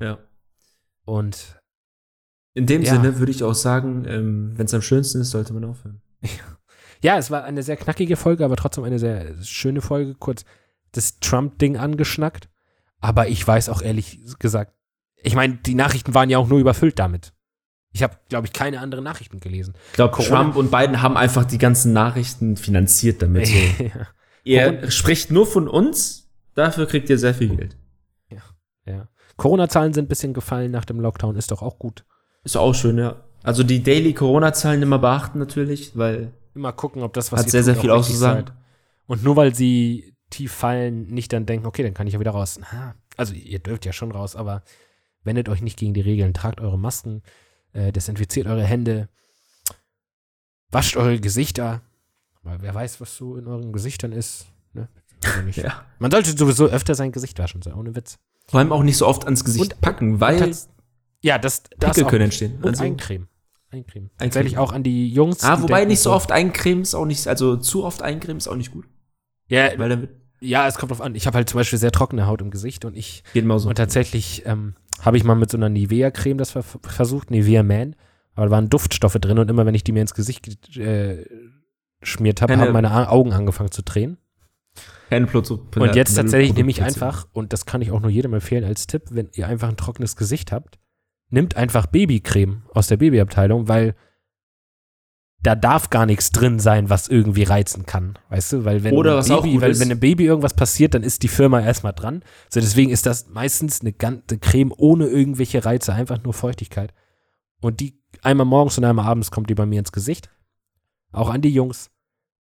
Ja. 0.00 0.18
Und 1.04 1.60
In 2.54 2.66
dem 2.66 2.82
Ja. 2.82 2.94
Sinne 2.94 3.18
würde 3.18 3.30
ich 3.32 3.44
auch 3.44 3.54
sagen, 3.54 4.04
ähm, 4.06 4.52
wenn 4.56 4.66
es 4.66 4.74
am 4.74 4.82
schönsten 4.82 5.20
ist, 5.20 5.30
sollte 5.30 5.52
man 5.52 5.64
aufhören. 5.64 6.02
ja, 7.02 7.16
es 7.18 7.30
war 7.30 7.44
eine 7.44 7.62
sehr 7.62 7.76
knackige 7.76 8.16
Folge, 8.16 8.44
aber 8.44 8.56
trotzdem 8.56 8.84
eine 8.84 8.98
sehr 8.98 9.42
schöne 9.42 9.80
Folge. 9.80 10.14
Kurz 10.14 10.44
das 10.92 11.18
Trump-Ding 11.20 11.76
angeschnackt. 11.76 12.48
Aber 13.00 13.28
ich 13.28 13.46
weiß 13.46 13.68
auch 13.68 13.80
ehrlich 13.80 14.20
gesagt, 14.38 14.74
ich 15.22 15.34
meine, 15.34 15.54
die 15.56 15.74
Nachrichten 15.74 16.14
waren 16.14 16.30
ja 16.30 16.38
auch 16.38 16.48
nur 16.48 16.58
überfüllt 16.58 16.98
damit. 16.98 17.32
Ich 17.92 18.02
habe, 18.02 18.16
glaube 18.28 18.46
ich, 18.46 18.52
keine 18.52 18.80
anderen 18.80 19.04
Nachrichten 19.04 19.40
gelesen. 19.40 19.74
Ich 19.88 19.94
glaube, 19.94 20.14
Corona- 20.14 20.42
Trump 20.42 20.56
und 20.56 20.70
Biden 20.70 21.00
haben 21.02 21.16
einfach 21.16 21.44
die 21.44 21.58
ganzen 21.58 21.92
Nachrichten 21.92 22.56
finanziert 22.56 23.22
damit. 23.22 23.46
So. 23.46 23.54
ja. 23.84 24.06
ihr 24.44 24.90
spricht 24.90 25.30
nur 25.30 25.46
von 25.46 25.68
uns, 25.68 26.28
dafür 26.54 26.86
kriegt 26.86 27.08
ihr 27.10 27.18
sehr 27.18 27.34
viel 27.34 27.54
Geld. 27.56 27.76
ja. 28.86 29.08
Corona-Zahlen 29.36 29.92
sind 29.92 30.06
ein 30.06 30.08
bisschen 30.08 30.34
gefallen 30.34 30.70
nach 30.72 30.84
dem 30.84 30.98
Lockdown, 30.98 31.36
ist 31.36 31.50
doch 31.52 31.62
auch 31.62 31.78
gut. 31.78 32.04
Ist 32.42 32.56
auch 32.56 32.74
schön, 32.74 32.98
ja. 32.98 33.24
Also 33.44 33.62
die 33.62 33.82
Daily 33.82 34.12
Corona-Zahlen 34.12 34.82
immer 34.82 34.98
beachten 34.98 35.38
natürlich, 35.38 35.96
weil 35.96 36.32
Immer 36.54 36.72
gucken, 36.72 37.02
ob 37.02 37.12
das, 37.12 37.30
was 37.30 37.40
hat 37.42 37.50
sehr, 37.50 37.60
tut, 37.60 37.64
sehr 37.66 37.76
viel 37.76 37.90
auszusagen. 37.90 38.46
seid. 38.46 38.56
Und 39.06 39.22
nur 39.22 39.36
weil 39.36 39.54
sie 39.54 40.16
tief 40.30 40.52
fallen, 40.52 41.06
nicht 41.06 41.32
dann 41.32 41.46
denken, 41.46 41.66
okay, 41.66 41.84
dann 41.84 41.94
kann 41.94 42.08
ich 42.08 42.14
ja 42.14 42.20
wieder 42.20 42.32
raus. 42.32 42.58
Na, 42.72 42.94
Also 43.16 43.32
ihr 43.34 43.60
dürft 43.60 43.86
ja 43.86 43.92
schon 43.92 44.10
raus, 44.10 44.34
aber 44.34 44.64
wendet 45.28 45.48
euch 45.48 45.62
nicht 45.62 45.78
gegen 45.78 45.94
die 45.94 46.00
Regeln. 46.00 46.34
Tragt 46.34 46.60
eure 46.60 46.76
Masken, 46.78 47.22
äh, 47.72 47.92
desinfiziert 47.92 48.48
eure 48.48 48.64
Hände, 48.64 49.08
wascht 50.70 50.96
eure 50.96 51.20
Gesichter. 51.20 51.82
Weil 52.42 52.62
wer 52.62 52.74
weiß, 52.74 53.00
was 53.00 53.16
so 53.16 53.36
in 53.36 53.46
euren 53.46 53.72
Gesichtern 53.72 54.12
ist. 54.12 54.46
Ne? 54.72 54.88
Also. 55.24 55.60
Ja. 55.60 55.84
Man 55.98 56.10
sollte 56.10 56.36
sowieso 56.36 56.66
öfter 56.66 56.94
sein 56.94 57.12
Gesicht 57.12 57.38
waschen, 57.38 57.62
so 57.62 57.70
ohne 57.72 57.94
Witz. 57.94 58.18
Vor 58.48 58.60
allem 58.60 58.72
auch 58.72 58.82
nicht 58.82 58.96
so 58.96 59.06
oft 59.06 59.24
ans 59.24 59.44
Gesicht 59.44 59.74
Und- 59.74 59.80
packen, 59.80 60.20
weil 60.20 60.38
Tats- 60.38 60.68
ja, 61.20 61.38
das, 61.38 61.62
das 61.78 61.96
Pickel 61.96 62.08
können 62.10 62.24
entstehen. 62.24 62.56
Und 62.56 62.68
Also, 62.70 62.84
eincremen. 62.84 63.28
Eincremen. 63.70 64.06
Eincremen. 64.06 64.10
Tatsächlich 64.18 64.56
auch 64.58 64.72
an 64.72 64.82
die 64.82 65.12
Jungs. 65.12 65.44
ah, 65.44 65.60
wobei 65.60 65.78
denken 65.80 65.88
nicht 65.90 66.00
so 66.00 66.12
oft 66.12 66.32
eincremen 66.32 66.82
ist 66.82 66.94
auch 66.94 67.04
nicht, 67.04 67.26
also 67.28 67.56
zu 67.56 67.84
oft 67.84 68.00
eincremen 68.00 68.38
ist 68.38 68.48
auch 68.48 68.56
nicht 68.56 68.72
gut. 68.72 68.86
Ja, 69.48 69.78
Weil 69.78 69.88
dann 69.90 70.00
wird, 70.02 70.10
ja, 70.40 70.66
es 70.66 70.76
kommt 70.76 70.90
drauf 70.90 71.00
an. 71.00 71.14
Ich 71.14 71.26
habe 71.26 71.36
halt 71.36 71.48
zum 71.48 71.58
Beispiel 71.58 71.78
sehr 71.78 71.92
trockene 71.92 72.26
Haut 72.26 72.40
im 72.40 72.50
Gesicht 72.50 72.84
und 72.84 72.96
ich 72.96 73.22
geht 73.32 73.44
so. 73.58 73.68
Und 73.68 73.74
tatsächlich 73.76 74.44
ähm, 74.46 74.74
habe 75.00 75.16
ich 75.16 75.24
mal 75.24 75.34
mit 75.34 75.50
so 75.50 75.56
einer 75.56 75.68
Nivea-Creme 75.68 76.38
das 76.38 76.52
ver 76.52 76.62
versucht, 76.62 77.30
Nivea 77.30 77.62
Man. 77.62 77.96
Aber 78.34 78.46
da 78.46 78.52
waren 78.52 78.68
Duftstoffe 78.70 79.14
drin 79.14 79.38
und 79.38 79.50
immer 79.50 79.66
wenn 79.66 79.74
ich 79.74 79.82
die 79.84 79.92
mir 79.92 80.00
ins 80.00 80.14
Gesicht 80.14 80.76
äh, 80.76 81.24
geschmiert 82.00 82.40
habe, 82.40 82.52
haben 82.56 82.72
meine 82.72 82.90
A- 82.92 83.08
Augen 83.08 83.32
angefangen 83.32 83.72
zu 83.72 83.82
drehen. 83.82 84.18
Keine 85.10 85.26
Und 85.90 85.96
jetzt 85.96 86.14
tatsächlich 86.14 86.54
nehme 86.54 86.70
ich 86.70 86.82
einfach, 86.82 87.26
und 87.32 87.52
das 87.52 87.66
kann 87.66 87.82
ich 87.82 87.90
auch 87.90 88.00
nur 88.00 88.10
jedem 88.10 88.34
empfehlen 88.34 88.62
als 88.64 88.86
Tipp, 88.86 89.04
wenn 89.10 89.28
ihr 89.32 89.48
einfach 89.48 89.68
ein 89.68 89.76
trockenes 89.76 90.14
Gesicht 90.14 90.52
habt, 90.52 90.78
nimmt 91.30 91.56
einfach 91.56 91.86
Babycreme 91.86 92.62
aus 92.72 92.86
der 92.86 92.98
Babyabteilung, 92.98 93.66
weil 93.66 93.96
da 95.42 95.54
darf 95.54 95.88
gar 95.90 96.04
nichts 96.04 96.30
drin 96.32 96.58
sein, 96.58 96.90
was 96.90 97.06
irgendwie 97.08 97.44
reizen 97.44 97.86
kann. 97.86 98.18
Weißt 98.28 98.52
du, 98.52 98.64
weil 98.64 98.82
wenn 98.82 98.94
Oder 98.94 99.16
was 99.16 99.30
auch 99.30 99.42
Baby, 99.42 99.52
gut 99.54 99.62
weil 99.62 99.70
ist- 99.70 99.80
wenn 99.80 99.90
einem 99.90 100.00
Baby 100.00 100.24
irgendwas 100.24 100.54
passiert, 100.54 100.94
dann 100.94 101.02
ist 101.04 101.22
die 101.22 101.28
Firma 101.28 101.60
erstmal 101.60 101.92
dran. 101.92 102.22
So 102.48 102.60
deswegen 102.60 102.90
ist 102.90 103.06
das 103.06 103.28
meistens 103.28 103.80
eine 103.80 103.92
ganze 103.92 104.38
Creme 104.38 104.72
ohne 104.76 105.06
irgendwelche 105.06 105.64
Reize, 105.64 105.92
einfach 105.94 106.22
nur 106.24 106.34
Feuchtigkeit. 106.34 106.92
Und 107.60 107.80
die 107.80 108.00
einmal 108.22 108.46
morgens 108.46 108.78
und 108.78 108.84
einmal 108.84 109.06
abends 109.06 109.30
kommt 109.30 109.48
die 109.48 109.54
bei 109.54 109.66
mir 109.66 109.78
ins 109.78 109.92
Gesicht. 109.92 110.28
Auch 111.12 111.30
an 111.30 111.40
die 111.40 111.52
Jungs. 111.52 111.90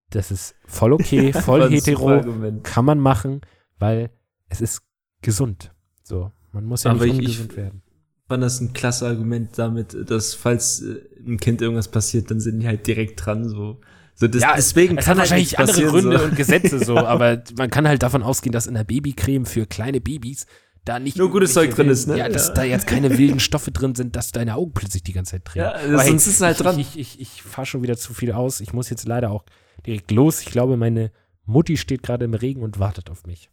Das 0.09 0.31
ist 0.31 0.55
voll 0.65 0.93
okay, 0.93 1.33
voll 1.33 1.69
hetero 1.69 2.21
kann 2.63 2.85
man 2.85 2.99
machen, 2.99 3.41
weil 3.77 4.09
es 4.49 4.59
ist 4.61 4.81
gesund. 5.21 5.71
So, 6.03 6.31
man 6.51 6.65
muss 6.65 6.83
ja 6.83 6.91
Aber 6.91 7.05
nicht 7.05 7.13
ich- 7.15 7.19
ungesund 7.19 7.57
werden. 7.57 7.81
Fand 8.27 8.43
das 8.43 8.59
ein 8.59 8.73
klasse 8.73 9.07
Argument 9.07 9.57
damit, 9.57 9.95
dass 10.09 10.33
falls 10.33 10.81
äh, 10.81 11.01
einem 11.25 11.39
Kind 11.39 11.61
irgendwas 11.61 11.87
passiert, 11.87 12.29
dann 12.31 12.39
sind 12.39 12.59
die 12.59 12.67
halt 12.67 12.85
direkt 12.87 13.25
dran, 13.25 13.47
so. 13.47 13.79
So, 14.15 14.27
das, 14.27 14.41
ja, 14.41 14.55
deswegen 14.55 14.97
es 14.97 15.05
kann 15.05 15.17
hat 15.17 15.19
halt 15.19 15.29
wahrscheinlich 15.29 15.59
andere 15.59 15.83
Gründe 15.85 16.17
so. 16.17 16.25
und 16.25 16.35
Gesetze 16.35 16.83
so, 16.83 16.97
aber 17.05 17.43
man 17.55 17.69
kann 17.69 17.87
halt 17.87 18.01
davon 18.01 18.23
ausgehen, 18.23 18.51
dass 18.51 18.65
in 18.65 18.73
der 18.73 18.83
Babycreme 18.83 19.45
für 19.45 19.67
kleine 19.67 20.01
Babys 20.01 20.47
da 20.85 20.99
nicht 20.99 21.17
Nur 21.17 21.29
gutes 21.29 21.53
Zeug 21.53 21.75
drin 21.75 21.89
ist, 21.89 22.07
ne? 22.07 22.17
Ja, 22.17 22.29
dass 22.29 22.47
Ja. 22.47 22.53
da 22.55 22.63
jetzt 22.63 22.87
keine 22.87 23.17
wilden 23.17 23.39
Stoffe 23.39 23.71
drin 23.71 23.93
sind, 23.93 24.15
dass 24.15 24.31
deine 24.31 24.55
Augen 24.55 24.71
plötzlich 24.73 25.03
die 25.03 25.13
ganze 25.13 25.31
Zeit 25.31 25.41
drehen. 25.45 25.61
Ja, 25.63 25.75
Aber 25.75 26.01
hey, 26.01 26.09
sonst 26.09 26.27
ist 26.27 26.35
es 26.35 26.41
halt 26.41 26.55
ich, 26.57 26.63
dran. 26.63 26.79
Ich, 26.79 26.97
ich, 26.97 27.19
ich, 27.19 27.35
ich 27.35 27.41
fahre 27.43 27.65
schon 27.65 27.83
wieder 27.83 27.97
zu 27.97 28.13
viel 28.13 28.31
aus. 28.31 28.61
Ich 28.61 28.73
muss 28.73 28.89
jetzt 28.89 29.05
leider 29.05 29.29
auch 29.31 29.43
direkt 29.85 30.09
los. 30.11 30.41
Ich 30.41 30.47
glaube, 30.47 30.77
meine 30.77 31.11
Mutti 31.45 31.77
steht 31.77 32.03
gerade 32.03 32.25
im 32.25 32.33
Regen 32.33 32.63
und 32.63 32.79
wartet 32.79 33.09
auf 33.09 33.25
mich. 33.25 33.49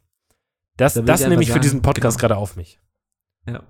Das, 0.76 0.94
Da 0.94 1.02
das 1.02 1.26
nehme 1.26 1.42
ich 1.42 1.50
für 1.50 1.60
diesen 1.60 1.82
Podcast 1.82 2.18
genau. 2.18 2.28
gerade 2.28 2.40
auf 2.40 2.56
mich. 2.56 2.78
Ja. 3.48 3.64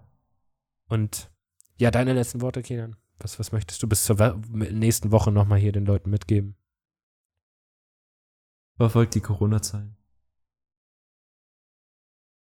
Und 0.88 1.30
ja, 1.76 1.90
deine 1.90 2.12
letzten 2.12 2.40
Worte, 2.40 2.62
Kenan. 2.62 2.96
Was, 3.18 3.38
was 3.38 3.52
möchtest 3.52 3.82
du 3.82 3.88
bis 3.88 4.04
zur 4.04 4.40
nächsten 4.50 5.12
Woche 5.12 5.30
nochmal 5.32 5.58
hier 5.58 5.72
den 5.72 5.86
Leuten 5.86 6.10
mitgeben? 6.10 6.56
Verfolgt 8.76 9.14
die 9.14 9.20
Corona-Zahlen. 9.20 9.96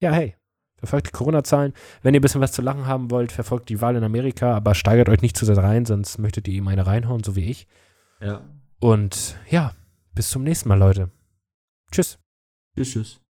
Ja, 0.01 0.13
hey, 0.13 0.37
verfolgt 0.77 1.09
die 1.09 1.13
Corona-Zahlen. 1.13 1.75
Wenn 2.03 2.15
ihr 2.15 2.21
ein 2.21 2.23
bisschen 2.23 2.41
was 2.41 2.53
zu 2.53 2.63
lachen 2.63 2.87
haben 2.87 3.11
wollt, 3.11 3.33
verfolgt 3.33 3.69
die 3.69 3.81
Wahl 3.81 3.97
in 3.97 4.05
Amerika, 4.05 4.55
aber 4.57 4.75
steigert 4.75 5.09
euch 5.09 5.23
nicht 5.23 5.37
zu 5.37 5.45
sehr 5.45 5.57
rein, 5.57 5.85
sonst 5.85 6.19
möchtet 6.19 6.49
ihr 6.49 6.55
ihm 6.55 6.69
eine 6.69 6.87
reinhauen, 6.87 7.25
so 7.25 7.37
wie 7.37 7.51
ich. 7.51 7.67
Ja. 8.21 8.49
Und 8.79 9.37
ja, 9.51 9.75
bis 10.15 10.31
zum 10.31 10.45
nächsten 10.45 10.69
Mal, 10.69 10.79
Leute. 10.79 11.11
Tschüss. 11.91 12.19
Tschüss, 12.75 12.91
tschüss. 12.93 13.21